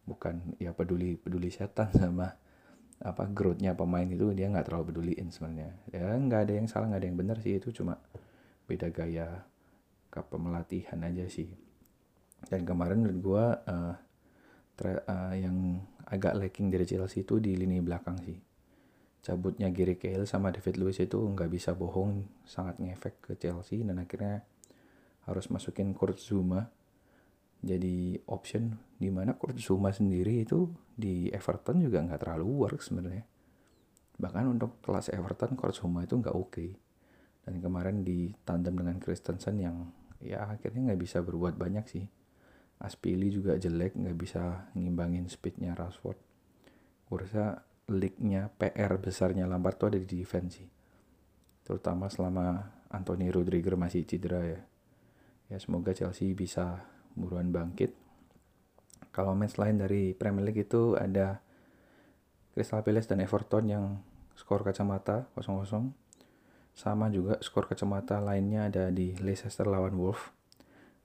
Bukan 0.05 0.59
ya 0.59 0.75
peduli 0.75 1.14
peduli 1.14 1.49
setan 1.55 1.95
sama 2.03 2.35
apa 3.03 3.27
growthnya 3.27 3.75
pemain 3.75 4.07
itu 4.07 4.31
dia 4.35 4.51
nggak 4.51 4.66
terlalu 4.66 4.85
peduliin 4.91 5.31
sebenarnya. 5.31 5.70
Ya 5.95 6.18
nggak 6.18 6.41
ada 6.51 6.53
yang 6.59 6.66
salah 6.66 6.91
nggak 6.91 7.01
ada 7.01 7.09
yang 7.09 7.18
benar 7.18 7.37
sih. 7.39 7.55
Itu 7.57 7.70
cuma 7.70 8.03
beda 8.65 8.89
gaya 8.89 9.45
kepemelatihan 10.15 11.03
aja 11.03 11.27
sih. 11.27 11.51
Dan 12.47 12.62
kemarin 12.62 13.03
menurut 13.03 13.19
gue 13.19 13.45
uh, 13.67 13.95
uh, 14.85 15.35
yang 15.35 15.83
agak 16.07 16.37
lacking 16.39 16.71
dari 16.71 16.87
Chelsea 16.87 17.27
itu 17.27 17.43
di 17.43 17.59
lini 17.59 17.83
belakang 17.83 18.21
sih. 18.23 18.39
Cabutnya 19.25 19.73
Gary 19.73 19.97
Cahill 19.97 20.29
sama 20.29 20.53
David 20.53 20.77
Luiz 20.77 21.01
itu 21.01 21.17
nggak 21.17 21.49
bisa 21.49 21.73
bohong 21.73 22.29
sangat 22.45 22.77
ngefek 22.77 23.25
ke 23.25 23.33
Chelsea 23.41 23.81
dan 23.81 23.97
akhirnya 23.97 24.45
harus 25.25 25.49
masukin 25.49 25.97
Kurt 25.97 26.21
Zuma 26.21 26.69
jadi 27.65 28.21
option 28.29 28.77
di 29.01 29.09
mana 29.09 29.33
Kurt 29.33 29.57
Zuma 29.57 29.89
sendiri 29.89 30.45
itu 30.45 30.69
di 30.93 31.33
Everton 31.33 31.81
juga 31.81 32.05
nggak 32.05 32.21
terlalu 32.21 32.69
work 32.69 32.85
sebenarnya. 32.85 33.25
Bahkan 34.21 34.45
untuk 34.45 34.85
kelas 34.85 35.09
Everton 35.09 35.57
Kurt 35.57 35.73
Zuma 35.73 36.05
itu 36.05 36.21
nggak 36.21 36.37
oke. 36.37 36.53
okay 36.53 36.71
dan 37.45 37.61
kemarin 37.61 38.01
di 38.03 38.32
tandem 38.42 38.80
dengan 38.80 38.97
Christensen 38.97 39.61
yang 39.61 39.76
ya 40.24 40.49
akhirnya 40.49 40.92
nggak 40.92 41.01
bisa 41.01 41.20
berbuat 41.20 41.61
banyak 41.61 41.84
sih. 41.86 42.05
Aspili 42.80 43.30
juga 43.30 43.61
jelek 43.61 43.95
nggak 43.95 44.18
bisa 44.18 44.72
ngimbangin 44.74 45.28
speednya 45.28 45.76
Rashford. 45.76 46.18
Gue 47.07 47.18
rasa 47.20 47.61
league-nya 47.92 48.49
PR 48.57 48.97
besarnya 48.97 49.45
Lampard 49.45 49.76
tuh 49.76 49.88
ada 49.92 49.99
di 50.01 50.09
defense 50.09 50.61
sih. 50.61 50.68
Terutama 51.64 52.09
selama 52.09 52.64
Anthony 52.88 53.28
Rudiger 53.28 53.76
masih 53.76 54.09
cedera 54.09 54.40
ya. 54.45 54.61
Ya 55.53 55.57
semoga 55.61 55.92
Chelsea 55.92 56.32
bisa 56.32 56.88
buruan 57.12 57.53
bangkit. 57.53 57.92
Kalau 59.14 59.36
match 59.36 59.61
lain 59.61 59.78
dari 59.78 60.16
Premier 60.16 60.51
League 60.51 60.66
itu 60.66 60.99
ada 60.99 61.38
Crystal 62.57 62.82
Palace 62.82 63.07
dan 63.07 63.22
Everton 63.22 63.64
yang 63.70 63.84
skor 64.34 64.66
kacamata 64.66 65.30
0-0 65.38 66.04
sama 66.75 67.07
juga 67.07 67.39
skor 67.39 67.70
kacamata 67.70 68.18
lainnya 68.18 68.66
ada 68.66 68.91
di 68.91 69.14
Leicester 69.22 69.62
lawan 69.62 69.95
Wolf. 69.95 70.35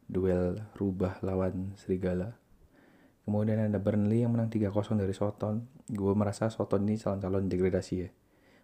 Duel 0.09 0.57
rubah 0.73 1.21
lawan 1.21 1.77
Serigala. 1.77 2.33
kemudian 3.29 3.61
ada 3.61 3.77
Burnley 3.77 4.25
yang 4.25 4.33
menang 4.33 4.49
3-0 4.49 4.73
dari 4.97 5.13
Soton. 5.13 5.61
Gue 5.85 6.17
merasa 6.17 6.49
Soton 6.49 6.81
ini 6.89 6.97
calon-calon 6.97 7.45
degradasi 7.45 7.95
ya. 8.01 8.09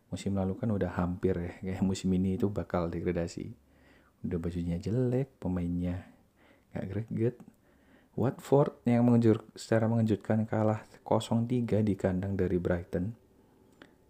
Musim 0.09 0.33
lalu 0.33 0.57
kan 0.57 0.73
udah 0.73 0.97
hampir 0.97 1.37
ya 1.37 1.53
kayak 1.61 1.85
musim 1.85 2.09
ini 2.17 2.33
itu 2.33 2.49
bakal 2.49 2.89
degradasi. 2.89 3.53
Udah 4.25 4.41
bajunya 4.41 4.81
jelek 4.81 5.37
pemainnya 5.37 6.09
gak 6.73 6.89
greget. 6.89 7.37
Watford 8.17 8.81
yang 8.89 9.05
mengejut, 9.05 9.45
secara 9.53 9.85
mengejutkan 9.85 10.49
kalah 10.49 10.81
0-3 11.05 11.85
di 11.85 11.93
kandang 11.93 12.33
dari 12.33 12.57
Brighton 12.57 13.24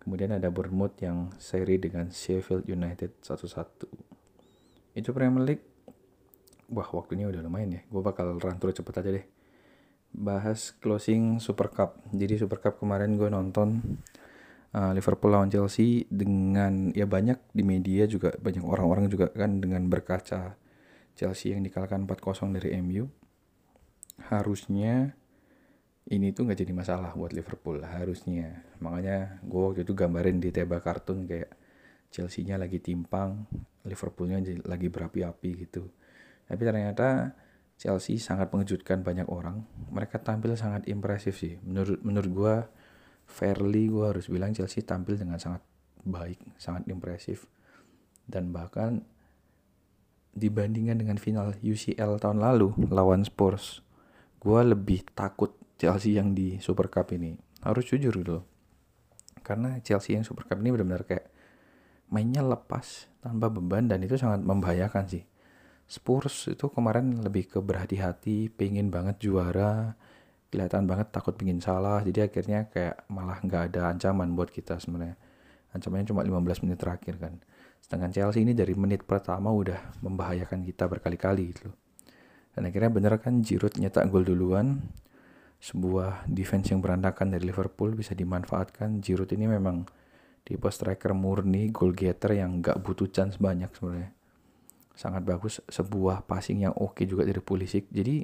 kemudian 0.06 0.38
ada 0.38 0.53
Bournemouth 0.53 1.01
yang 1.01 1.34
seri 1.41 1.82
dengan 1.82 2.14
Sheffield 2.14 2.70
United 2.70 3.26
1-1 3.26 3.89
itu 4.95 5.10
Premier 5.12 5.43
League. 5.43 5.66
Wah 6.72 6.88
waktunya 6.93 7.26
udah 7.26 7.41
lumayan 7.41 7.78
ya. 7.78 7.82
Gue 7.89 8.06
bakal 8.06 8.38
run 8.38 8.58
through 8.62 8.78
cepet 8.78 8.93
aja 9.01 9.10
deh. 9.10 9.26
Bahas 10.16 10.72
closing 10.78 11.41
Super 11.41 11.74
Cup. 11.74 11.99
Jadi 12.14 12.39
Super 12.39 12.62
Cup 12.62 12.78
kemarin 12.78 13.18
gue 13.18 13.28
nonton 13.28 13.82
uh, 14.72 14.91
Liverpool 14.93 15.34
lawan 15.34 15.49
Chelsea 15.49 16.06
dengan 16.08 16.93
ya 16.93 17.10
banyak 17.10 17.41
di 17.51 17.64
media 17.66 18.06
juga 18.06 18.36
banyak 18.38 18.62
orang-orang 18.62 19.10
juga 19.10 19.34
kan 19.34 19.58
dengan 19.58 19.88
berkaca 19.89 20.56
Chelsea 21.16 21.56
yang 21.56 21.64
dikalahkan 21.64 22.03
4-0 22.03 22.56
dari 22.56 22.76
MU 22.84 23.08
harusnya 24.32 25.16
ini 26.06 26.30
tuh 26.36 26.45
nggak 26.45 26.60
jadi 26.62 26.74
masalah 26.74 27.18
buat 27.18 27.34
Liverpool 27.34 27.82
harusnya 27.82 28.62
makanya 28.78 29.41
gue 29.41 29.62
waktu 29.62 29.82
itu 29.82 29.93
gambarin 29.97 30.38
di 30.38 30.53
teba 30.53 30.78
kartun 30.78 31.26
kayak 31.26 31.49
Chelsea-nya 32.14 32.62
lagi 32.62 32.78
timpang 32.78 33.49
Liverpoolnya 33.86 34.39
lagi 34.70 34.88
berapi-api 34.88 35.49
gitu 35.66 35.89
tapi 36.45 36.62
ternyata 36.62 37.34
Chelsea 37.76 38.16
sangat 38.16 38.51
mengejutkan 38.56 39.03
banyak 39.03 39.28
orang. 39.28 39.68
Mereka 39.91 40.24
tampil 40.24 40.56
sangat 40.56 40.88
impresif 40.88 41.36
sih. 41.36 41.60
Menurut 41.60 41.99
menurut 42.01 42.32
gue, 42.32 42.56
fairly 43.28 43.91
gue 43.91 44.06
harus 44.06 44.32
bilang 44.32 44.56
Chelsea 44.56 44.86
tampil 44.86 45.20
dengan 45.20 45.41
sangat 45.41 45.60
baik, 46.08 46.39
sangat 46.56 46.88
impresif. 46.88 47.51
Dan 48.24 48.56
bahkan 48.56 49.03
dibandingkan 50.36 50.99
dengan 50.99 51.18
final 51.20 51.56
UCL 51.60 52.20
tahun 52.20 52.39
lalu 52.39 52.76
lawan 52.91 53.28
Spurs, 53.28 53.84
gue 54.39 54.60
lebih 54.64 55.03
takut 55.12 55.51
Chelsea 55.76 56.16
yang 56.16 56.32
di 56.36 56.58
Super 56.64 56.88
Cup 56.88 57.12
ini. 57.12 57.36
Harus 57.66 57.90
jujur 57.90 58.14
gitu 58.14 58.46
Karena 59.42 59.82
Chelsea 59.82 60.14
yang 60.14 60.26
Super 60.26 60.46
Cup 60.46 60.62
ini 60.62 60.70
benar-benar 60.74 61.06
kayak 61.06 61.26
mainnya 62.10 62.46
lepas 62.46 63.10
tanpa 63.22 63.50
beban 63.50 63.90
dan 63.90 64.06
itu 64.06 64.14
sangat 64.14 64.46
membahayakan 64.46 65.10
sih 65.10 65.26
Spurs 65.86 66.50
itu 66.50 66.66
kemarin 66.74 67.22
lebih 67.22 67.46
ke 67.46 67.60
berhati-hati, 67.62 68.50
pengen 68.50 68.90
banget 68.90 69.22
juara, 69.22 69.94
kelihatan 70.50 70.90
banget 70.90 71.14
takut 71.14 71.38
pingin 71.38 71.62
salah, 71.62 72.02
jadi 72.02 72.26
akhirnya 72.26 72.66
kayak 72.74 73.06
malah 73.06 73.38
nggak 73.46 73.70
ada 73.74 73.94
ancaman 73.94 74.34
buat 74.34 74.50
kita 74.50 74.82
sebenarnya. 74.82 75.14
Ancamannya 75.78 76.10
cuma 76.10 76.26
15 76.26 76.66
menit 76.66 76.82
terakhir 76.82 77.22
kan. 77.22 77.34
Sedangkan 77.86 78.10
Chelsea 78.10 78.42
ini 78.42 78.58
dari 78.58 78.74
menit 78.74 79.06
pertama 79.06 79.54
udah 79.54 80.02
membahayakan 80.02 80.66
kita 80.66 80.90
berkali-kali 80.90 81.54
gitu. 81.54 81.70
Dan 82.58 82.66
akhirnya 82.66 82.90
bener 82.90 83.14
kan 83.22 83.46
Giroud 83.46 83.78
nyetak 83.78 84.10
gol 84.10 84.26
duluan, 84.26 84.82
sebuah 85.66 86.30
defense 86.30 86.70
yang 86.70 86.78
berantakan 86.86 87.34
dari 87.34 87.49
Liverpool 87.49 87.97
bisa 87.97 88.13
dimanfaatkan. 88.13 89.01
Giroud 89.01 89.34
ini 89.34 89.49
memang 89.49 89.89
tipe 90.45 90.70
striker 90.70 91.18
murni, 91.18 91.74
goal 91.74 91.89
getter 91.97 92.38
yang 92.38 92.61
nggak 92.61 92.86
butuh 92.86 93.09
chance 93.09 93.41
banyak 93.41 93.74
sebenarnya. 93.74 94.13
Sangat 94.93 95.26
bagus 95.26 95.66
sebuah 95.66 96.30
passing 96.30 96.70
yang 96.70 96.74
oke 96.78 97.01
juga 97.09 97.26
dari 97.26 97.41
Pulisic. 97.41 97.89
Jadi 97.89 98.22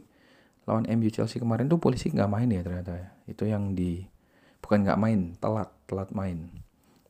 lawan 0.70 0.86
MU 0.94 1.10
Chelsea 1.10 1.42
kemarin 1.42 1.66
tuh 1.66 1.82
Pulisic 1.82 2.14
nggak 2.14 2.30
main 2.30 2.46
ya 2.46 2.62
ternyata 2.62 2.94
ya. 2.94 3.10
itu 3.26 3.50
yang 3.50 3.74
di 3.74 4.06
bukan 4.62 4.86
nggak 4.86 5.00
main 5.02 5.34
telat 5.42 5.74
telat 5.90 6.14
main. 6.14 6.46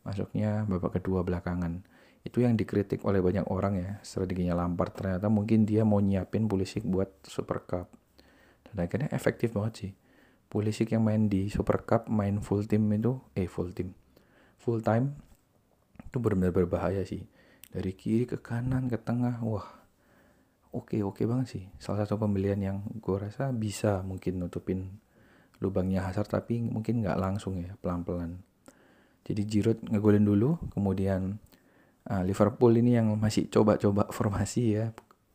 Masuknya 0.07 0.63
babak 0.63 0.95
kedua 1.03 1.27
belakangan. 1.27 1.83
Itu 2.23 2.39
yang 2.39 2.55
dikritik 2.55 3.03
oleh 3.03 3.19
banyak 3.19 3.51
orang 3.51 3.75
ya 3.75 3.91
strateginya 3.99 4.55
Lampard. 4.55 4.95
Ternyata 4.95 5.27
mungkin 5.27 5.67
dia 5.67 5.83
mau 5.83 5.99
nyiapin 5.99 6.47
Pulisic 6.47 6.87
buat 6.87 7.11
Super 7.27 7.67
Cup. 7.67 7.91
Dan 8.71 8.87
akhirnya 8.87 9.11
efektif 9.11 9.51
banget 9.51 9.75
sih 9.75 9.91
Pulisic 10.51 10.91
yang 10.91 11.07
main 11.07 11.31
di 11.31 11.47
Super 11.47 11.87
Cup 11.87 12.11
main 12.11 12.43
full 12.43 12.67
team 12.67 12.91
itu 12.91 13.23
eh 13.39 13.47
full 13.47 13.71
team 13.71 13.95
full 14.59 14.83
time 14.83 15.15
itu 16.03 16.19
benar-benar 16.19 16.51
berbahaya 16.51 17.07
sih. 17.07 17.23
Dari 17.71 17.95
kiri 17.95 18.27
ke 18.27 18.43
kanan 18.43 18.91
ke 18.91 18.99
tengah 18.99 19.39
wah 19.47 19.63
oke 20.75 20.99
oke 21.07 21.23
banget 21.23 21.47
sih. 21.47 21.63
Salah 21.79 22.03
satu 22.03 22.19
pembelian 22.19 22.59
yang 22.59 22.83
gue 22.99 23.15
rasa 23.15 23.55
bisa 23.55 24.03
mungkin 24.03 24.43
nutupin 24.43 24.99
lubangnya 25.63 26.03
Hazard 26.03 26.27
tapi 26.27 26.59
mungkin 26.59 26.99
nggak 26.99 27.15
langsung 27.15 27.55
ya 27.63 27.79
pelan-pelan. 27.79 28.43
Jadi 29.23 29.41
Giroud 29.47 29.79
ngegolin 29.87 30.27
dulu 30.27 30.59
kemudian 30.75 31.39
uh, 32.11 32.23
Liverpool 32.27 32.75
ini 32.75 32.99
yang 32.99 33.07
masih 33.15 33.47
coba-coba 33.47 34.11
formasi 34.15 34.75
ya 34.75 34.91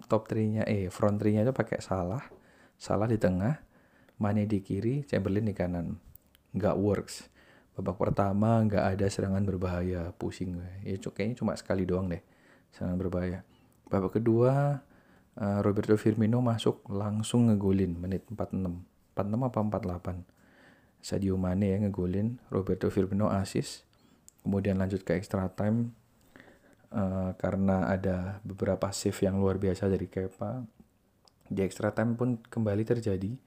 top 0.07 0.29
3-nya 0.29 0.69
eh 0.69 0.93
front 0.93 1.19
3-nya 1.19 1.49
itu 1.49 1.55
pakai 1.57 1.81
salah 1.81 2.23
salah 2.77 3.09
di 3.09 3.17
tengah 3.17 3.65
Mane 4.17 4.49
di 4.49 4.65
kiri 4.65 5.05
Chamberlain 5.05 5.45
di 5.45 5.55
kanan. 5.57 5.97
Nggak 6.57 6.77
works. 6.81 7.29
Babak 7.77 8.01
pertama 8.01 8.65
nggak 8.65 8.97
ada 8.97 9.07
serangan 9.09 9.45
berbahaya. 9.45 10.13
Pusing 10.17 10.57
gue. 10.57 10.71
Ya 10.85 10.97
kayaknya 10.97 11.37
cuma 11.41 11.53
sekali 11.57 11.85
doang 11.85 12.09
deh 12.09 12.23
serangan 12.73 12.97
berbahaya. 12.97 13.45
Babak 13.87 14.19
kedua 14.21 14.81
uh, 15.37 15.59
Roberto 15.63 15.95
Firmino 16.01 16.41
masuk 16.41 16.85
langsung 16.89 17.53
ngegolin 17.53 17.97
menit 17.97 18.27
46 18.29 19.17
46 19.17 19.49
apa 19.49 19.59
48 20.25 21.05
Sadio 21.05 21.39
Mane 21.39 21.73
ya 21.73 21.79
ngegolin 21.81 22.41
Roberto 22.51 22.91
Firmino 22.91 23.31
asis 23.31 23.87
kemudian 24.43 24.79
lanjut 24.81 25.07
ke 25.07 25.15
extra 25.15 25.47
time 25.53 25.95
uh, 26.95 27.35
karena 27.39 27.91
ada 27.91 28.39
beberapa 28.47 28.91
save 28.95 29.17
yang 29.27 29.43
luar 29.43 29.59
biasa 29.59 29.91
dari 29.91 30.07
Kepa. 30.07 30.63
Di 31.47 31.63
extra 31.63 31.95
time 31.95 32.19
pun 32.19 32.43
kembali 32.43 32.83
terjadi 32.83 33.39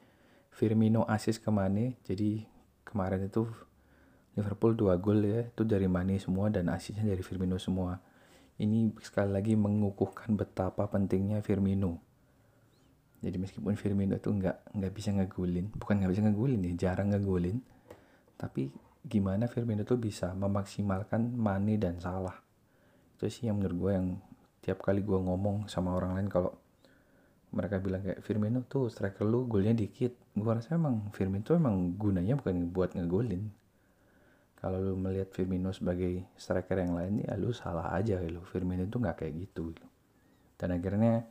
Firmino 0.53 1.05
asis 1.05 1.39
ke 1.39 1.49
Mane. 1.49 1.99
Jadi 2.05 2.43
kemarin 2.85 3.25
itu 3.25 3.45
Liverpool 4.37 4.77
dua 4.77 4.95
gol 5.01 5.25
ya 5.25 5.45
itu 5.47 5.67
dari 5.67 5.89
Mane 5.89 6.21
semua 6.21 6.47
dan 6.47 6.69
asisnya 6.71 7.05
dari 7.05 7.21
Firmino 7.25 7.57
semua. 7.57 7.97
Ini 8.59 8.91
sekali 8.99 9.31
lagi 9.31 9.53
mengukuhkan 9.55 10.35
betapa 10.35 10.87
pentingnya 10.91 11.39
Firmino. 11.39 11.99
Jadi 13.19 13.35
meskipun 13.35 13.75
Firmino 13.75 14.15
itu 14.15 14.31
nggak 14.31 14.79
nggak 14.79 14.93
bisa 14.95 15.11
ngegulin 15.11 15.75
bukan 15.75 15.99
nggak 15.99 16.11
bisa 16.15 16.23
ngegulin 16.23 16.63
ya 16.63 16.87
jarang 16.87 17.11
ngegulin 17.11 17.59
tapi 18.39 18.71
gimana 19.03 19.51
Firmino 19.51 19.83
tuh 19.83 19.99
bisa 19.99 20.31
memaksimalkan 20.31 21.35
Mane 21.35 21.75
dan 21.75 21.99
Salah? 21.99 22.39
Itu 23.19 23.27
sih 23.27 23.51
yang 23.51 23.59
menurut 23.59 23.75
gue 23.75 23.91
yang 23.91 24.07
tiap 24.63 24.79
kali 24.79 25.03
gue 25.03 25.19
ngomong 25.19 25.67
sama 25.67 25.91
orang 25.91 26.15
lain 26.15 26.27
kalau 26.31 26.55
mereka 27.49 27.81
bilang 27.81 28.05
kayak 28.05 28.21
Firmino 28.21 28.61
tuh 28.69 28.93
striker 28.93 29.25
lu 29.25 29.49
golnya 29.49 29.73
dikit. 29.73 30.13
Gue 30.37 30.51
rasa 30.53 30.77
emang 30.77 31.09
Firmino 31.09 31.41
tuh 31.41 31.57
emang 31.57 31.97
gunanya 31.97 32.37
bukan 32.37 32.69
buat 32.69 32.93
ngegolin. 32.93 33.49
Kalau 34.59 34.77
lu 34.77 34.93
melihat 34.99 35.33
Firmino 35.33 35.73
sebagai 35.73 36.29
striker 36.37 36.77
yang 36.77 36.93
lain 36.93 37.25
ya 37.25 37.33
lu 37.39 37.49
salah 37.49 37.89
aja 37.97 38.21
lu. 38.21 38.45
Firmino 38.45 38.85
itu 38.85 39.01
nggak 39.01 39.25
kayak 39.25 39.33
gitu. 39.49 39.73
Dan 40.59 40.77
akhirnya 40.77 41.25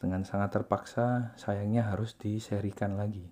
dengan 0.00 0.24
sangat 0.24 0.56
terpaksa 0.56 1.36
sayangnya 1.36 1.92
harus 1.92 2.16
diserikan 2.16 2.96
lagi 2.96 3.28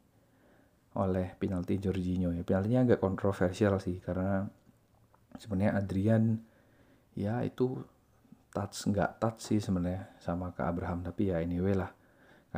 oleh 1.00 1.32
penalti 1.40 1.80
Jorginho 1.80 2.36
ya. 2.36 2.44
Penaltinya 2.44 2.84
agak 2.84 3.00
kontroversial 3.00 3.80
sih 3.80 4.04
karena 4.04 4.44
sebenarnya 5.40 5.80
Adrian 5.80 6.36
ya 7.16 7.40
itu 7.40 7.80
touch 8.52 8.84
nggak 8.84 9.16
touch 9.16 9.40
sih 9.40 9.64
sebenarnya 9.64 10.12
sama 10.20 10.52
ke 10.52 10.60
Abraham. 10.60 11.00
Tapi 11.00 11.32
ya 11.32 11.40
anyway 11.40 11.72
lah 11.72 11.88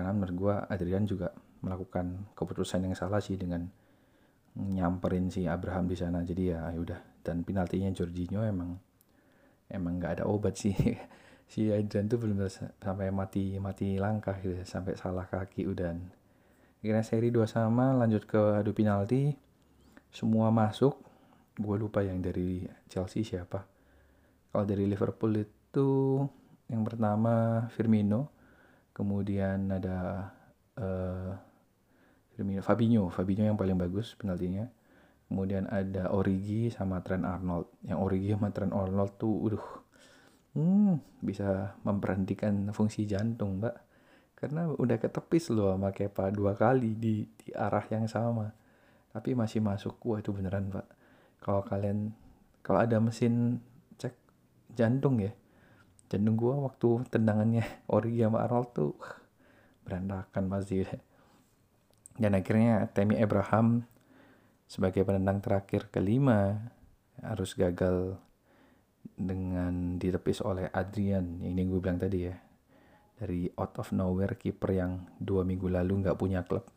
karena 0.01 0.17
menurut 0.17 0.33
gue 0.33 0.55
Adrian 0.73 1.05
juga 1.05 1.29
melakukan 1.61 2.33
keputusan 2.33 2.89
yang 2.89 2.97
salah 2.97 3.21
sih 3.21 3.37
dengan 3.37 3.69
nyamperin 4.57 5.29
si 5.29 5.45
Abraham 5.45 5.93
di 5.93 5.97
sana. 6.01 6.25
Jadi 6.25 6.57
ya, 6.57 6.73
ya 6.73 6.81
udah. 6.81 7.01
Dan 7.21 7.45
penaltinya 7.45 7.93
Jorginho 7.93 8.41
emang 8.41 8.81
emang 9.69 10.01
nggak 10.01 10.21
ada 10.21 10.25
obat 10.25 10.57
sih. 10.57 10.73
Si 11.51 11.67
Adrian 11.67 12.07
tuh 12.07 12.15
belum 12.23 12.47
sampai 12.79 13.11
mati 13.11 13.59
mati 13.59 13.99
langkah 13.99 14.39
gitu 14.39 14.55
ya, 14.55 14.63
sampai 14.63 14.95
salah 14.95 15.27
kaki 15.27 15.67
udah. 15.67 15.99
Kira 16.79 17.03
seri 17.03 17.35
dua 17.35 17.51
sama 17.51 17.91
lanjut 17.91 18.23
ke 18.23 18.39
adu 18.63 18.71
penalti. 18.71 19.35
Semua 20.15 20.55
masuk. 20.55 20.95
Gue 21.59 21.75
lupa 21.75 22.07
yang 22.07 22.23
dari 22.23 22.63
Chelsea 22.87 23.27
siapa. 23.27 23.67
Kalau 24.55 24.63
dari 24.63 24.87
Liverpool 24.87 25.43
itu 25.43 26.23
yang 26.71 26.87
pertama 26.87 27.67
Firmino 27.75 28.40
kemudian 28.93 29.71
ada 29.71 30.31
uh, 30.79 31.33
Fabinho, 32.65 33.13
Fabinho 33.13 33.45
yang 33.45 33.59
paling 33.61 33.77
bagus 33.77 34.17
penaltinya. 34.17 34.65
Kemudian 35.31 35.71
ada 35.71 36.11
Origi 36.11 36.73
sama 36.73 37.05
Trent 37.05 37.23
Arnold. 37.23 37.71
Yang 37.87 37.99
Origi 38.01 38.29
sama 38.35 38.49
Trent 38.51 38.75
Arnold 38.75 39.13
tuh, 39.21 39.35
udah, 39.47 39.63
hmm, 40.57 41.23
bisa 41.23 41.79
memberhentikan 41.87 42.73
fungsi 42.73 43.05
jantung, 43.07 43.61
mbak. 43.63 43.77
karena 44.41 44.73
udah 44.73 44.97
ketepis 44.97 45.53
loh 45.53 45.77
sama 45.77 45.93
Kepa 45.93 46.33
dua 46.33 46.57
kali 46.57 46.97
di, 46.97 47.29
di 47.29 47.53
arah 47.53 47.85
yang 47.93 48.09
sama 48.09 48.49
tapi 49.13 49.35
masih 49.35 49.61
masuk 49.61 49.99
wah 50.07 50.19
itu 50.23 50.31
beneran 50.31 50.71
pak 50.71 50.87
kalau 51.43 51.61
kalian 51.67 52.15
kalau 52.63 52.81
ada 52.81 52.97
mesin 53.03 53.59
cek 53.99 54.15
jantung 54.73 55.19
ya 55.19 55.35
jantung 56.11 56.35
gua 56.35 56.67
waktu 56.67 57.07
tendangannya 57.09 57.63
Origi 57.95 58.27
sama 58.27 58.43
Arnold 58.43 58.71
tuh 58.75 58.93
berantakan 59.87 60.51
pasti. 60.51 60.83
Dan 62.21 62.37
akhirnya 62.37 62.91
Temi 62.93 63.17
Abraham 63.17 63.87
sebagai 64.69 65.07
penendang 65.09 65.41
terakhir 65.41 65.89
kelima 65.89 66.69
harus 67.25 67.57
gagal 67.57 68.21
dengan 69.17 69.97
ditepis 69.97 70.45
oleh 70.45 70.69
Adrian. 70.69 71.41
Ini 71.41 71.65
gue 71.65 71.81
bilang 71.81 71.97
tadi 71.97 72.29
ya. 72.29 72.37
Dari 73.17 73.49
out 73.57 73.81
of 73.81 73.93
nowhere 73.97 74.37
kiper 74.37 74.71
yang 74.77 75.17
dua 75.17 75.49
minggu 75.49 75.69
lalu 75.69 76.05
nggak 76.05 76.17
punya 76.21 76.45
klub 76.45 76.69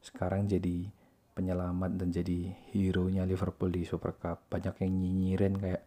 sekarang 0.00 0.48
jadi 0.48 0.88
penyelamat 1.36 1.96
dan 2.00 2.08
jadi 2.08 2.56
hero 2.72 3.08
nya 3.12 3.28
Liverpool 3.28 3.68
di 3.72 3.84
Super 3.84 4.16
Cup. 4.16 4.48
Banyak 4.48 4.80
yang 4.80 4.92
nyinyirin 4.96 5.54
kayak 5.60 5.82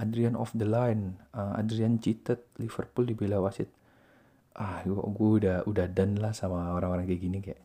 Adrian 0.00 0.32
off 0.38 0.56
the 0.56 0.64
line 0.64 1.20
uh, 1.36 1.52
Adrian 1.60 2.00
cheated 2.00 2.40
Liverpool 2.56 3.04
dibela 3.04 3.42
wasit. 3.44 3.68
Ah 4.56 4.84
gue, 4.84 4.96
udah 4.96 5.64
udah 5.68 5.86
done 5.88 6.20
lah 6.20 6.32
sama 6.32 6.72
orang-orang 6.76 7.08
kayak 7.08 7.20
gini 7.20 7.38
kayak 7.40 7.62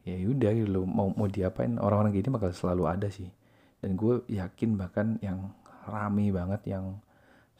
ya 0.00 0.16
udah 0.24 0.50
gitu 0.56 0.68
lo 0.72 0.88
mau 0.88 1.12
mau 1.12 1.28
diapain 1.28 1.76
orang-orang 1.76 2.16
gini 2.16 2.32
bakal 2.32 2.52
selalu 2.52 2.84
ada 2.88 3.08
sih. 3.12 3.28
Dan 3.80 3.96
gue 3.96 4.24
yakin 4.28 4.76
bahkan 4.76 5.16
yang 5.20 5.52
rame 5.88 6.32
banget 6.32 6.76
yang 6.76 7.00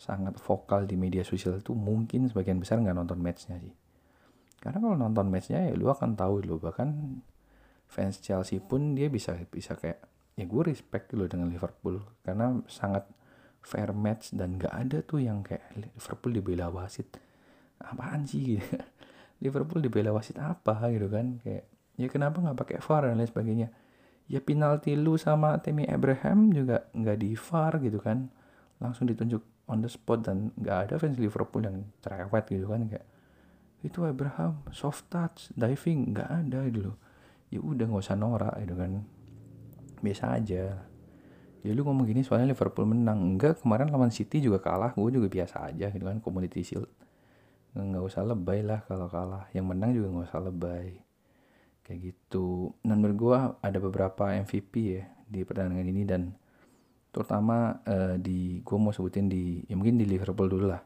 sangat 0.00 0.36
vokal 0.40 0.88
di 0.88 0.96
media 0.96 1.20
sosial 1.20 1.60
itu 1.60 1.76
mungkin 1.76 2.28
sebagian 2.28 2.56
besar 2.56 2.80
nggak 2.80 2.96
nonton 2.96 3.20
matchnya 3.20 3.60
sih. 3.60 3.72
Karena 4.60 4.80
kalau 4.80 4.96
nonton 4.96 5.28
matchnya 5.28 5.68
ya 5.68 5.72
lu 5.76 5.88
akan 5.92 6.16
tahu 6.16 6.44
lo 6.44 6.56
bahkan 6.56 7.20
fans 7.88 8.20
Chelsea 8.20 8.60
pun 8.60 8.96
dia 8.96 9.12
bisa 9.12 9.36
bisa 9.48 9.76
kayak 9.76 10.00
ya 10.36 10.44
gue 10.48 10.62
respect 10.64 11.12
lo 11.12 11.28
dengan 11.28 11.52
Liverpool. 11.52 12.00
Karena 12.24 12.56
sangat 12.64 13.08
fair 13.60 13.92
match 13.92 14.32
dan 14.32 14.56
nggak 14.56 14.72
ada 14.72 14.98
tuh 15.04 15.20
yang 15.20 15.44
kayak 15.44 15.76
Liverpool 15.76 16.32
dibela 16.32 16.72
wasit. 16.72 17.20
Apaan 17.80 18.24
sih 18.24 18.56
gitu. 18.56 18.64
Liverpool 19.44 19.80
dibela 19.80 20.12
wasit 20.12 20.36
apa 20.40 20.88
gitu 20.92 21.08
kan? 21.08 21.40
Kayak 21.40 21.64
ya 21.96 22.08
kenapa 22.08 22.40
nggak 22.40 22.58
pakai 22.58 22.76
VAR 22.80 23.02
dan 23.08 23.16
lain 23.20 23.28
sebagainya? 23.28 23.68
Ya 24.30 24.40
penalti 24.40 24.94
lu 24.94 25.18
sama 25.18 25.58
Temi 25.58 25.84
Abraham 25.88 26.54
juga 26.54 26.88
nggak 26.92 27.16
di 27.20 27.30
VAR 27.36 27.72
gitu 27.80 27.98
kan? 28.00 28.28
Langsung 28.80 29.08
ditunjuk 29.08 29.42
on 29.68 29.84
the 29.84 29.90
spot 29.90 30.24
dan 30.24 30.50
nggak 30.56 30.76
ada 30.88 30.94
fans 30.98 31.16
Liverpool 31.20 31.64
yang 31.64 31.88
cerewet 32.00 32.44
gitu 32.48 32.66
kan? 32.68 32.80
Kayak 32.88 33.06
itu 33.80 33.98
Abraham 34.04 34.60
soft 34.76 35.08
touch 35.08 35.48
diving 35.56 36.12
nggak 36.12 36.28
ada 36.28 36.68
gitu 36.68 36.92
loh. 36.92 36.96
Ya 37.48 37.60
udah 37.64 37.84
nggak 37.88 38.02
usah 38.04 38.16
norak 38.16 38.54
gitu 38.60 38.76
kan? 38.76 39.04
Biasa 40.00 40.24
aja 40.36 40.89
ya 41.60 41.70
lu 41.76 41.84
ngomong 41.84 42.08
gini 42.08 42.24
soalnya 42.24 42.52
Liverpool 42.52 42.88
menang. 42.88 43.36
Enggak 43.36 43.60
kemarin 43.60 43.92
lawan 43.92 44.08
City 44.08 44.40
juga 44.40 44.60
kalah. 44.60 44.96
Gue 44.96 45.12
juga 45.12 45.28
biasa 45.28 45.68
aja 45.68 45.92
gitu 45.92 46.04
kan 46.04 46.18
Community 46.24 46.60
Shield. 46.64 46.88
Nggak 47.76 48.02
usah 48.02 48.24
lebay 48.24 48.64
lah 48.64 48.84
kalau 48.88 49.06
kalah. 49.12 49.46
Yang 49.52 49.66
menang 49.68 49.90
juga 49.92 50.06
nggak 50.10 50.26
usah 50.32 50.40
lebay. 50.40 50.88
Kayak 51.84 51.98
gitu. 52.12 52.72
Dan 52.80 53.04
menurut 53.04 53.16
gue 53.16 53.38
ada 53.60 53.78
beberapa 53.78 54.24
MVP 54.32 54.72
ya 54.96 55.04
di 55.30 55.40
pertandingan 55.46 55.86
ini 55.86 56.02
dan 56.08 56.22
terutama 57.10 57.82
uh, 57.86 58.14
di 58.18 58.62
gue 58.62 58.76
mau 58.78 58.94
sebutin 58.94 59.26
di 59.26 59.62
ya 59.66 59.74
mungkin 59.74 60.00
di 60.00 60.06
Liverpool 60.08 60.48
dulu 60.48 60.66
lah. 60.70 60.82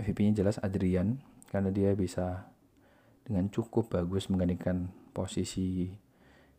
MVP-nya 0.00 0.40
jelas 0.40 0.56
Adrian 0.64 1.20
karena 1.52 1.68
dia 1.68 1.92
bisa 1.92 2.48
dengan 3.26 3.52
cukup 3.52 3.92
bagus 3.92 4.32
menggantikan 4.32 4.88
posisi 5.12 5.92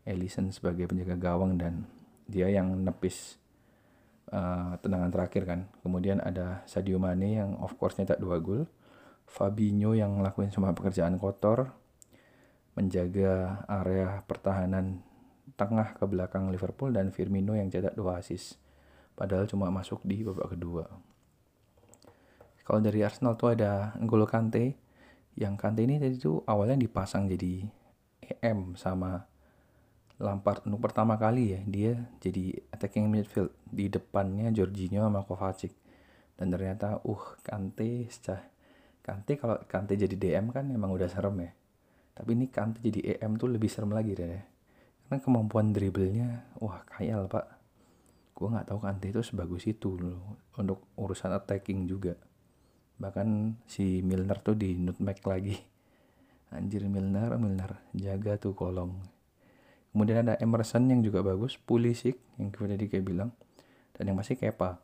Ellison 0.06 0.54
sebagai 0.54 0.86
penjaga 0.86 1.18
gawang 1.18 1.58
dan 1.58 1.90
dia 2.30 2.46
yang 2.48 2.72
nepis 2.86 3.41
uh, 4.32 4.74
tendangan 4.80 5.12
terakhir 5.12 5.44
kan. 5.44 5.60
Kemudian 5.84 6.18
ada 6.18 6.64
Sadio 6.64 6.96
Mane 6.96 7.38
yang 7.38 7.60
of 7.60 7.76
course 7.76 8.00
nyetak 8.00 8.18
dua 8.18 8.40
gol. 8.40 8.66
Fabinho 9.28 9.94
yang 9.94 10.18
ngelakuin 10.18 10.50
semua 10.50 10.74
pekerjaan 10.74 11.20
kotor. 11.20 11.70
Menjaga 12.72 13.64
area 13.68 14.24
pertahanan 14.24 15.04
tengah 15.60 15.92
ke 15.94 16.04
belakang 16.08 16.48
Liverpool 16.48 16.90
dan 16.96 17.12
Firmino 17.12 17.52
yang 17.52 17.68
cetak 17.68 17.92
dua 17.92 18.24
assist. 18.24 18.56
Padahal 19.12 19.44
cuma 19.44 19.68
masuk 19.68 20.00
di 20.08 20.24
babak 20.24 20.56
kedua. 20.56 20.88
Kalau 22.62 22.80
dari 22.80 23.04
Arsenal 23.04 23.36
tuh 23.36 23.52
ada 23.52 23.92
N'Golo 24.00 24.24
Kante, 24.24 24.72
yang 25.36 25.60
Kante 25.60 25.84
ini 25.84 26.00
tadi 26.00 26.16
tuh 26.16 26.40
awalnya 26.48 26.78
dipasang 26.80 27.28
jadi 27.28 27.66
EM 28.22 28.78
sama 28.78 29.31
Lampard 30.22 30.62
untuk 30.70 30.78
pertama 30.86 31.18
kali 31.18 31.58
ya 31.58 31.60
dia 31.66 31.92
jadi 32.22 32.54
attacking 32.70 33.10
midfield 33.10 33.50
di 33.66 33.90
depannya 33.90 34.54
Jorginho 34.54 35.02
sama 35.02 35.26
Kovacic. 35.26 35.74
Dan 36.38 36.54
ternyata 36.54 37.02
uh 37.02 37.24
Kante 37.42 38.06
secah 38.06 38.40
Kante 39.02 39.34
kalau 39.34 39.58
Kante 39.66 39.98
jadi 39.98 40.14
DM 40.14 40.54
kan 40.54 40.70
emang 40.70 40.94
udah 40.94 41.10
serem 41.10 41.42
ya. 41.42 41.50
Tapi 42.14 42.38
ini 42.38 42.46
Kante 42.46 42.78
jadi 42.78 43.18
EM 43.18 43.34
tuh 43.34 43.50
lebih 43.50 43.66
serem 43.66 43.90
lagi 43.90 44.14
deh. 44.14 44.30
Karena 45.02 45.18
kemampuan 45.18 45.74
dribblenya 45.74 46.54
wah 46.62 46.86
kayal 46.86 47.26
pak. 47.26 47.58
Gue 48.32 48.46
nggak 48.46 48.70
tahu 48.70 48.78
Kante 48.78 49.10
itu 49.10 49.26
sebagus 49.26 49.66
itu 49.66 49.98
loh 49.98 50.38
untuk 50.54 50.86
urusan 50.94 51.34
attacking 51.34 51.90
juga. 51.90 52.14
Bahkan 53.02 53.58
si 53.66 54.06
Milner 54.06 54.38
tuh 54.38 54.54
di 54.54 54.78
nutmeg 54.78 55.18
lagi. 55.26 55.58
Anjir 56.54 56.86
Milner 56.86 57.34
Milner 57.42 57.90
jaga 57.90 58.38
tuh 58.38 58.54
kolong 58.54 59.21
kemudian 59.92 60.24
ada 60.24 60.34
Emerson 60.40 60.88
yang 60.88 61.04
juga 61.04 61.20
bagus 61.20 61.60
Pulisic 61.60 62.16
yang 62.40 62.50
tadi 62.50 62.88
kayak 62.88 63.04
bilang 63.04 63.30
dan 63.92 64.08
yang 64.08 64.16
masih 64.16 64.40
Kepa. 64.40 64.80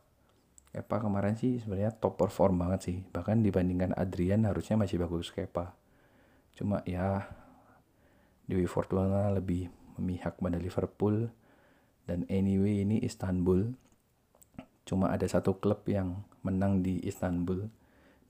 Kepa 0.68 0.96
kemarin 1.00 1.34
sih 1.34 1.58
sebenarnya 1.64 1.96
top 1.96 2.20
perform 2.20 2.60
banget 2.60 2.80
sih 2.84 2.96
bahkan 3.10 3.40
dibandingkan 3.40 3.96
Adrian 3.96 4.44
harusnya 4.44 4.76
masih 4.76 5.00
bagus 5.00 5.32
Kepa. 5.32 5.72
Cuma 6.52 6.84
ya 6.84 7.24
Dewi 8.44 8.68
Fortuna 8.68 9.32
lebih 9.32 9.72
memihak 9.96 10.38
pada 10.38 10.60
Liverpool 10.60 11.32
dan 12.04 12.28
anyway 12.28 12.84
ini 12.84 13.00
Istanbul. 13.00 13.72
Cuma 14.84 15.12
ada 15.12 15.24
satu 15.28 15.56
klub 15.60 15.84
yang 15.88 16.24
menang 16.44 16.80
di 16.80 17.00
Istanbul 17.04 17.68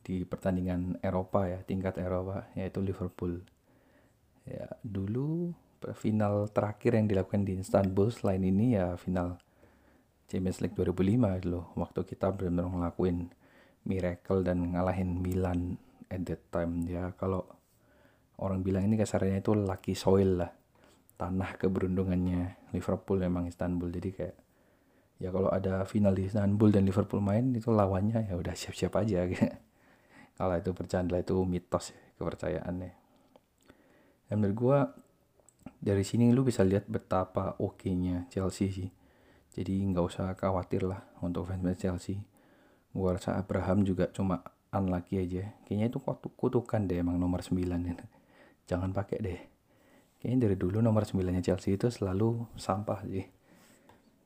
di 0.02 0.24
pertandingan 0.24 0.98
Eropa 1.04 1.44
ya 1.46 1.60
tingkat 1.62 1.98
Eropa 1.98 2.48
yaitu 2.54 2.82
Liverpool. 2.82 3.42
Ya 4.48 4.66
dulu 4.80 5.52
final 5.94 6.50
terakhir 6.50 6.98
yang 6.98 7.06
dilakukan 7.06 7.46
di 7.46 7.58
Istanbul 7.58 8.10
selain 8.10 8.42
ini 8.42 8.74
ya 8.74 8.98
final 8.98 9.38
Champions 10.28 10.60
League 10.60 10.76
2005 10.76 11.38
gitu 11.40 11.48
loh. 11.48 11.66
Waktu 11.78 12.00
kita 12.04 12.34
benar-benar 12.36 12.68
ngelakuin 12.68 13.18
miracle 13.88 14.44
dan 14.44 14.76
ngalahin 14.76 15.18
Milan 15.24 15.80
at 16.12 16.20
that 16.28 16.42
time. 16.52 16.84
Ya 16.84 17.16
kalau 17.16 17.48
orang 18.38 18.60
bilang 18.60 18.84
ini 18.84 19.00
kasarnya 19.00 19.40
itu 19.40 19.56
lucky 19.56 19.96
soil 19.96 20.44
lah. 20.44 20.52
Tanah 21.18 21.56
keberuntungannya 21.58 22.70
Liverpool 22.76 23.24
memang 23.24 23.48
Istanbul. 23.48 23.88
Jadi 23.88 24.10
kayak 24.12 24.36
ya 25.18 25.34
kalau 25.34 25.50
ada 25.50 25.82
final 25.88 26.14
di 26.14 26.28
Istanbul 26.28 26.70
dan 26.70 26.86
Liverpool 26.86 27.24
main 27.24 27.50
itu 27.50 27.74
lawannya 27.74 28.28
ya 28.30 28.38
udah 28.38 28.54
siap-siap 28.54 28.94
aja 29.02 29.26
gitu. 29.32 29.50
kalau 30.38 30.54
itu 30.54 30.70
bercanda 30.70 31.18
itu 31.18 31.34
mitos 31.42 31.90
ya, 31.90 31.98
kepercayaannya. 32.22 32.92
Dan 34.30 34.34
menurut 34.38 34.54
gue 34.54 34.78
dari 35.78 36.02
sini 36.02 36.34
lu 36.34 36.42
bisa 36.42 36.66
lihat 36.66 36.90
betapa 36.90 37.54
oke-nya 37.62 38.26
Chelsea 38.30 38.66
sih. 38.70 38.90
Jadi 39.54 39.74
nggak 39.90 40.04
usah 40.04 40.34
khawatir 40.34 40.86
lah 40.86 41.02
untuk 41.22 41.46
fans 41.46 41.78
Chelsea. 41.78 42.18
Gue 42.90 43.10
rasa 43.14 43.38
Abraham 43.38 43.86
juga 43.86 44.10
cuma 44.10 44.42
unlucky 44.74 45.22
aja. 45.22 45.54
Kayaknya 45.66 45.86
itu 45.94 45.98
kutukan 46.34 46.82
deh 46.86 46.98
emang 46.98 47.16
nomor 47.16 47.42
9 47.42 47.62
jangan 48.68 48.90
pakai 48.92 49.18
deh. 49.22 49.40
Kayaknya 50.18 50.38
dari 50.50 50.56
dulu 50.58 50.82
nomor 50.82 51.06
9 51.06 51.22
nya 51.30 51.42
Chelsea 51.42 51.78
itu 51.78 51.88
selalu 51.88 52.44
sampah 52.58 53.06
sih. 53.06 53.24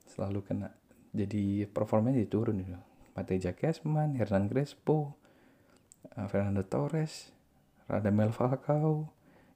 Selalu 0.09 0.40
kena. 0.42 0.72
Jadi 1.12 1.68
performanya 1.68 2.24
diturun 2.24 2.57
gitu 2.64 2.80
Mateja 3.12 3.53
Kesman, 3.53 4.16
Hernan 4.16 4.48
Crespo, 4.48 5.20
uh, 6.16 6.26
Fernando 6.32 6.64
Torres, 6.64 7.28
Radamel 7.84 8.32
Falcao 8.32 9.12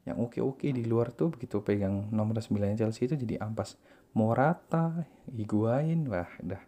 yang 0.06 0.22
oke-oke 0.22 0.70
di 0.70 0.86
luar 0.86 1.10
tuh 1.10 1.34
begitu 1.34 1.58
pegang 1.66 2.06
nomor 2.14 2.38
9 2.38 2.54
nya 2.62 2.78
Chelsea 2.86 3.10
itu 3.10 3.18
jadi 3.18 3.42
ampas 3.42 3.74
Morata, 4.16 5.04
Higuain, 5.28 6.08
wah 6.08 6.30
dah. 6.40 6.62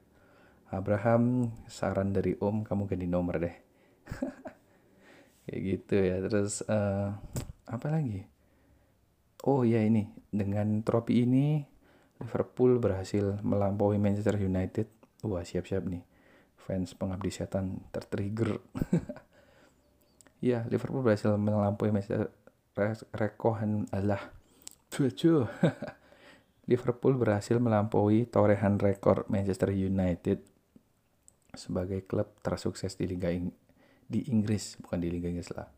Abraham 0.69 1.49
saran 1.65 2.13
dari 2.13 2.37
Om 2.37 2.61
kamu 2.61 2.85
ganti 2.85 3.09
nomor 3.09 3.41
deh. 3.41 3.57
Kayak 5.49 5.61
gitu 5.65 5.97
ya. 5.97 6.21
Terus 6.21 6.61
uh, 6.69 7.17
apa 7.65 7.87
lagi? 7.89 8.21
Oh 9.49 9.65
ya 9.65 9.81
ini 9.81 10.13
dengan 10.29 10.85
trofi 10.85 11.25
ini 11.25 11.65
Liverpool 12.21 12.77
berhasil 12.77 13.41
melampaui 13.41 13.97
Manchester 13.97 14.37
United. 14.37 14.93
Wah 15.25 15.41
siap-siap 15.41 15.89
nih. 15.89 16.05
Fans 16.61 16.93
pengabdi 16.93 17.33
setan 17.33 17.81
tertrigger. 17.95 18.61
Ya 20.39 20.63
Liverpool 20.71 21.03
berhasil 21.03 21.35
melampaui 21.35 21.91
Manchester 21.91 22.31
rekohan 23.13 23.91
alah 23.91 24.31
cucu 24.89 25.45
Liverpool 26.71 27.17
berhasil 27.17 27.57
melampaui 27.57 28.29
torehan 28.29 28.77
rekor 28.77 29.25
Manchester 29.33 29.73
United 29.73 30.45
sebagai 31.57 32.05
klub 32.05 32.29
tersukses 32.45 32.93
di 32.93 33.09
Liga 33.09 33.33
Ing 33.33 33.49
di 34.09 34.29
Inggris, 34.29 34.77
bukan 34.81 35.01
di 35.01 35.09
Liga 35.09 35.33
Inggris 35.33 35.49
lah. 35.53 35.69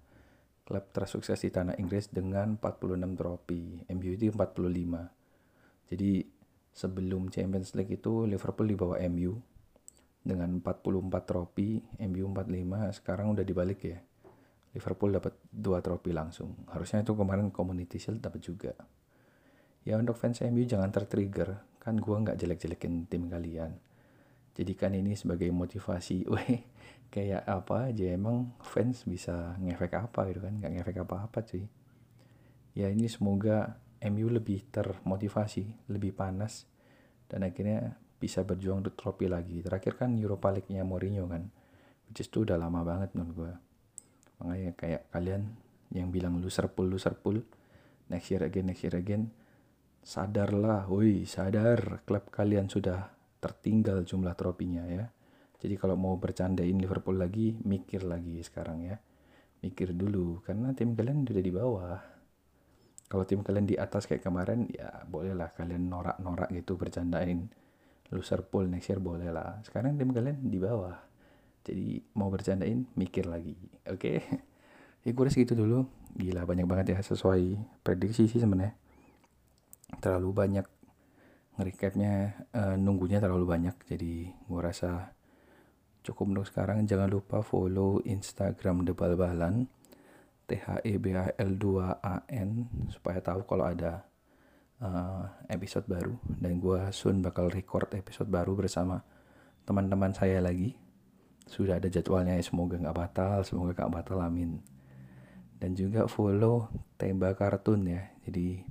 Klub 0.66 0.84
tersukses 0.90 1.38
di 1.38 1.50
tanah 1.50 1.78
Inggris 1.78 2.10
dengan 2.10 2.58
46 2.58 3.18
trofi, 3.18 3.82
MU 3.90 4.10
itu 4.14 4.30
45. 4.30 5.90
Jadi 5.90 6.10
sebelum 6.70 7.30
Champions 7.30 7.74
League 7.74 7.98
itu 7.98 8.26
Liverpool 8.26 8.70
di 8.70 8.78
bawah 8.78 8.98
MU 9.10 9.34
dengan 10.22 10.58
44 10.62 11.26
trofi, 11.26 11.82
MU 12.06 12.24
45, 12.34 12.98
sekarang 13.02 13.34
udah 13.34 13.42
dibalik 13.46 13.80
ya. 13.82 13.98
Liverpool 14.70 15.10
dapat 15.10 15.34
dua 15.50 15.82
trofi 15.82 16.14
langsung. 16.14 16.54
Harusnya 16.70 17.02
itu 17.02 17.18
kemarin 17.18 17.50
Community 17.50 17.98
Shield 17.98 18.22
dapat 18.22 18.40
juga. 18.42 18.72
Ya 19.82 19.98
untuk 19.98 20.14
fans 20.14 20.38
MU 20.46 20.62
jangan 20.62 20.94
tertrigger, 20.94 21.58
kan 21.82 21.98
gua 21.98 22.22
nggak 22.22 22.38
jelek-jelekin 22.38 23.10
tim 23.10 23.26
kalian. 23.26 23.74
Jadikan 24.54 24.94
ini 24.94 25.18
sebagai 25.18 25.50
motivasi, 25.50 26.26
weh 26.32 26.62
kayak 27.10 27.42
apa 27.50 27.90
aja 27.90 28.14
emang 28.14 28.54
fans 28.62 29.02
bisa 29.02 29.58
ngefek 29.58 29.98
apa 29.98 30.30
gitu 30.30 30.46
kan, 30.46 30.54
nggak 30.62 30.72
ngefek 30.78 31.02
apa-apa 31.02 31.42
cuy. 31.42 31.66
Ya 32.78 32.86
ini 32.86 33.10
semoga 33.10 33.82
MU 34.06 34.30
lebih 34.30 34.70
termotivasi, 34.70 35.90
lebih 35.90 36.14
panas, 36.14 36.70
dan 37.26 37.42
akhirnya 37.42 37.98
bisa 38.22 38.46
berjuang 38.46 38.86
untuk 38.86 38.94
trofi 38.94 39.26
lagi. 39.26 39.66
Terakhir 39.66 39.98
kan 39.98 40.14
Europa 40.14 40.54
League-nya 40.54 40.86
Mourinho 40.86 41.26
kan, 41.26 41.50
which 42.06 42.22
is 42.22 42.30
itu 42.30 42.46
udah 42.46 42.54
lama 42.54 42.86
banget 42.86 43.10
menurut 43.18 43.34
gue 43.34 43.69
makanya 44.40 44.72
kayak 44.74 45.02
kalian 45.12 45.52
yang 45.92 46.08
bilang 46.08 46.40
loser 46.40 46.72
pool 46.72 46.88
loser 46.88 47.14
pool 47.14 47.44
next 48.08 48.32
year 48.32 48.42
again 48.46 48.66
next 48.72 48.82
year 48.82 48.96
again 48.96 49.30
sadarlah 50.00 50.88
woi 50.88 51.28
sadar 51.28 52.02
klub 52.08 52.32
kalian 52.32 52.66
sudah 52.72 53.20
tertinggal 53.40 54.04
jumlah 54.04 54.36
tropinya 54.36 54.84
ya. 54.84 55.08
Jadi 55.60 55.76
kalau 55.76 55.96
mau 55.96 56.16
bercandain 56.16 56.76
Liverpool 56.76 57.20
lagi 57.20 57.56
mikir 57.64 58.04
lagi 58.04 58.40
sekarang 58.40 58.84
ya. 58.84 58.96
Mikir 59.60 59.92
dulu 59.92 60.40
karena 60.40 60.72
tim 60.72 60.96
kalian 60.96 61.24
udah 61.24 61.44
di 61.44 61.52
bawah. 61.52 61.98
Kalau 63.10 63.24
tim 63.26 63.44
kalian 63.44 63.66
di 63.68 63.76
atas 63.76 64.06
kayak 64.08 64.24
kemarin 64.24 64.70
ya 64.70 65.04
bolehlah 65.04 65.52
kalian 65.52 65.88
norak-norak 65.88 66.48
gitu 66.52 66.80
bercandain. 66.80 67.48
Loser 68.12 68.40
pool 68.44 68.72
next 68.72 68.88
year 68.88 69.00
boleh 69.00 69.28
lah. 69.28 69.60
Sekarang 69.60 70.00
tim 70.00 70.12
kalian 70.16 70.48
di 70.48 70.56
bawah 70.56 71.09
jadi 71.60 72.00
mau 72.16 72.32
bercandain 72.32 72.88
mikir 72.96 73.28
lagi. 73.28 73.56
Oke? 73.88 73.96
Okay? 74.00 74.18
ya 75.04 75.10
gue 75.12 75.26
segitu 75.28 75.52
dulu. 75.52 75.84
Gila 76.16 76.48
banyak 76.48 76.66
banget 76.66 76.96
ya 76.96 76.98
sesuai 77.00 77.60
prediksi 77.84 78.26
sih 78.26 78.40
sebenarnya. 78.40 78.74
Terlalu 80.00 80.30
banyak 80.32 80.66
nge-recapnya 81.60 82.12
uh, 82.56 82.76
nunggunya 82.80 83.20
terlalu 83.20 83.44
banyak. 83.44 83.76
Jadi 83.84 84.32
gue 84.32 84.60
rasa 84.60 85.12
cukup 86.00 86.32
untuk 86.32 86.46
sekarang. 86.48 86.88
Jangan 86.88 87.12
lupa 87.12 87.44
follow 87.44 88.00
instagram 88.08 88.88
debal 88.88 89.14
balan 89.20 89.68
t 90.48 90.58
h 90.58 90.82
e 90.82 90.98
b 90.98 91.14
a 91.14 91.30
l 91.30 91.52
2 91.54 92.02
a 92.02 92.26
n 92.26 92.66
supaya 92.90 93.22
tahu 93.22 93.46
kalau 93.46 93.68
ada 93.68 94.08
uh, 94.80 95.28
episode 95.52 95.84
baru. 95.86 96.16
Dan 96.26 96.58
gue 96.58 96.88
soon 96.90 97.20
bakal 97.20 97.52
record 97.52 97.92
episode 97.94 98.32
baru 98.32 98.56
bersama 98.56 99.04
teman-teman 99.68 100.16
saya 100.16 100.40
lagi 100.42 100.89
sudah 101.50 101.82
ada 101.82 101.90
jadwalnya 101.90 102.38
ya. 102.38 102.44
Semoga 102.46 102.78
nggak 102.78 102.94
batal 102.96 103.42
semoga 103.42 103.74
nggak 103.74 103.90
batal 103.90 104.22
amin. 104.22 104.62
Dan 105.60 105.74
juga 105.74 106.06
follow 106.06 106.70
tembak 106.96 107.42
kartun 107.42 107.90
ya. 107.90 108.06
Jadi 108.24 108.62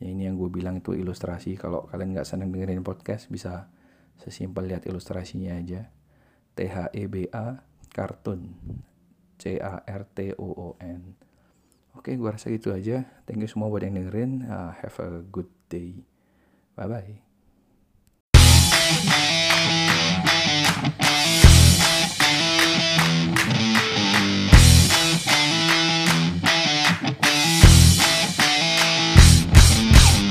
ya 0.00 0.06
ini 0.08 0.26
yang 0.26 0.40
gue 0.40 0.48
bilang 0.48 0.80
itu 0.80 0.96
ilustrasi. 0.96 1.60
Kalau 1.60 1.84
kalian 1.86 2.16
nggak 2.16 2.26
senang 2.26 2.50
dengerin 2.50 2.82
podcast 2.82 3.28
bisa 3.28 3.68
sesimpel 4.18 4.66
lihat 4.66 4.88
ilustrasinya 4.88 5.54
aja. 5.60 5.92
T 6.56 6.64
H 6.64 6.90
E 6.96 7.04
B 7.06 7.28
A 7.30 7.60
kartun. 7.92 8.56
C 9.36 9.60
A 9.60 9.84
R 9.84 10.02
T 10.08 10.32
O 10.40 10.48
O 10.48 10.68
N. 10.80 11.14
Oke 11.94 12.16
gue 12.18 12.26
rasa 12.26 12.50
gitu 12.50 12.74
aja. 12.74 13.06
Thank 13.28 13.44
you 13.44 13.50
semua 13.50 13.70
buat 13.70 13.86
yang 13.86 13.94
dengerin. 14.00 14.48
Uh, 14.48 14.74
have 14.82 14.98
a 14.98 15.22
good 15.30 15.52
day. 15.70 16.02
Bye 16.74 16.90
bye 16.90 17.22